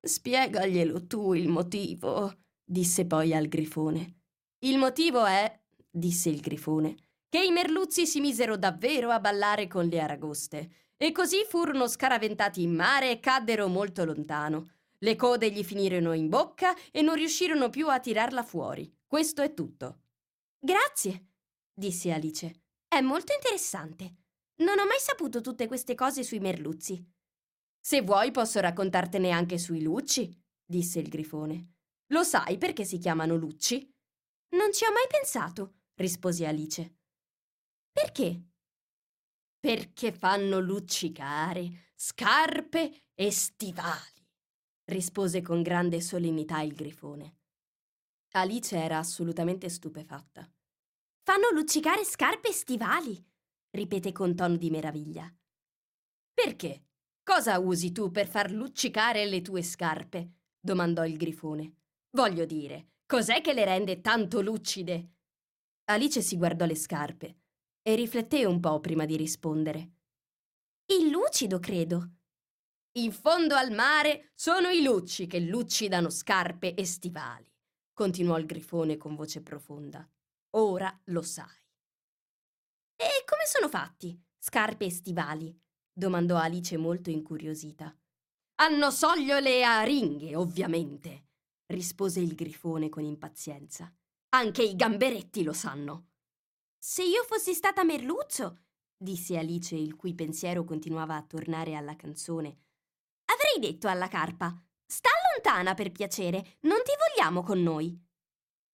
[0.00, 2.32] Spiegaglielo tu il motivo,
[2.64, 4.16] disse poi al grifone.
[4.64, 6.96] Il motivo è, disse il grifone,
[7.28, 12.60] che i merluzzi si misero davvero a ballare con le aragoste e così furono scaraventati
[12.60, 14.72] in mare e caddero molto lontano.
[14.98, 18.92] Le code gli finirono in bocca e non riuscirono più a tirarla fuori.
[19.06, 20.00] Questo è tutto.
[20.58, 21.28] Grazie,
[21.72, 22.62] disse Alice.
[22.88, 24.16] È molto interessante.
[24.56, 27.02] Non ho mai saputo tutte queste cose sui merluzzi.
[27.80, 31.74] Se vuoi posso raccontartene anche sui lucci, disse il grifone.
[32.08, 33.88] Lo sai perché si chiamano lucci?
[34.56, 36.96] Non ci ho mai pensato, rispose Alice.
[37.92, 38.47] Perché?
[39.60, 44.24] Perché fanno luccicare scarpe e stivali,
[44.84, 47.38] rispose con grande solennità il grifone.
[48.34, 50.48] Alice era assolutamente stupefatta.
[51.24, 53.20] Fanno luccicare scarpe e stivali,
[53.70, 55.28] ripeté con tono di meraviglia.
[56.32, 56.84] Perché?
[57.24, 60.34] Cosa usi tu per far luccicare le tue scarpe?
[60.60, 61.78] domandò il grifone.
[62.10, 65.14] Voglio dire, cos'è che le rende tanto lucide?
[65.86, 67.38] Alice si guardò le scarpe
[67.88, 69.92] e rifletté un po' prima di rispondere.
[70.92, 72.16] Il lucido, credo.
[72.98, 77.50] In fondo al mare sono i lucci che lucidano scarpe e stivali,
[77.94, 80.06] continuò il grifone con voce profonda.
[80.56, 81.56] Ora lo sai.
[82.94, 85.58] E come sono fatti, scarpe e stivali?
[85.90, 87.96] domandò Alice molto incuriosita.
[88.56, 91.28] Hanno sogliole e aringhe, ovviamente,
[91.72, 93.90] rispose il grifone con impazienza.
[94.34, 96.07] Anche i gamberetti lo sanno.
[96.80, 98.66] Se io fossi stata Merluzzo,
[98.96, 102.58] disse Alice, il cui pensiero continuava a tornare alla canzone,
[103.26, 108.00] avrei detto alla carpa: Sta lontana per piacere, non ti vogliamo con noi.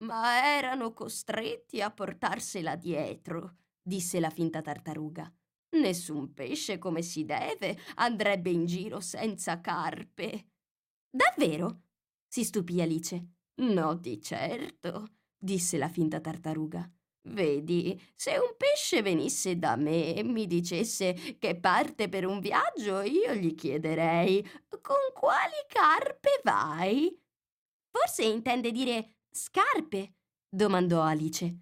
[0.05, 5.33] Ma erano costretti a portarsela dietro, disse la finta tartaruga.
[5.77, 10.51] Nessun pesce come si deve andrebbe in giro senza carpe.
[11.09, 11.85] Davvero?
[12.29, 13.29] si stupì Alice.
[13.63, 15.07] No, di certo,
[15.39, 16.89] disse la finta tartaruga.
[17.27, 23.01] Vedi, se un pesce venisse da me e mi dicesse che parte per un viaggio,
[23.01, 24.47] io gli chiederei
[24.83, 27.19] con quali carpe vai?
[27.91, 30.17] Forse intende dire scarpe,
[30.49, 31.61] domandò Alice.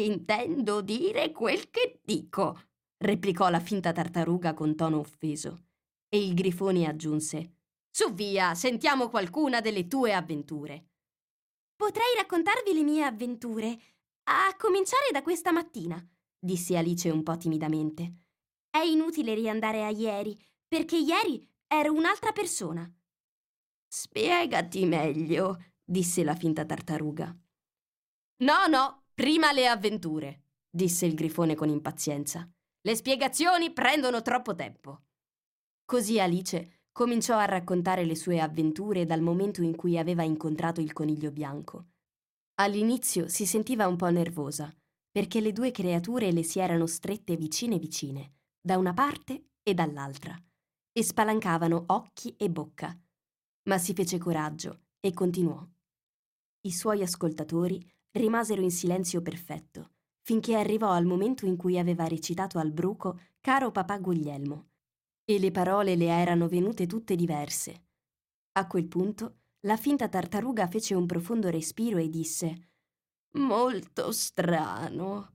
[0.00, 2.58] Intendo dire quel che dico,
[2.98, 5.66] replicò la finta tartaruga con tono offeso.
[6.08, 10.88] E il grifone aggiunse: Su via, sentiamo qualcuna delle tue avventure.
[11.76, 13.78] Potrei raccontarvi le mie avventure
[14.24, 16.02] a cominciare da questa mattina,
[16.38, 18.20] disse Alice un po' timidamente.
[18.70, 22.90] È inutile riandare a ieri, perché ieri ero un'altra persona.
[23.86, 27.36] Spiegati meglio, disse la finta tartaruga.
[28.38, 32.48] No, no, prima le avventure, disse il grifone con impazienza.
[32.80, 35.02] Le spiegazioni prendono troppo tempo.
[35.84, 40.92] Così Alice cominciò a raccontare le sue avventure dal momento in cui aveva incontrato il
[40.92, 41.93] coniglio bianco.
[42.56, 44.72] All'inizio si sentiva un po' nervosa,
[45.10, 50.40] perché le due creature le si erano strette vicine vicine, da una parte e dall'altra,
[50.92, 52.96] e spalancavano occhi e bocca.
[53.64, 55.66] Ma si fece coraggio e continuò.
[56.60, 62.58] I suoi ascoltatori rimasero in silenzio perfetto, finché arrivò al momento in cui aveva recitato
[62.58, 64.68] al bruco Caro papà Guglielmo,
[65.24, 67.86] e le parole le erano venute tutte diverse.
[68.52, 72.70] A quel punto la finta tartaruga fece un profondo respiro e disse
[73.36, 75.32] Molto strano.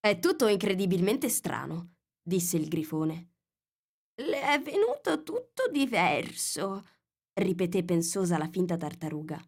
[0.00, 3.32] È tutto incredibilmente strano, disse il grifone.
[4.22, 6.86] Le è venuto tutto diverso,
[7.34, 9.38] ripeté pensosa la finta tartaruga.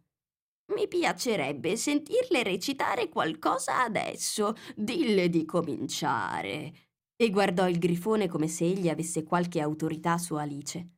[0.75, 4.55] Mi piacerebbe sentirle recitare qualcosa adesso.
[4.77, 6.73] Dille di cominciare.
[7.17, 10.97] E guardò il grifone come se egli avesse qualche autorità su Alice.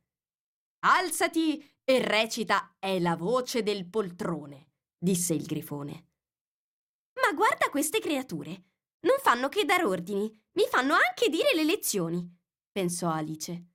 [0.83, 6.07] Alzati e recita È la voce del poltrone, disse il grifone.
[7.15, 8.49] Ma guarda queste creature.
[9.01, 10.21] Non fanno che dar ordini,
[10.53, 12.25] mi fanno anche dire le lezioni,
[12.71, 13.65] pensò Alice.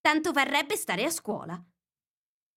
[0.00, 1.60] Tanto varrebbe stare a scuola.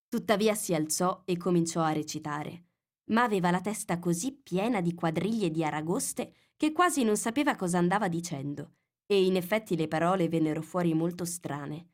[0.08, 2.66] Tuttavia si alzò e cominciò a recitare,
[3.06, 7.78] ma aveva la testa così piena di quadriglie di aragoste che quasi non sapeva cosa
[7.78, 8.74] andava dicendo,
[9.06, 11.94] e in effetti le parole vennero fuori molto strane.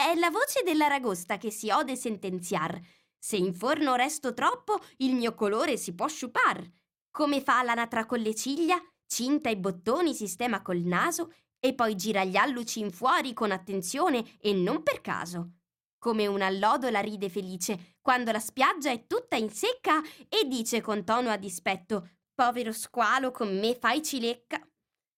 [0.00, 2.80] È la voce dell'aragosta che si ode sentenziar.
[3.18, 6.66] Se in forno resto troppo, il mio colore si può sciupar.
[7.10, 12.24] Come fa l'anatra con le ciglia, cinta i bottoni, sistema col naso e poi gira
[12.24, 15.56] gli alluci in fuori con attenzione e non per caso.
[15.98, 21.28] Come un'allodola ride felice quando la spiaggia è tutta in secca e dice con tono
[21.28, 24.66] a dispetto: Povero squalo, con me fai cilecca.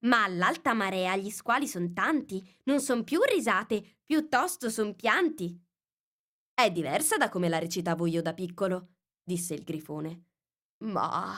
[0.04, 5.60] Ma all'alta marea gli squali son tanti, non son più risate, piuttosto son pianti.
[6.54, 10.26] È diversa da come la recitavo io da piccolo, disse il grifone.
[10.84, 11.34] Ma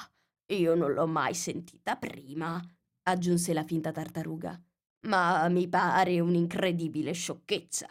[0.46, 2.60] io non l'ho mai sentita prima,
[3.02, 4.60] aggiunse la finta tartaruga.
[5.06, 7.86] Ma mi pare un'incredibile sciocchezza.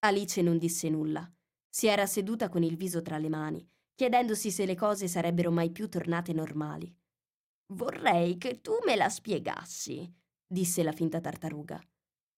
[0.00, 1.26] Alice non disse nulla.
[1.68, 5.70] Si era seduta con il viso tra le mani, chiedendosi se le cose sarebbero mai
[5.70, 6.94] più tornate normali.
[7.72, 10.12] Vorrei che tu me la spiegassi,
[10.46, 11.80] disse la finta tartaruga.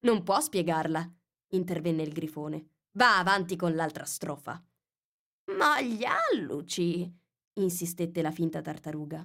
[0.01, 1.11] Non può spiegarla,
[1.51, 2.71] intervenne il grifone.
[2.93, 4.63] Va avanti con l'altra strofa.
[5.57, 7.13] Ma gli alluci,
[7.55, 9.25] insistette la finta tartaruga.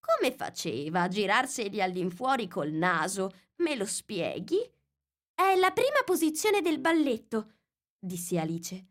[0.00, 3.30] Come faceva a girarseli all'infuori col naso?
[3.56, 4.58] Me lo spieghi?
[5.34, 7.52] È la prima posizione del balletto,
[7.98, 8.86] disse Alice.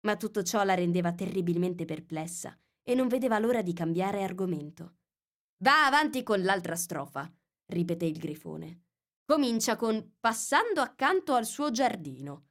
[0.00, 4.97] Ma tutto ciò la rendeva terribilmente perplessa e non vedeva l'ora di cambiare argomento.
[5.60, 7.28] Va avanti con l'altra strofa,
[7.66, 8.84] ripeté il grifone.
[9.24, 12.50] Comincia con passando accanto al suo giardino.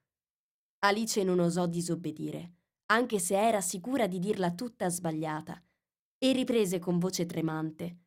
[0.80, 2.56] Alice non osò disobbedire,
[2.88, 5.62] anche se era sicura di dirla tutta sbagliata,
[6.18, 7.98] e riprese con voce tremante.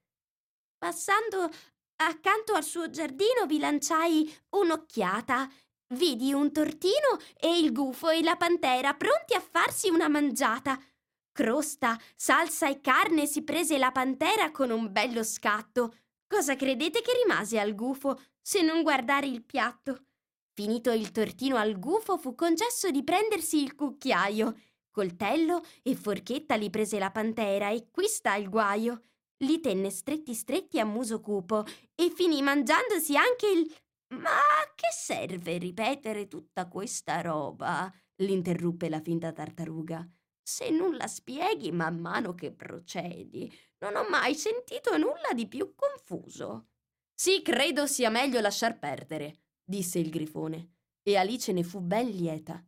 [0.77, 1.49] Passando
[1.97, 5.51] accanto al suo giardino vi lanciai un'occhiata.
[5.95, 10.79] Vidi un tortino e il gufo e la pantera pronti a farsi una mangiata.
[11.41, 15.95] Crosta, salsa e carne si prese la pantera con un bello scatto.
[16.27, 20.05] Cosa credete che rimase al gufo se non guardare il piatto?
[20.53, 24.55] Finito il tortino al gufo, fu concesso di prendersi il cucchiaio.
[24.91, 29.01] Coltello e forchetta li prese la pantera e qui sta il guaio.
[29.39, 33.75] Li tenne stretti stretti a muso cupo e finì mangiandosi anche il...
[34.09, 37.91] Ma a che serve ripetere tutta questa roba?
[38.17, 40.07] l'interruppe la finta tartaruga.
[40.43, 45.75] Se non la spieghi man mano che procedi, non ho mai sentito nulla di più
[45.75, 46.69] confuso.
[47.15, 52.65] Sì, credo sia meglio lasciar perdere, disse il grifone, e Alice ne fu ben lieta.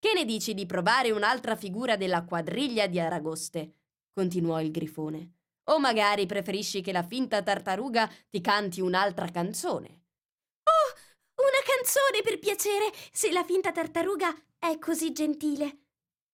[0.00, 3.72] Che ne dici di provare un'altra figura della quadriglia di Aragoste?
[4.18, 5.34] continuò il grifone.
[5.70, 10.06] O magari preferisci che la finta tartaruga ti canti un'altra canzone?
[10.64, 15.87] Oh, una canzone per piacere, se la finta tartaruga è così gentile,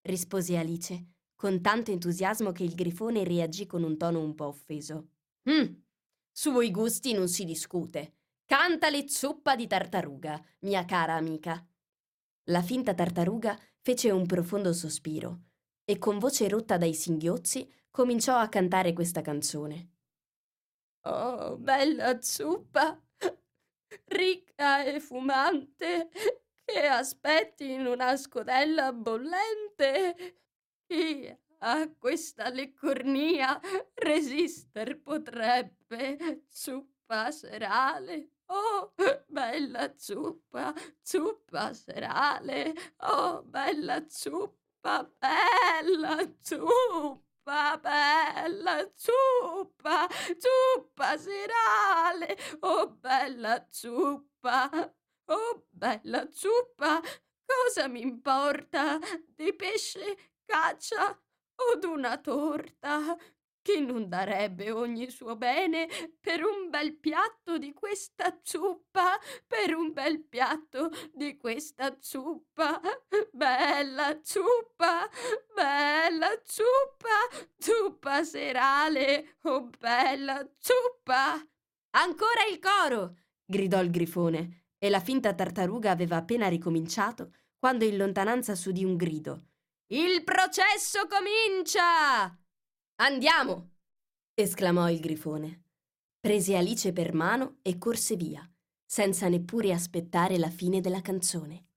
[0.05, 5.09] rispose Alice, con tanto entusiasmo che il grifone reagì con un tono un po' offeso.
[5.51, 5.75] Mm,
[6.33, 8.17] sui gusti non si discute.
[8.45, 11.67] Cantale zuppa di tartaruga, mia cara amica.
[12.49, 15.45] La finta tartaruga fece un profondo sospiro
[15.85, 19.93] e con voce rotta dai singhiozzi cominciò a cantare questa canzone.
[21.07, 22.99] Oh, bella zuppa,
[24.07, 26.09] ricca e fumante,
[26.65, 30.39] che aspetti in una scodella bollente.
[30.87, 33.59] Chi a questa leccornia
[33.95, 36.45] resister potrebbe?
[36.49, 38.93] Zuppa serale, Oh,
[39.29, 42.75] bella zuppa, zuppa serale.
[43.01, 52.37] Oh, bella zuppa, bella zuppa, bella zuppa, zuppa serale.
[52.61, 54.71] Oh, bella zuppa,
[55.27, 57.01] oh, bella zuppa.
[57.45, 63.17] Cosa mi importa di pesce, caccia o d'una torta?
[63.65, 65.89] Chi non darebbe ogni suo bene
[66.21, 72.79] per un bel piatto di questa zuppa, per un bel piatto di questa zuppa?
[73.33, 75.09] Bella zuppa,
[75.55, 81.43] bella zuppa, zuppa serale, oh bella zuppa!
[81.93, 83.17] Ancora il coro!
[83.47, 88.97] gridò il grifone, e la finta tartaruga aveva appena ricominciato quando in lontananza s'udì un
[88.97, 89.47] grido.
[89.87, 92.39] Il processo comincia!
[92.97, 93.77] Andiamo!
[94.35, 95.63] esclamò il grifone.
[96.21, 98.47] Prese Alice per mano e corse via,
[98.85, 101.69] senza neppure aspettare la fine della canzone.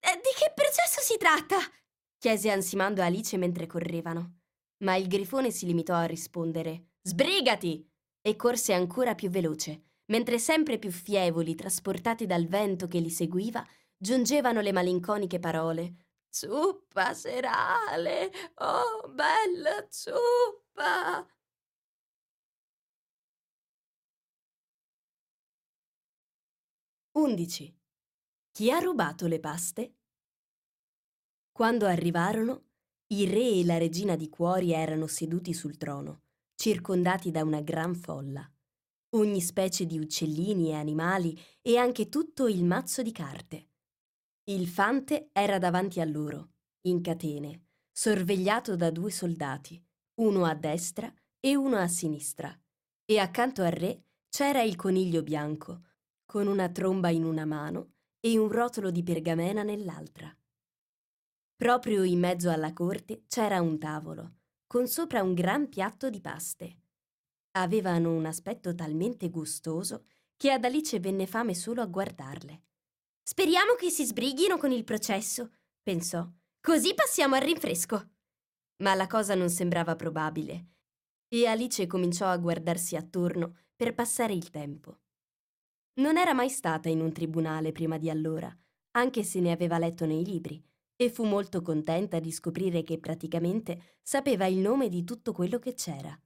[0.00, 1.58] Eh, di che processo si tratta?
[2.16, 4.38] chiese ansimando Alice mentre correvano.
[4.78, 7.86] Ma il grifone si limitò a rispondere Sbrigati!
[8.22, 13.66] e corse ancora più veloce, mentre sempre più fievoli, trasportati dal vento che li seguiva,
[13.96, 15.94] giungevano le malinconiche parole
[16.34, 21.24] Zuppa serale, oh bella zuppa!
[27.12, 27.72] Undici.
[28.50, 29.94] Chi ha rubato le paste?
[31.52, 32.64] Quando arrivarono,
[33.12, 36.22] il re e la regina di cuori erano seduti sul trono,
[36.56, 38.53] circondati da una gran folla.
[39.14, 43.68] Ogni specie di uccellini e animali e anche tutto il mazzo di carte.
[44.50, 46.54] Il fante era davanti a loro,
[46.88, 49.80] in catene, sorvegliato da due soldati,
[50.20, 52.52] uno a destra e uno a sinistra,
[53.04, 55.82] e accanto al re c'era il coniglio bianco,
[56.24, 60.36] con una tromba in una mano e un rotolo di pergamena nell'altra.
[61.54, 66.78] Proprio in mezzo alla corte c'era un tavolo, con sopra un gran piatto di paste.
[67.56, 72.62] Avevano un aspetto talmente gustoso che ad Alice venne fame solo a guardarle.
[73.22, 75.50] Speriamo che si sbrighino con il processo,
[75.82, 76.28] pensò.
[76.60, 78.10] Così passiamo al rinfresco.
[78.78, 80.68] Ma la cosa non sembrava probabile
[81.28, 85.00] e Alice cominciò a guardarsi attorno per passare il tempo.
[85.94, 88.56] Non era mai stata in un tribunale prima di allora,
[88.92, 90.62] anche se ne aveva letto nei libri,
[90.96, 95.74] e fu molto contenta di scoprire che praticamente sapeva il nome di tutto quello che
[95.74, 96.16] c'era.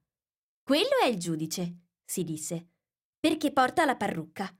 [0.69, 2.73] Quello è il giudice, si disse,
[3.19, 4.55] perché porta la parrucca.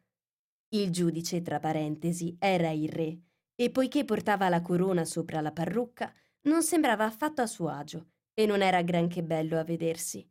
[0.69, 3.19] Il giudice, tra parentesi, era il re,
[3.53, 6.11] e poiché portava la corona sopra la parrucca,
[6.47, 10.27] non sembrava affatto a suo agio e non era granché bello a vedersi.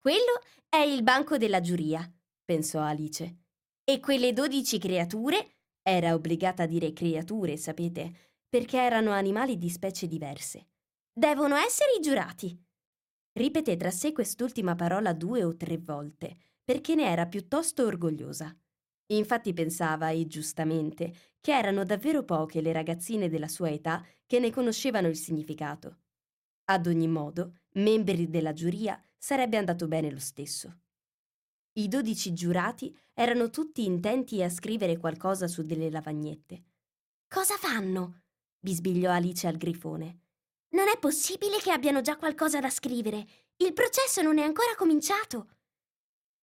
[0.00, 2.12] Quello è il banco della giuria,
[2.44, 3.42] pensò Alice.
[3.84, 10.08] E quelle dodici creature, era obbligata a dire creature, sapete, perché erano animali di specie
[10.08, 10.70] diverse.
[11.12, 12.60] Devono essere i giurati.
[13.36, 18.56] Ripeté tra sé quest'ultima parola due o tre volte, perché ne era piuttosto orgogliosa.
[19.06, 24.50] Infatti pensava, e giustamente, che erano davvero poche le ragazzine della sua età che ne
[24.50, 26.02] conoscevano il significato.
[26.66, 30.82] Ad ogni modo, membri della giuria sarebbe andato bene lo stesso.
[31.72, 36.62] I dodici giurati erano tutti intenti a scrivere qualcosa su delle lavagnette.
[37.26, 38.22] Cosa fanno?
[38.60, 40.23] bisbigliò Alice al grifone.
[40.74, 43.26] Non è possibile che abbiano già qualcosa da scrivere.
[43.56, 45.48] Il processo non è ancora cominciato.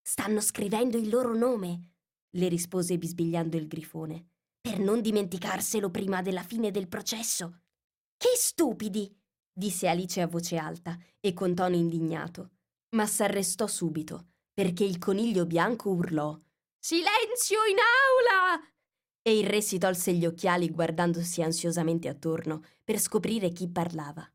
[0.02, 1.92] Stanno scrivendo il loro nome,
[2.32, 4.26] le rispose bisbigliando il grifone,
[4.60, 7.62] per non dimenticarselo prima della fine del processo.
[8.18, 9.14] Che stupidi!
[9.54, 12.52] disse Alice a voce alta e con tono indignato,
[12.96, 16.38] ma s'arrestò subito perché il coniglio bianco urlò
[16.78, 18.62] Silenzio in aula!
[19.24, 24.28] E il re si tolse gli occhiali guardandosi ansiosamente attorno per scoprire chi parlava.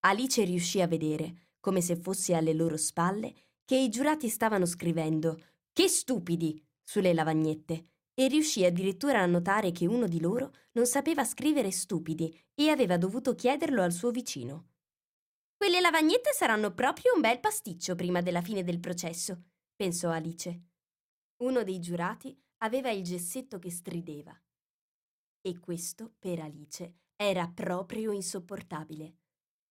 [0.00, 3.32] Alice riuscì a vedere, come se fosse alle loro spalle,
[3.64, 5.40] che i giurati stavano scrivendo
[5.72, 6.60] Che stupidi!
[6.82, 12.36] sulle lavagnette e riuscì addirittura a notare che uno di loro non sapeva scrivere stupidi
[12.54, 14.66] e aveva dovuto chiederlo al suo vicino.
[15.56, 19.44] Quelle lavagnette saranno proprio un bel pasticcio prima della fine del processo,
[19.76, 20.62] pensò Alice.
[21.36, 24.36] Uno dei giurati aveva il gessetto che strideva.
[25.40, 29.18] E questo, per Alice, era proprio insopportabile.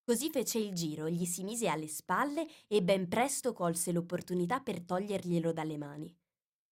[0.04, 4.82] Così fece il giro, gli si mise alle spalle e ben presto colse l'opportunità per
[4.82, 6.14] toglierglielo dalle mani.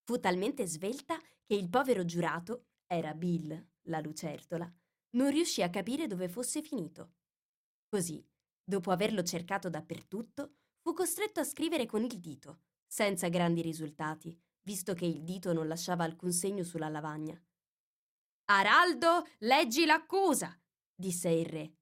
[0.04, 4.70] Fu talmente svelta che il povero giurato, era Bill, la lucertola,
[5.12, 7.14] non riuscì a capire dove fosse finito.
[7.88, 8.22] Così,
[8.62, 14.94] dopo averlo cercato dappertutto, fu costretto a scrivere con il dito, senza grandi risultati, visto
[14.94, 17.40] che il dito non lasciava alcun segno sulla lavagna.
[18.46, 20.58] Araldo, leggi l'accusa,
[20.94, 21.72] disse il re.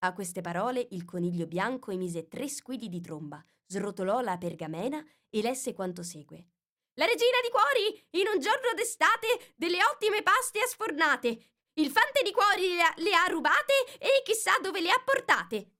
[0.00, 5.42] A queste parole il coniglio bianco emise tre squilli di tromba, srotolò la pergamena e
[5.42, 6.50] lesse quanto segue.
[6.94, 11.28] La regina di cuori, in un giorno d'estate, delle ottime paste a sfornate.
[11.74, 15.72] Il fante di cuori le ha, le ha rubate e chissà dove le ha portate.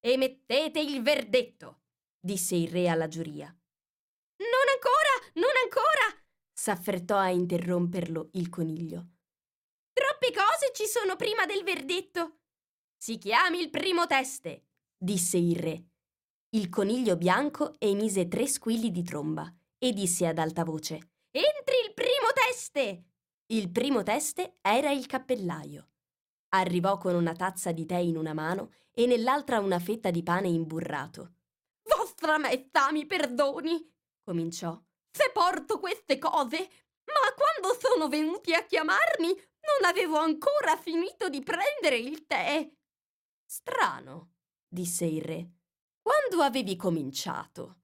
[0.00, 1.84] Emettete il verdetto,
[2.20, 3.56] disse il re alla giuria.
[4.36, 9.08] Non ancora, non ancora, s'affrettò a interromperlo il coniglio.
[9.92, 12.38] Troppe cose ci sono prima del verdetto.
[12.96, 15.84] Si chiami il primo teste, disse il re.
[16.50, 20.94] Il coniglio bianco emise tre squilli di tromba e disse ad alta voce:
[21.30, 23.04] Entri il primo teste!
[23.46, 25.90] Il primo teste era il cappellaio.
[26.54, 30.48] Arrivò con una tazza di tè in una mano e nell'altra una fetta di pane
[30.48, 31.34] imburrato.
[31.82, 33.93] Vostra maestà mi perdoni,
[34.24, 34.80] cominciò.
[35.10, 36.58] Se porto queste cose,
[37.04, 42.68] ma quando sono venuti a chiamarmi non avevo ancora finito di prendere il tè.
[43.44, 44.32] Strano,
[44.66, 45.50] disse il re.
[46.02, 47.82] Quando avevi cominciato?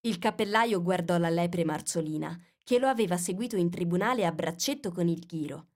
[0.00, 5.08] Il cappellaio guardò la lepre marzolina, che lo aveva seguito in tribunale a braccetto con
[5.08, 5.68] il ghiro.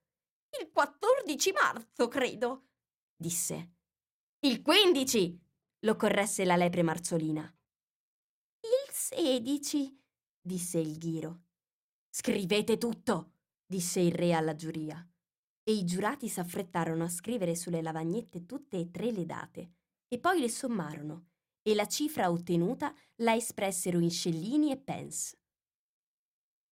[0.59, 2.69] Il 14 marzo, credo,
[3.15, 3.73] disse.
[4.39, 5.39] Il 15,
[5.81, 7.53] lo corresse la lepre marzolina.
[9.11, 9.99] 16,
[10.39, 11.45] disse il ghiro.
[12.11, 15.03] Scrivete tutto, disse il re alla giuria
[15.63, 19.71] e i giurati s'affrettarono a scrivere sulle lavagnette tutte e tre le date,
[20.07, 21.29] e poi le sommarono,
[21.63, 25.39] e la cifra ottenuta la espressero in scellini e pence.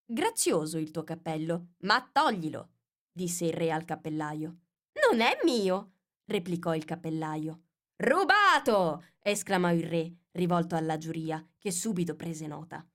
[0.06, 2.74] Grazioso il tuo cappello, ma toglilo,
[3.12, 4.58] disse il re al cappellaio.
[5.10, 5.94] Non è mio,
[6.26, 7.64] replicò il cappellaio.
[7.96, 9.06] Rubato!
[9.22, 12.86] esclamò il re, rivolto alla giuria, che subito prese nota.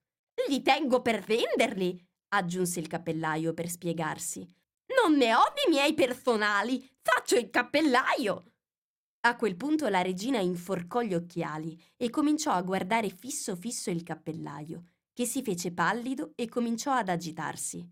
[0.48, 4.46] Li tengo per venderli, aggiunse il cappellaio per spiegarsi.
[5.02, 6.88] Non ne ho di miei personali.
[7.00, 8.44] Faccio il cappellaio.
[9.24, 14.02] A quel punto la regina inforcò gli occhiali e cominciò a guardare fisso fisso il
[14.02, 17.88] cappellaio, che si fece pallido e cominciò ad agitarsi.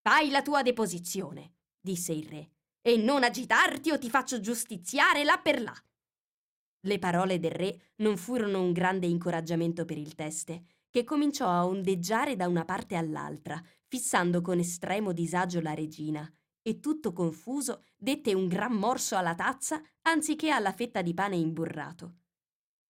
[0.00, 2.50] Fai la tua deposizione, disse il re,
[2.82, 5.74] e non agitarti o ti faccio giustiziare là per là.
[6.82, 11.66] Le parole del re non furono un grande incoraggiamento per il teste, che cominciò a
[11.66, 16.28] ondeggiare da una parte all'altra, fissando con estremo disagio la regina,
[16.62, 22.16] e tutto confuso dette un gran morso alla tazza anziché alla fetta di pane imburrato.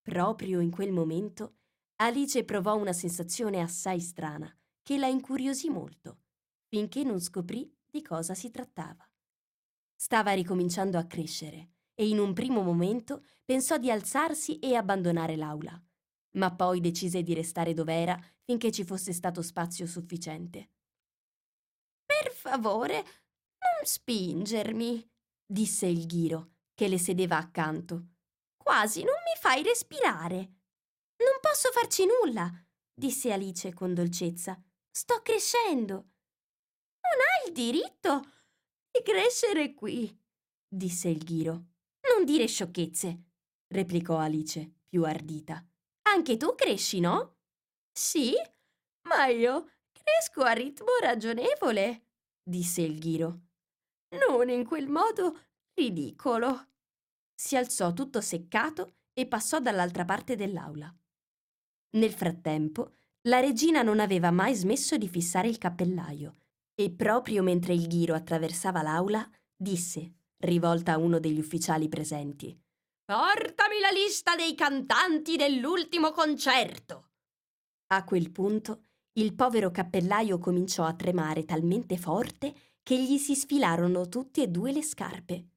[0.01, 1.57] Proprio in quel momento
[1.97, 6.21] Alice provò una sensazione assai strana, che la incuriosì molto,
[6.67, 9.07] finché non scoprì di cosa si trattava.
[9.95, 11.69] Stava ricominciando a crescere
[12.01, 15.79] e in un primo momento pensò di alzarsi e abbandonare l'aula,
[16.37, 20.69] ma poi decise di restare dov'era finché ci fosse stato spazio sufficiente
[22.41, 25.07] favore, non spingermi,
[25.45, 28.07] disse il ghiro, che le sedeva accanto.
[28.57, 30.35] Quasi non mi fai respirare.
[31.17, 32.51] Non posso farci nulla,
[32.91, 34.59] disse Alice con dolcezza.
[34.89, 35.93] Sto crescendo.
[35.93, 38.21] Non hai il diritto
[38.89, 40.19] di crescere qui,
[40.67, 41.65] disse il ghiro.
[42.13, 43.23] Non dire sciocchezze,
[43.67, 45.65] replicò Alice, più ardita.
[46.03, 47.37] Anche tu cresci, no?
[47.91, 48.33] Sì,
[49.07, 52.07] Ma io cresco a ritmo ragionevole,
[52.43, 53.41] disse il ghiro.
[54.09, 55.37] Non in quel modo
[55.73, 56.67] ridicolo.
[57.33, 60.93] Si alzò tutto seccato e passò dall'altra parte dell'aula.
[61.91, 66.35] Nel frattempo, la regina non aveva mai smesso di fissare il cappellaio
[66.75, 72.57] e proprio mentre il ghiro attraversava l'aula, disse, rivolta a uno degli ufficiali presenti,
[73.11, 77.09] Portami la lista dei cantanti dell'ultimo concerto.
[77.87, 84.07] A quel punto il povero cappellaio cominciò a tremare talmente forte che gli si sfilarono
[84.07, 85.47] tutte e due le scarpe.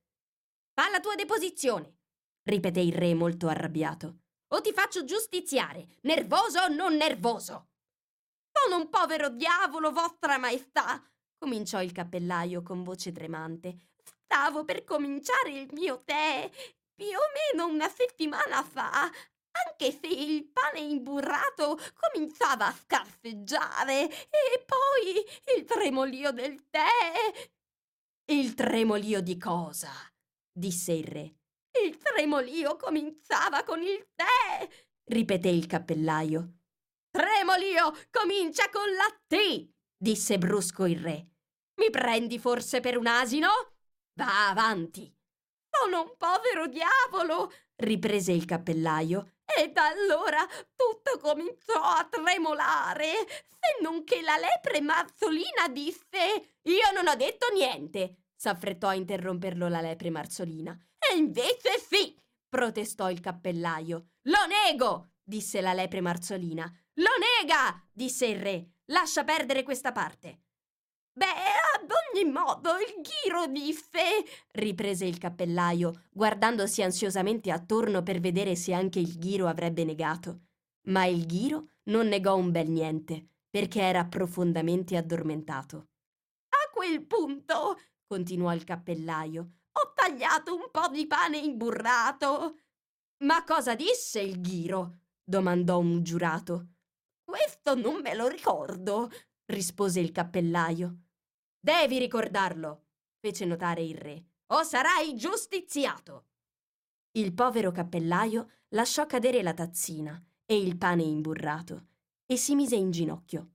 [0.73, 1.99] Fa la tua deposizione,
[2.43, 7.69] ripeté il re molto arrabbiato, o ti faccio giustiziare, nervoso o non nervoso.
[8.51, 11.01] Sono un povero diavolo, vostra maestà,
[11.39, 13.94] cominciò il cappellaio con voce tremante.
[14.25, 16.51] Stavo per cominciare il mio tè
[16.95, 24.65] più o meno una settimana fa, anche se il pane imburrato cominciava a scarseggiare e
[24.65, 27.53] poi il tremolio del tè.
[28.27, 29.91] Il tremolio di cosa?
[30.53, 31.35] disse il re.
[31.85, 34.69] Il tremolio cominciava con il tè,
[35.11, 36.61] ripeté il cappellaio.
[37.11, 41.29] Tremolio comincia con la T, disse brusco il re.
[41.81, 43.74] Mi prendi forse per un asino?
[44.15, 45.13] Va avanti.
[45.69, 49.33] Sono un povero diavolo, riprese il cappellaio.
[49.45, 53.13] E da allora tutto cominciò a tremolare,
[53.49, 59.69] se non che la lepre marzolina disse Io non ho detto niente, s'affrettò a interromperlo
[59.69, 60.79] la lepre marzolina.
[60.99, 62.17] E invece sì,
[62.49, 64.11] protestò il cappellaio.
[64.23, 66.65] Lo nego, disse la lepre marzolina.
[66.95, 68.69] Lo nega, disse il re.
[68.87, 70.44] Lascia perdere questa parte.
[71.17, 78.57] Beh, ad ogni modo, il ghiro disse, riprese il cappellaio, guardandosi ansiosamente attorno per vedere
[78.57, 80.41] se anche il ghiro avrebbe negato.
[80.89, 85.87] Ma il ghiro non negò un bel niente, perché era profondamente addormentato.
[86.49, 92.59] A quel punto, continuò il cappellaio, ho tagliato un po' di pane imburrato.
[93.19, 94.99] Ma cosa disse il ghiro?
[95.23, 96.71] domandò un giurato.
[97.25, 99.11] Questo non me lo ricordo,
[99.47, 101.04] rispose il cappellaio.
[101.65, 102.89] Devi ricordarlo,
[103.21, 106.27] fece notare il re, o sarai giustiziato.
[107.13, 111.87] Il povero cappellaio lasciò cadere la tazzina e il pane imburrato
[112.27, 113.53] e si mise in ginocchio.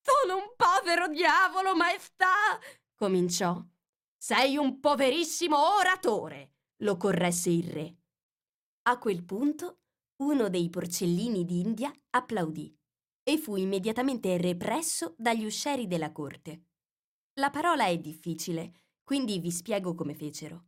[0.00, 2.56] Sono un povero diavolo, maestà!
[2.94, 3.60] cominciò.
[4.16, 6.52] Sei un poverissimo oratore,
[6.84, 7.96] lo corresse il re.
[8.82, 9.80] A quel punto
[10.22, 12.72] uno dei porcellini d'India applaudì
[13.24, 16.66] e fu immediatamente represso dagli uscieri della corte.
[17.40, 20.66] La parola è difficile, quindi vi spiego come fecero.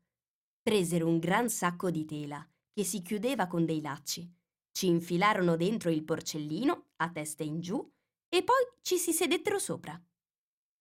[0.62, 2.42] Presero un gran sacco di tela,
[2.72, 4.26] che si chiudeva con dei lacci,
[4.72, 7.86] ci infilarono dentro il porcellino, a testa in giù,
[8.26, 10.02] e poi ci si sedettero sopra.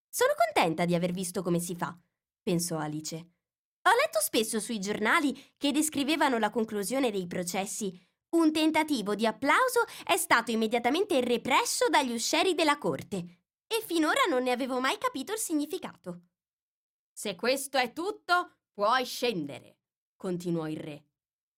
[0.08, 1.94] Sono contenta di aver visto come si fa,
[2.42, 3.16] pensò Alice.
[3.18, 8.02] Ho letto spesso sui giornali che descrivevano la conclusione dei processi.
[8.38, 13.41] Un tentativo di applauso è stato immediatamente represso dagli uscieri della corte
[13.72, 16.24] e finora non ne avevo mai capito il significato.
[17.14, 19.78] Se questo è tutto, puoi scendere,
[20.18, 21.06] continuò il re.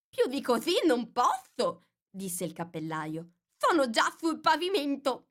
[0.10, 3.32] Più di così non posso, disse il cappellaio.
[3.58, 5.30] Sono già sul pavimento.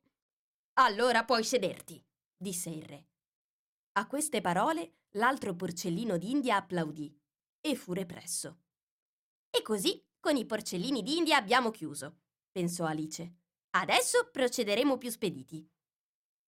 [0.73, 2.03] Allora puoi sederti,
[2.35, 3.07] disse il re.
[3.93, 7.17] A queste parole l'altro porcellino d'India applaudì
[7.61, 8.57] e fu represso.
[9.49, 13.35] E così con i porcellini d'India abbiamo chiuso, pensò Alice.
[13.69, 15.65] Adesso procederemo più spediti.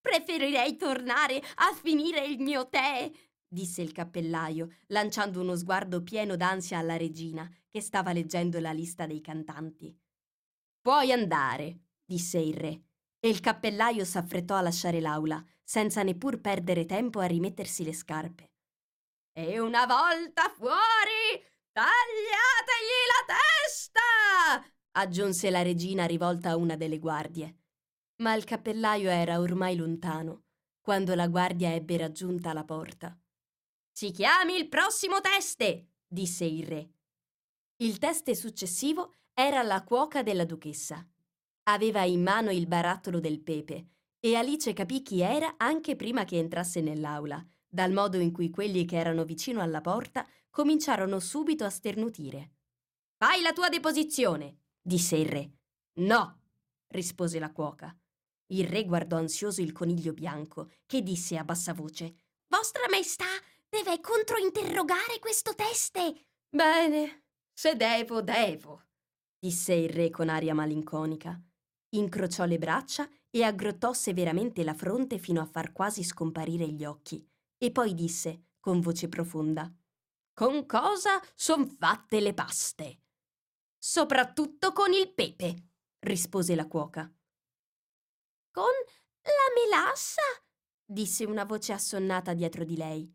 [0.05, 3.09] Preferirei tornare a finire il mio tè,
[3.47, 9.07] disse il cappellaio, lanciando uno sguardo pieno d'ansia alla regina, che stava leggendo la lista
[9.07, 9.99] dei cantanti.
[10.79, 12.83] Puoi andare, disse il re,
[13.19, 18.51] e il cappellaio s'affrettò a lasciare l'aula, senza neppur perdere tempo a rimettersi le scarpe.
[19.33, 24.69] E una volta fuori, tagliategli la testa!
[24.97, 27.64] aggiunse la regina rivolta a una delle guardie
[28.17, 30.43] ma il cappellaio era ormai lontano
[30.85, 33.17] quando la guardia ebbe raggiunta la porta.
[33.91, 36.89] Si chiami il prossimo teste, disse il re.
[37.77, 41.03] Il teste successivo era la cuoca della duchessa.
[41.63, 43.87] Aveva in mano il barattolo del pepe
[44.19, 48.85] e Alice capì chi era anche prima che entrasse nell'aula, dal modo in cui quelli
[48.85, 52.51] che erano vicino alla porta cominciarono subito a sternutire.
[53.17, 55.51] Fai la tua deposizione, disse il re.
[55.93, 56.41] No,
[56.89, 57.97] rispose la cuoca.
[58.47, 62.13] Il re guardò ansioso il coniglio bianco, che disse a bassa voce
[62.47, 63.25] Vostra Maestà
[63.67, 66.27] deve controinterrogare questo teste.
[66.47, 68.83] Bene, se devo, devo,
[69.39, 71.41] disse il re con aria malinconica.
[71.89, 77.25] Incrociò le braccia e aggrottò severamente la fronte fino a far quasi scomparire gli occhi,
[77.57, 79.73] e poi disse con voce profonda:
[80.33, 83.01] Con cosa son fatte le paste?
[83.77, 87.14] Soprattutto con il pepe, rispose la cuoca.
[88.55, 88.71] Con
[89.21, 90.21] la melassa?
[90.85, 93.13] disse una voce assonnata dietro di lei.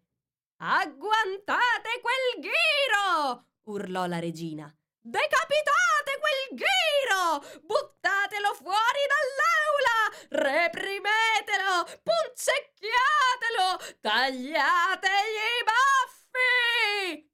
[0.59, 3.47] Agguantate quel ghiro!
[3.63, 4.71] urlò la regina.
[5.01, 7.41] Decapitate quel ghiro!
[7.63, 10.45] Buttatelo fuori dall'aula!
[10.45, 11.85] Reprimetelo!
[12.03, 13.99] Punzecchiatelo!
[14.03, 17.33] Tagliategli i baffi!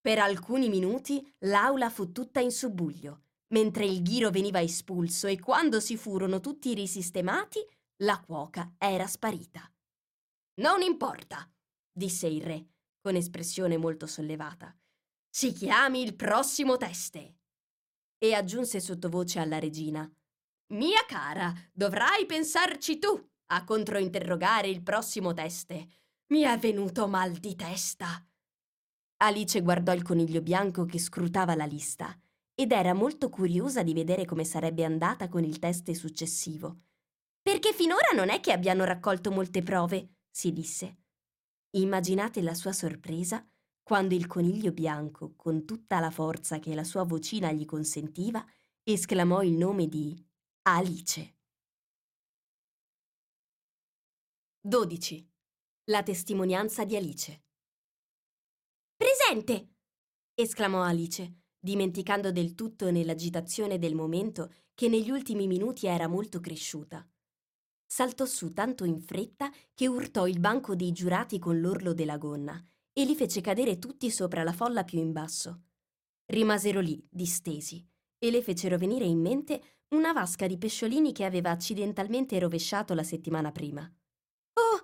[0.00, 5.80] Per alcuni minuti l'aula fu tutta in subbuglio, mentre il ghiro veniva espulso e quando
[5.80, 7.64] si furono tutti risistemati,
[8.02, 9.70] la cuoca era sparita.
[10.60, 11.50] Non importa,
[11.90, 12.66] disse il re,
[13.00, 14.74] con espressione molto sollevata.
[15.30, 17.36] Si chiami il prossimo teste.
[18.18, 20.10] E aggiunse sottovoce alla regina.
[20.72, 25.88] Mia cara, dovrai pensarci tu a controinterrogare il prossimo teste.
[26.32, 28.22] Mi è venuto mal di testa.
[29.18, 32.16] Alice guardò il coniglio bianco che scrutava la lista
[32.60, 36.80] ed era molto curiosa di vedere come sarebbe andata con il teste successivo.
[37.40, 41.02] Perché finora non è che abbiano raccolto molte prove, si disse.
[41.76, 43.46] Immaginate la sua sorpresa
[43.80, 48.44] quando il coniglio bianco, con tutta la forza che la sua vocina gli consentiva,
[48.82, 50.20] esclamò il nome di
[50.62, 51.36] Alice.
[54.60, 55.30] 12.
[55.84, 57.44] La testimonianza di Alice.
[58.96, 59.74] Presente!
[60.34, 61.34] esclamò Alice,
[61.68, 67.06] dimenticando del tutto nell'agitazione del momento che negli ultimi minuti era molto cresciuta.
[67.84, 72.58] Saltò su tanto in fretta che urtò il banco dei giurati con l'orlo della gonna
[72.90, 75.64] e li fece cadere tutti sopra la folla più in basso.
[76.24, 77.86] Rimasero lì, distesi,
[78.18, 83.02] e le fecero venire in mente una vasca di pesciolini che aveva accidentalmente rovesciato la
[83.02, 83.82] settimana prima.
[83.82, 84.78] Oh,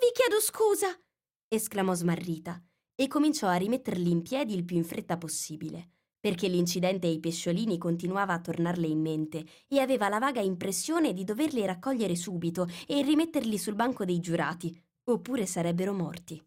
[0.00, 0.98] vi chiedo scusa!
[1.46, 2.58] esclamò smarrita
[2.94, 5.90] e cominciò a rimetterli in piedi il più in fretta possibile
[6.22, 11.24] perché l'incidente ai pesciolini continuava a tornarle in mente e aveva la vaga impressione di
[11.24, 16.40] doverli raccogliere subito e rimetterli sul banco dei giurati, oppure sarebbero morti.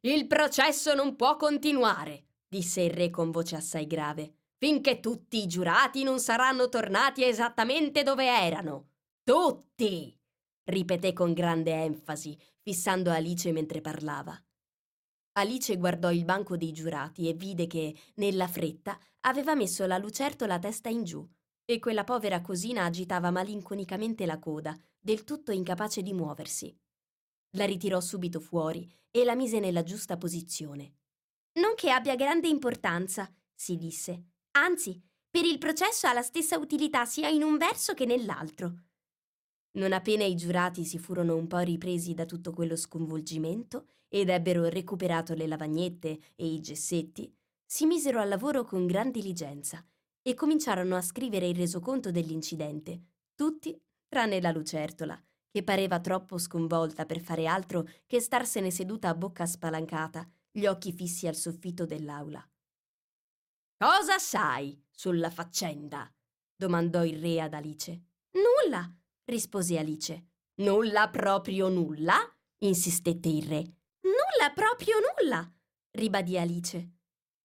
[0.00, 5.46] Il processo non può continuare, disse il re con voce assai grave, finché tutti i
[5.46, 8.92] giurati non saranno tornati esattamente dove erano.
[9.22, 10.18] Tutti!
[10.64, 14.42] ripeté con grande enfasi, fissando Alice mentre parlava.
[15.38, 20.58] Alice guardò il banco dei giurati e vide che, nella fretta, aveva messo la lucertola
[20.58, 21.26] testa in giù
[21.66, 26.74] e quella povera cosina agitava malinconicamente la coda, del tutto incapace di muoversi.
[27.50, 30.94] La ritirò subito fuori e la mise nella giusta posizione.
[31.60, 34.28] Non che abbia grande importanza, si disse.
[34.52, 38.84] Anzi, per il processo ha la stessa utilità sia in un verso che nell'altro.
[39.72, 44.68] Non appena i giurati si furono un po' ripresi da tutto quello sconvolgimento ed ebbero
[44.68, 47.32] recuperato le lavagnette e i gessetti,
[47.64, 49.84] si misero al lavoro con gran diligenza
[50.22, 53.02] e cominciarono a scrivere il resoconto dell'incidente,
[53.34, 53.76] tutti
[54.08, 55.20] tranne la lucertola,
[55.50, 60.92] che pareva troppo sconvolta per fare altro che starsene seduta a bocca spalancata, gli occhi
[60.92, 62.46] fissi al soffitto dell'aula.
[63.78, 66.10] Cosa sai sulla faccenda?
[66.54, 68.04] domandò il re ad Alice.
[68.32, 68.90] Nulla,
[69.24, 70.28] rispose Alice.
[70.56, 72.16] Nulla proprio nulla?
[72.58, 73.75] insistette il re.
[74.36, 75.50] Nulla proprio nulla,
[75.92, 76.90] ribadì Alice.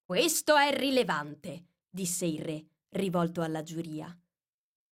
[0.04, 4.14] Questo è rilevante, disse il re, rivolto alla giuria.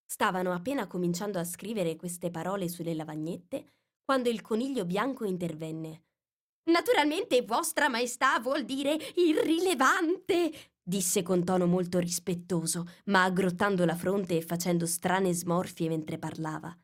[0.07, 3.73] Stavano appena cominciando a scrivere queste parole sulle lavagnette
[4.03, 6.05] quando il coniglio bianco intervenne.
[6.71, 14.39] Naturalmente, Vostra Maestà vuol dire irrilevante, disse con tono molto rispettoso, ma aggrottando la fronte
[14.39, 16.75] e facendo strane smorfie mentre parlava.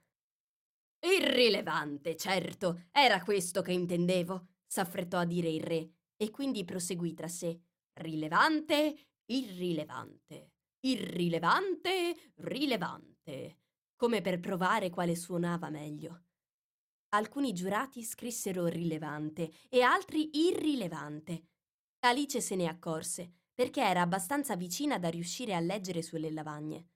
[1.00, 7.28] Irrilevante, certo, era questo che intendevo, s'affrettò a dire il re, e quindi proseguì tra
[7.28, 7.60] sé.
[7.94, 13.58] Rilevante, irrilevante, irrilevante, rilevante,
[13.96, 16.24] come per provare quale suonava meglio.
[17.10, 21.48] Alcuni giurati scrissero rilevante e altri irrilevante.
[22.00, 26.88] Alice se ne accorse, perché era abbastanza vicina da riuscire a leggere sulle lavagne.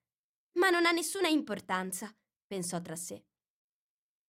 [0.59, 2.15] Ma non ha nessuna importanza,
[2.47, 3.25] pensò tra sé.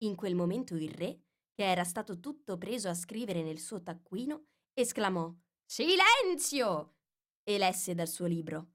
[0.03, 1.19] In quel momento il re,
[1.53, 5.33] che era stato tutto preso a scrivere nel suo taccuino, esclamò
[5.65, 6.95] Silenzio!
[7.43, 8.73] e lesse dal suo libro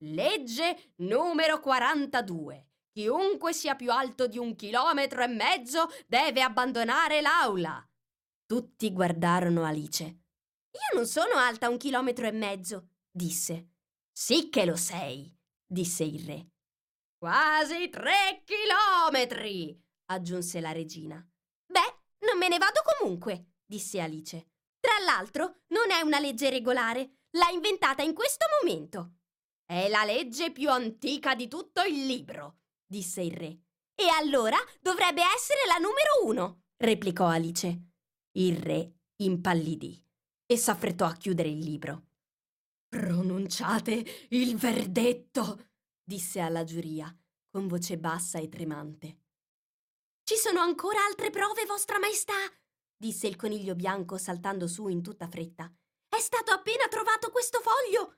[0.00, 2.68] Legge numero 42.
[2.92, 7.82] Chiunque sia più alto di un chilometro e mezzo deve abbandonare l'aula.
[8.44, 10.04] Tutti guardarono Alice.
[10.04, 13.70] Io non sono alta un chilometro e mezzo, disse.
[14.12, 15.34] Sì che lo sei,
[15.66, 16.50] disse il re.
[17.16, 21.26] Quasi tre chilometri, aggiunse la regina.
[22.38, 24.50] Me ne vado comunque, disse Alice.
[24.78, 29.14] Tra l'altro, non è una legge regolare, l'ha inventata in questo momento.
[29.64, 33.60] È la legge più antica di tutto il libro, disse il re.
[33.94, 37.84] E allora dovrebbe essere la numero uno, replicò Alice.
[38.32, 38.92] Il re
[39.22, 40.00] impallidì
[40.46, 42.04] e s'affrettò a chiudere il libro.
[42.86, 45.70] Pronunciate il verdetto,
[46.04, 47.12] disse alla giuria,
[47.48, 49.24] con voce bassa e tremante.
[50.28, 52.34] Ci sono ancora altre prove, Vostra Maestà?
[52.96, 55.72] disse il coniglio bianco saltando su in tutta fretta.
[56.08, 58.16] È stato appena trovato questo foglio.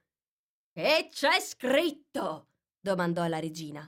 [0.73, 2.53] Che c'è scritto?
[2.81, 3.87] domandò la regina.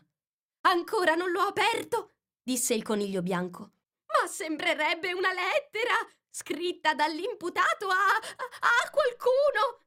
[0.67, 3.73] Ancora non l'ho aperto, disse il coniglio bianco.
[4.05, 5.95] Ma sembrerebbe una lettera
[6.29, 9.87] scritta dall'imputato a, a, a qualcuno.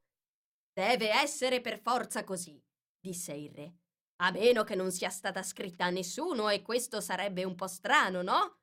[0.73, 2.59] Deve essere per forza così,
[2.99, 3.75] disse il re.
[4.23, 8.21] A meno che non sia stata scritta a nessuno e questo sarebbe un po' strano,
[8.21, 8.59] no?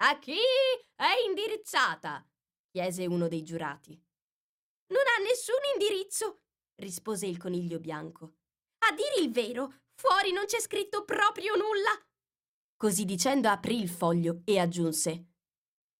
[0.00, 0.38] A chi
[0.94, 2.26] è indirizzata?
[2.70, 3.90] chiese uno dei giurati.
[4.86, 6.44] Non ha nessun indirizzo,
[6.76, 8.36] rispose il coniglio bianco.
[8.86, 11.90] A dire il vero, fuori non c'è scritto proprio nulla.
[12.74, 15.10] Così dicendo aprì il foglio e aggiunse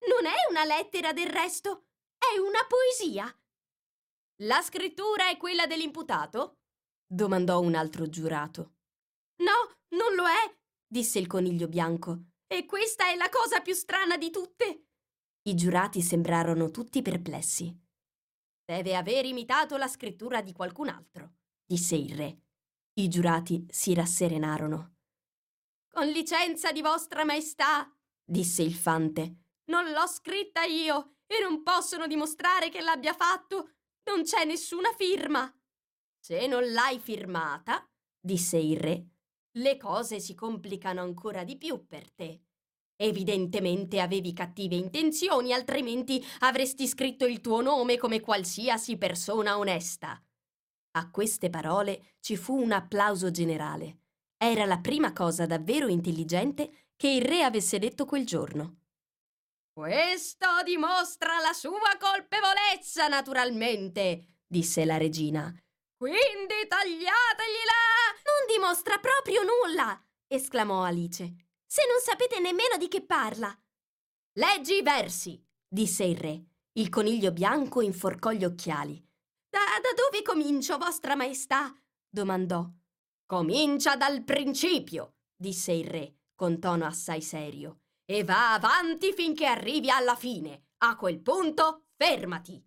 [0.06, 3.38] Non è una lettera del resto, è una poesia.
[4.44, 6.60] La scrittura è quella dell'imputato?
[7.06, 8.76] domandò un altro giurato.
[9.38, 12.22] No, non lo è, disse il coniglio bianco.
[12.46, 14.86] E questa è la cosa più strana di tutte.
[15.42, 17.74] I giurati sembrarono tutti perplessi.
[18.64, 22.42] Deve aver imitato la scrittura di qualcun altro, disse il re.
[22.94, 24.96] I giurati si rasserenarono.
[25.90, 27.90] Con licenza di vostra maestà,
[28.24, 29.36] disse il fante,
[29.66, 33.72] non l'ho scritta io e non possono dimostrare che l'abbia fatto.
[34.04, 35.52] Non c'è nessuna firma.
[36.18, 37.86] Se non l'hai firmata,
[38.18, 39.06] disse il re,
[39.58, 42.42] le cose si complicano ancora di più per te.
[42.96, 50.20] Evidentemente avevi cattive intenzioni, altrimenti avresti scritto il tuo nome come qualsiasi persona onesta.
[50.92, 54.00] A queste parole ci fu un applauso generale.
[54.36, 58.78] Era la prima cosa davvero intelligente che il re avesse detto quel giorno.
[59.72, 65.54] Questo dimostra la sua colpevolezza, naturalmente, disse la regina.
[65.98, 67.82] Quindi tagliategliela!
[68.22, 70.00] Non dimostra proprio nulla!
[70.28, 71.24] esclamò Alice.
[71.66, 73.52] Se non sapete nemmeno di che parla.
[74.34, 76.44] Leggi i versi, disse il re.
[76.74, 79.04] Il coniglio bianco inforcò gli occhiali.
[79.50, 81.74] Da, da dove comincio, vostra maestà?
[82.08, 82.64] domandò.
[83.26, 89.90] Comincia dal principio, disse il re, con tono assai serio, e va avanti finché arrivi
[89.90, 90.68] alla fine.
[90.84, 92.64] A quel punto, fermati.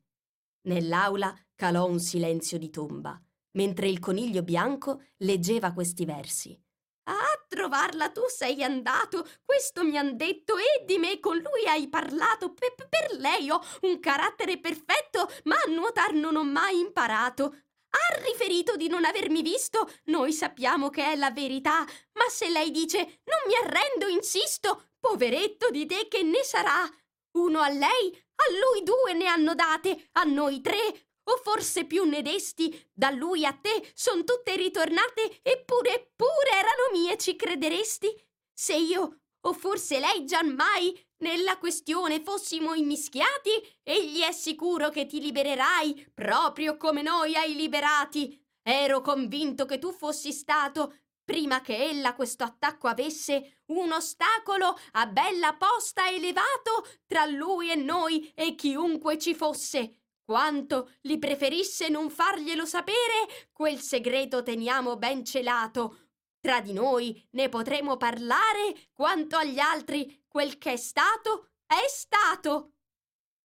[0.67, 6.59] Nell'aula calò un silenzio di tomba, mentre il coniglio bianco leggeva questi versi.
[7.03, 11.87] A trovarla tu sei andato, questo mi han detto e di me con lui hai
[11.87, 12.51] parlato.
[12.53, 17.43] Pe- per lei ho un carattere perfetto, ma a nuotar non ho mai imparato.
[17.43, 22.71] Ha riferito di non avermi visto, noi sappiamo che è la verità, ma se lei
[22.71, 26.89] dice non mi arrendo, insisto, poveretto di te che ne sarà.
[27.33, 32.03] Uno a lei, a lui due ne hanno date, a noi tre, o forse più
[32.03, 38.07] ne desti, da lui a te son tutte ritornate, eppure pure erano mie, ci crederesti?
[38.53, 43.51] Se io, o forse lei giammai, nella questione fossimo immischiati,
[43.83, 48.39] egli è sicuro che ti libererai, proprio come noi hai liberati.
[48.63, 55.07] Ero convinto che tu fossi stato, prima che ella questo attacco avesse, un ostacolo a
[55.07, 60.00] bella posta elevato tra lui e noi e chiunque ci fosse.
[60.31, 66.11] Quanto li preferisse non farglielo sapere, quel segreto teniamo ben celato.
[66.39, 72.75] Tra di noi ne potremo parlare, quanto agli altri, quel che è stato, è stato.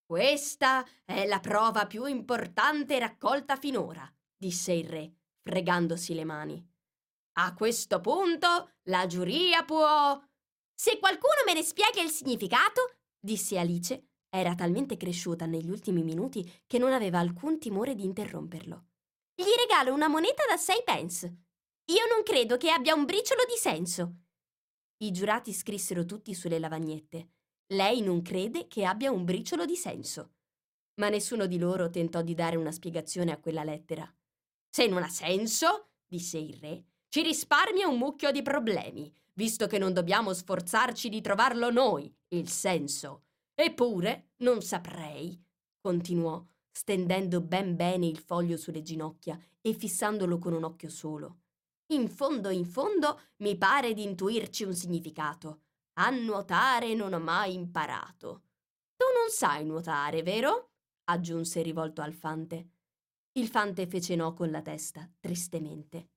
[0.06, 6.72] Questa è la prova più importante raccolta finora, disse il re, fregandosi le mani.
[7.40, 10.22] A questo punto la giuria può.
[10.72, 16.48] Se qualcuno me ne spiega il significato, disse Alice, era talmente cresciuta negli ultimi minuti
[16.66, 18.86] che non aveva alcun timore di interromperlo.
[19.34, 21.26] Gli regalo una moneta da sei pence.
[21.86, 24.14] Io non credo che abbia un briciolo di senso.
[24.98, 27.32] I giurati scrissero tutti sulle lavagnette.
[27.74, 30.34] Lei non crede che abbia un briciolo di senso.
[31.00, 34.10] Ma nessuno di loro tentò di dare una spiegazione a quella lettera.
[34.70, 39.78] Se non ha senso, disse il re, ci risparmia un mucchio di problemi, visto che
[39.78, 43.25] non dobbiamo sforzarci di trovarlo noi, il senso.
[43.58, 45.42] Eppure non saprei,
[45.80, 51.38] continuò, stendendo ben bene il foglio sulle ginocchia e fissandolo con un occhio solo.
[51.94, 55.62] In fondo, in fondo, mi pare di intuirci un significato.
[55.94, 58.42] A nuotare non ho mai imparato.
[58.94, 60.72] Tu non sai nuotare, vero?
[61.04, 62.72] aggiunse rivolto al fante.
[63.32, 66.10] Il fante fece no con la testa, tristemente.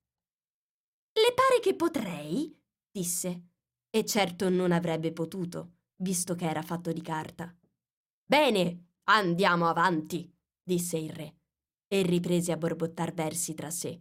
[1.12, 2.54] Le pare che potrei?
[2.90, 3.44] disse.
[3.88, 7.54] E certo non avrebbe potuto, visto che era fatto di carta.
[8.24, 10.30] Bene, andiamo avanti,
[10.62, 11.36] disse il re,
[11.88, 14.00] e riprese a borbottar versi tra sé.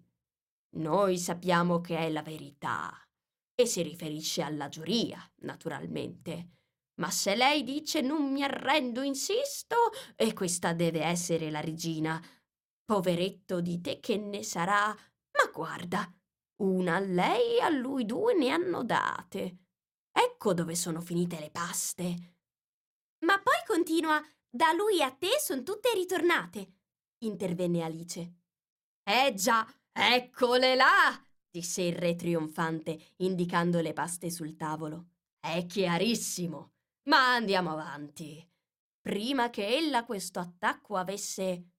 [0.77, 2.91] Noi sappiamo che è la verità,
[3.55, 6.49] e si riferisce alla giuria, naturalmente.
[6.99, 9.75] Ma se lei dice non mi arrendo, insisto,
[10.15, 12.21] e questa deve essere la regina,
[12.85, 14.87] poveretto di te che ne sarà.
[14.87, 16.13] Ma guarda,
[16.61, 19.57] una a lei e a lui due ne hanno date.
[20.21, 22.35] Ecco dove sono finite le paste.
[23.19, 26.73] Ma poi continua, da lui a te son tutte ritornate,
[27.19, 28.33] intervenne Alice.
[29.01, 35.11] Eh già, eccole là, disse il re trionfante, indicando le paste sul tavolo.
[35.39, 36.73] È chiarissimo.
[37.03, 38.45] Ma andiamo avanti.
[38.99, 41.69] Prima che ella questo attacco avesse.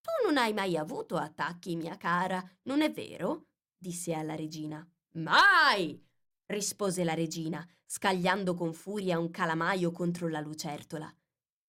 [0.00, 3.48] Tu non hai mai avuto attacchi, mia cara, non è vero?
[3.76, 4.88] disse alla regina.
[5.14, 6.10] Mai!
[6.52, 11.12] Rispose la regina, scagliando con furia un calamaio contro la lucertola.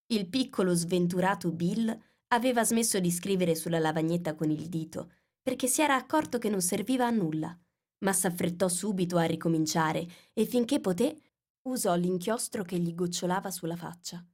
[0.08, 1.98] Il piccolo sventurato Bill
[2.28, 6.62] aveva smesso di scrivere sulla lavagnetta con il dito, perché si era accorto che non
[6.62, 7.58] serviva a nulla,
[8.00, 11.20] ma s'affrettò subito a ricominciare e finché poté
[11.64, 14.26] usò l'inchiostro che gli gocciolava sulla faccia.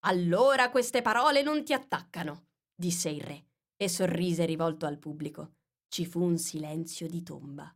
[0.00, 5.54] Allora queste parole non ti attaccano, disse il re, e sorrise rivolto al pubblico.
[5.88, 7.74] Ci fu un silenzio di tomba.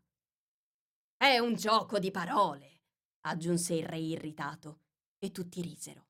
[1.23, 2.81] È un gioco di parole,
[3.20, 4.81] aggiunse il re irritato,
[5.20, 6.09] e tutti risero.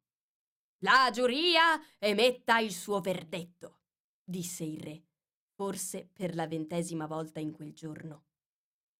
[0.78, 3.81] La giuria emetta il suo verdetto,
[4.24, 5.05] disse il re,
[5.55, 8.24] forse per la ventesima volta in quel giorno.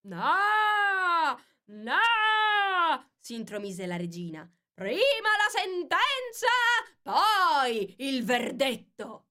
[0.03, 1.41] No!
[1.79, 3.11] No!
[3.19, 4.47] si intromise la regina.
[4.75, 6.47] Prima la sentenza,
[7.01, 9.29] poi il verdetto.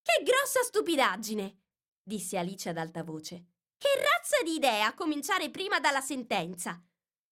[0.00, 1.58] Che grossa stupidaggine,
[2.02, 3.48] disse Alice ad alta voce.
[3.78, 6.82] Che razza di idea cominciare prima dalla sentenza?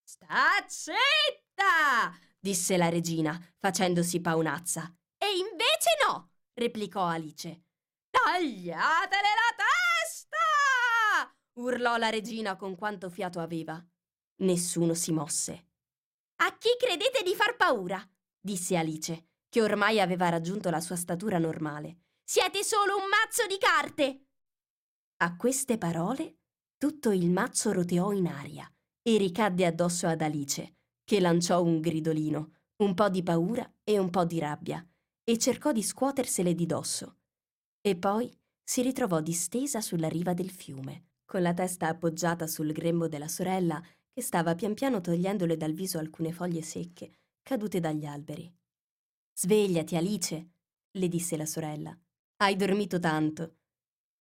[0.05, 2.16] Sta zitta!
[2.39, 4.94] disse la regina, facendosi paonazza.
[5.18, 7.65] E invece no, replicò Alice.
[8.08, 11.36] Tagliatele la testa!
[11.55, 13.84] urlò la regina con quanto fiato aveva.
[14.42, 15.70] Nessuno si mosse.
[16.36, 18.00] A chi credete di far paura?
[18.39, 22.02] disse Alice, che ormai aveva raggiunto la sua statura normale.
[22.23, 24.26] Siete solo un mazzo di carte!
[25.19, 26.41] A queste parole
[26.77, 28.70] tutto il mazzo roteò in aria
[29.01, 34.11] e ricadde addosso ad Alice, che lanciò un gridolino, un po' di paura e un
[34.11, 34.86] po' di rabbia,
[35.25, 37.17] e cercò di scuotersele di dosso.
[37.81, 38.31] E poi
[38.62, 43.83] si ritrovò distesa sulla riva del fiume, con la testa appoggiata sul grembo della sorella,
[44.11, 47.11] che stava pian piano togliendole dal viso alcune foglie secche,
[47.43, 48.55] cadute dagli alberi.
[49.33, 50.51] Svegliati, Alice,
[50.91, 51.99] le disse la sorella.
[52.36, 53.57] Hai dormito tanto.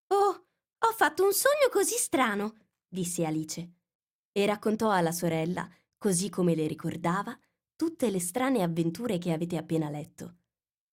[0.07, 0.44] Oh,
[0.87, 2.55] ho fatto un sogno così strano,
[2.87, 3.71] disse Alice,
[4.31, 7.37] e raccontò alla sorella così come le ricordava,
[7.75, 10.37] tutte le strane avventure che avete appena letto.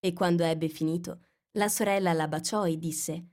[0.00, 3.26] E quando ebbe finito, la sorella la baciò e disse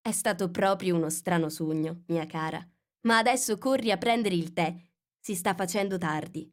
[0.00, 2.66] È stato proprio uno strano sogno, mia cara.
[3.02, 4.74] Ma adesso corri a prendere il tè.
[5.20, 6.50] Si sta facendo tardi.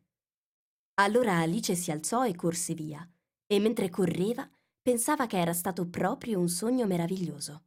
[0.96, 3.08] Allora Alice si alzò e corse via,
[3.48, 4.48] e mentre correva
[4.82, 7.64] pensava che era stato proprio un sogno meraviglioso.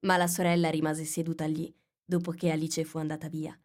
[0.00, 1.72] Ma la sorella rimase seduta lì,
[2.02, 3.58] dopo che Alice fu andata via.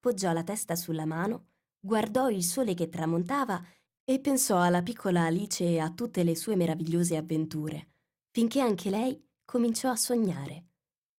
[0.00, 1.48] Poggiò la testa sulla mano
[1.80, 3.62] guardò il sole che tramontava
[4.04, 7.88] e pensò alla piccola Alice e a tutte le sue meravigliose avventure,
[8.30, 10.68] finché anche lei cominciò a sognare.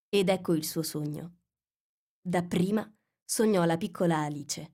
[0.10, 1.38] Ed ecco il suo sogno.
[2.20, 2.92] Dapprima
[3.24, 4.74] sognò la piccola Alice.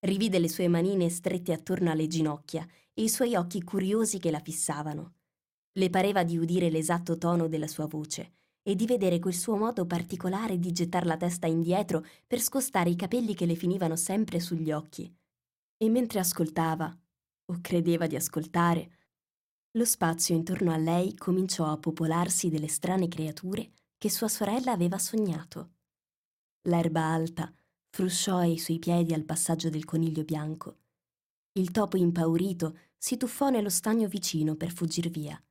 [0.00, 2.64] Rivide le sue manine strette attorno alle ginocchia
[2.94, 5.14] e i suoi occhi curiosi che la fissavano.
[5.72, 8.37] Le pareva di udire l'esatto tono della sua voce
[8.68, 12.96] e di vedere quel suo modo particolare di gettar la testa indietro per scostare i
[12.96, 15.10] capelli che le finivano sempre sugli occhi.
[15.78, 16.94] E mentre ascoltava,
[17.46, 18.90] o credeva di ascoltare,
[19.70, 24.98] lo spazio intorno a lei cominciò a popolarsi delle strane creature che sua sorella aveva
[24.98, 25.70] sognato.
[26.68, 27.50] L'erba alta
[27.88, 30.80] frusciò ai suoi piedi al passaggio del coniglio bianco.
[31.52, 35.42] Il topo impaurito si tuffò nello stagno vicino per fuggir via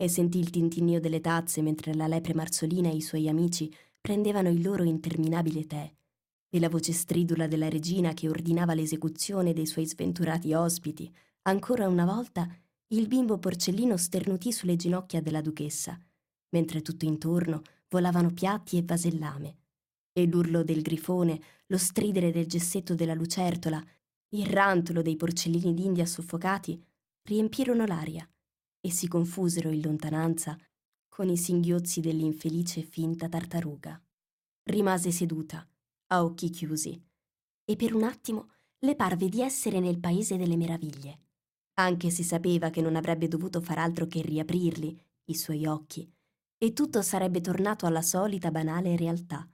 [0.00, 3.68] e sentì il tintinnio delle tazze mentre la lepre marzolina e i suoi amici
[4.00, 5.92] prendevano il loro interminabile tè,
[6.48, 11.12] e la voce stridula della regina che ordinava l'esecuzione dei suoi sventurati ospiti.
[11.42, 12.48] Ancora una volta
[12.94, 16.00] il bimbo porcellino sternutì sulle ginocchia della duchessa,
[16.50, 19.56] mentre tutto intorno volavano piatti e vasellame,
[20.12, 23.84] e l'urlo del grifone, lo stridere del gessetto della lucertola,
[24.30, 26.80] il rantolo dei porcellini d'India soffocati
[27.22, 28.26] riempirono l'aria
[28.88, 30.58] e si confusero in lontananza
[31.08, 34.02] con i singhiozzi dell'infelice finta tartaruga.
[34.62, 35.66] Rimase seduta,
[36.06, 36.98] a occhi chiusi,
[37.64, 41.18] e per un attimo le parve di essere nel paese delle meraviglie,
[41.74, 46.10] anche se sapeva che non avrebbe dovuto far altro che riaprirli, i suoi occhi,
[46.56, 49.46] e tutto sarebbe tornato alla solita banale realtà.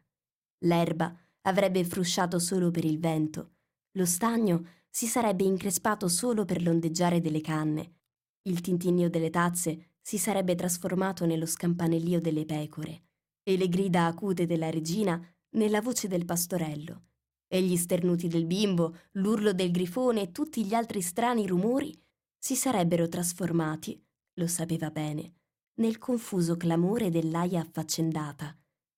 [0.59, 3.55] L'erba avrebbe frusciato solo per il vento,
[3.97, 8.03] lo stagno si sarebbe increspato solo per l'ondeggiare delle canne,
[8.47, 13.05] il tintinnio delle tazze si sarebbe trasformato nello scampanellio delle pecore
[13.43, 15.21] e le grida acute della regina
[15.57, 17.05] nella voce del pastorello
[17.47, 21.97] e gli sternuti del bimbo, l'urlo del grifone e tutti gli altri strani rumori
[22.37, 24.03] si sarebbero trasformati,
[24.35, 25.35] lo sapeva bene,
[25.75, 28.57] nel confuso clamore dell'aia affaccendata,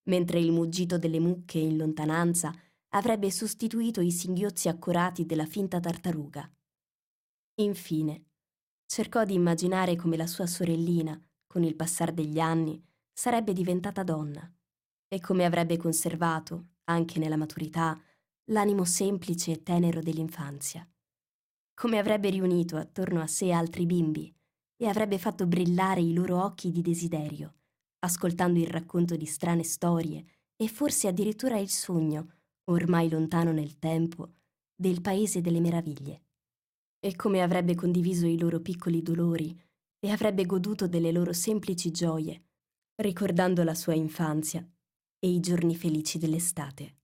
[0.09, 2.53] mentre il muggito delle mucche in lontananza
[2.89, 6.49] avrebbe sostituito i singhiozzi accurati della finta tartaruga.
[7.59, 8.26] Infine,
[8.87, 12.81] cercò di immaginare come la sua sorellina, con il passar degli anni,
[13.13, 14.51] sarebbe diventata donna
[15.09, 17.99] e come avrebbe conservato, anche nella maturità,
[18.45, 20.87] l'animo semplice e tenero dell'infanzia.
[21.73, 24.33] Come avrebbe riunito attorno a sé altri bimbi
[24.77, 27.55] e avrebbe fatto brillare i loro occhi di desiderio,
[27.99, 30.25] ascoltando il racconto di strane storie
[30.55, 32.35] e forse addirittura il sogno,
[32.65, 34.33] ormai lontano nel tempo,
[34.75, 36.26] del paese delle meraviglie.
[36.99, 39.55] E come avrebbe condiviso i loro piccoli dolori
[39.99, 42.45] e avrebbe goduto delle loro semplici gioie,
[43.01, 44.67] ricordando la sua infanzia
[45.19, 46.95] e i giorni felici dell'estate.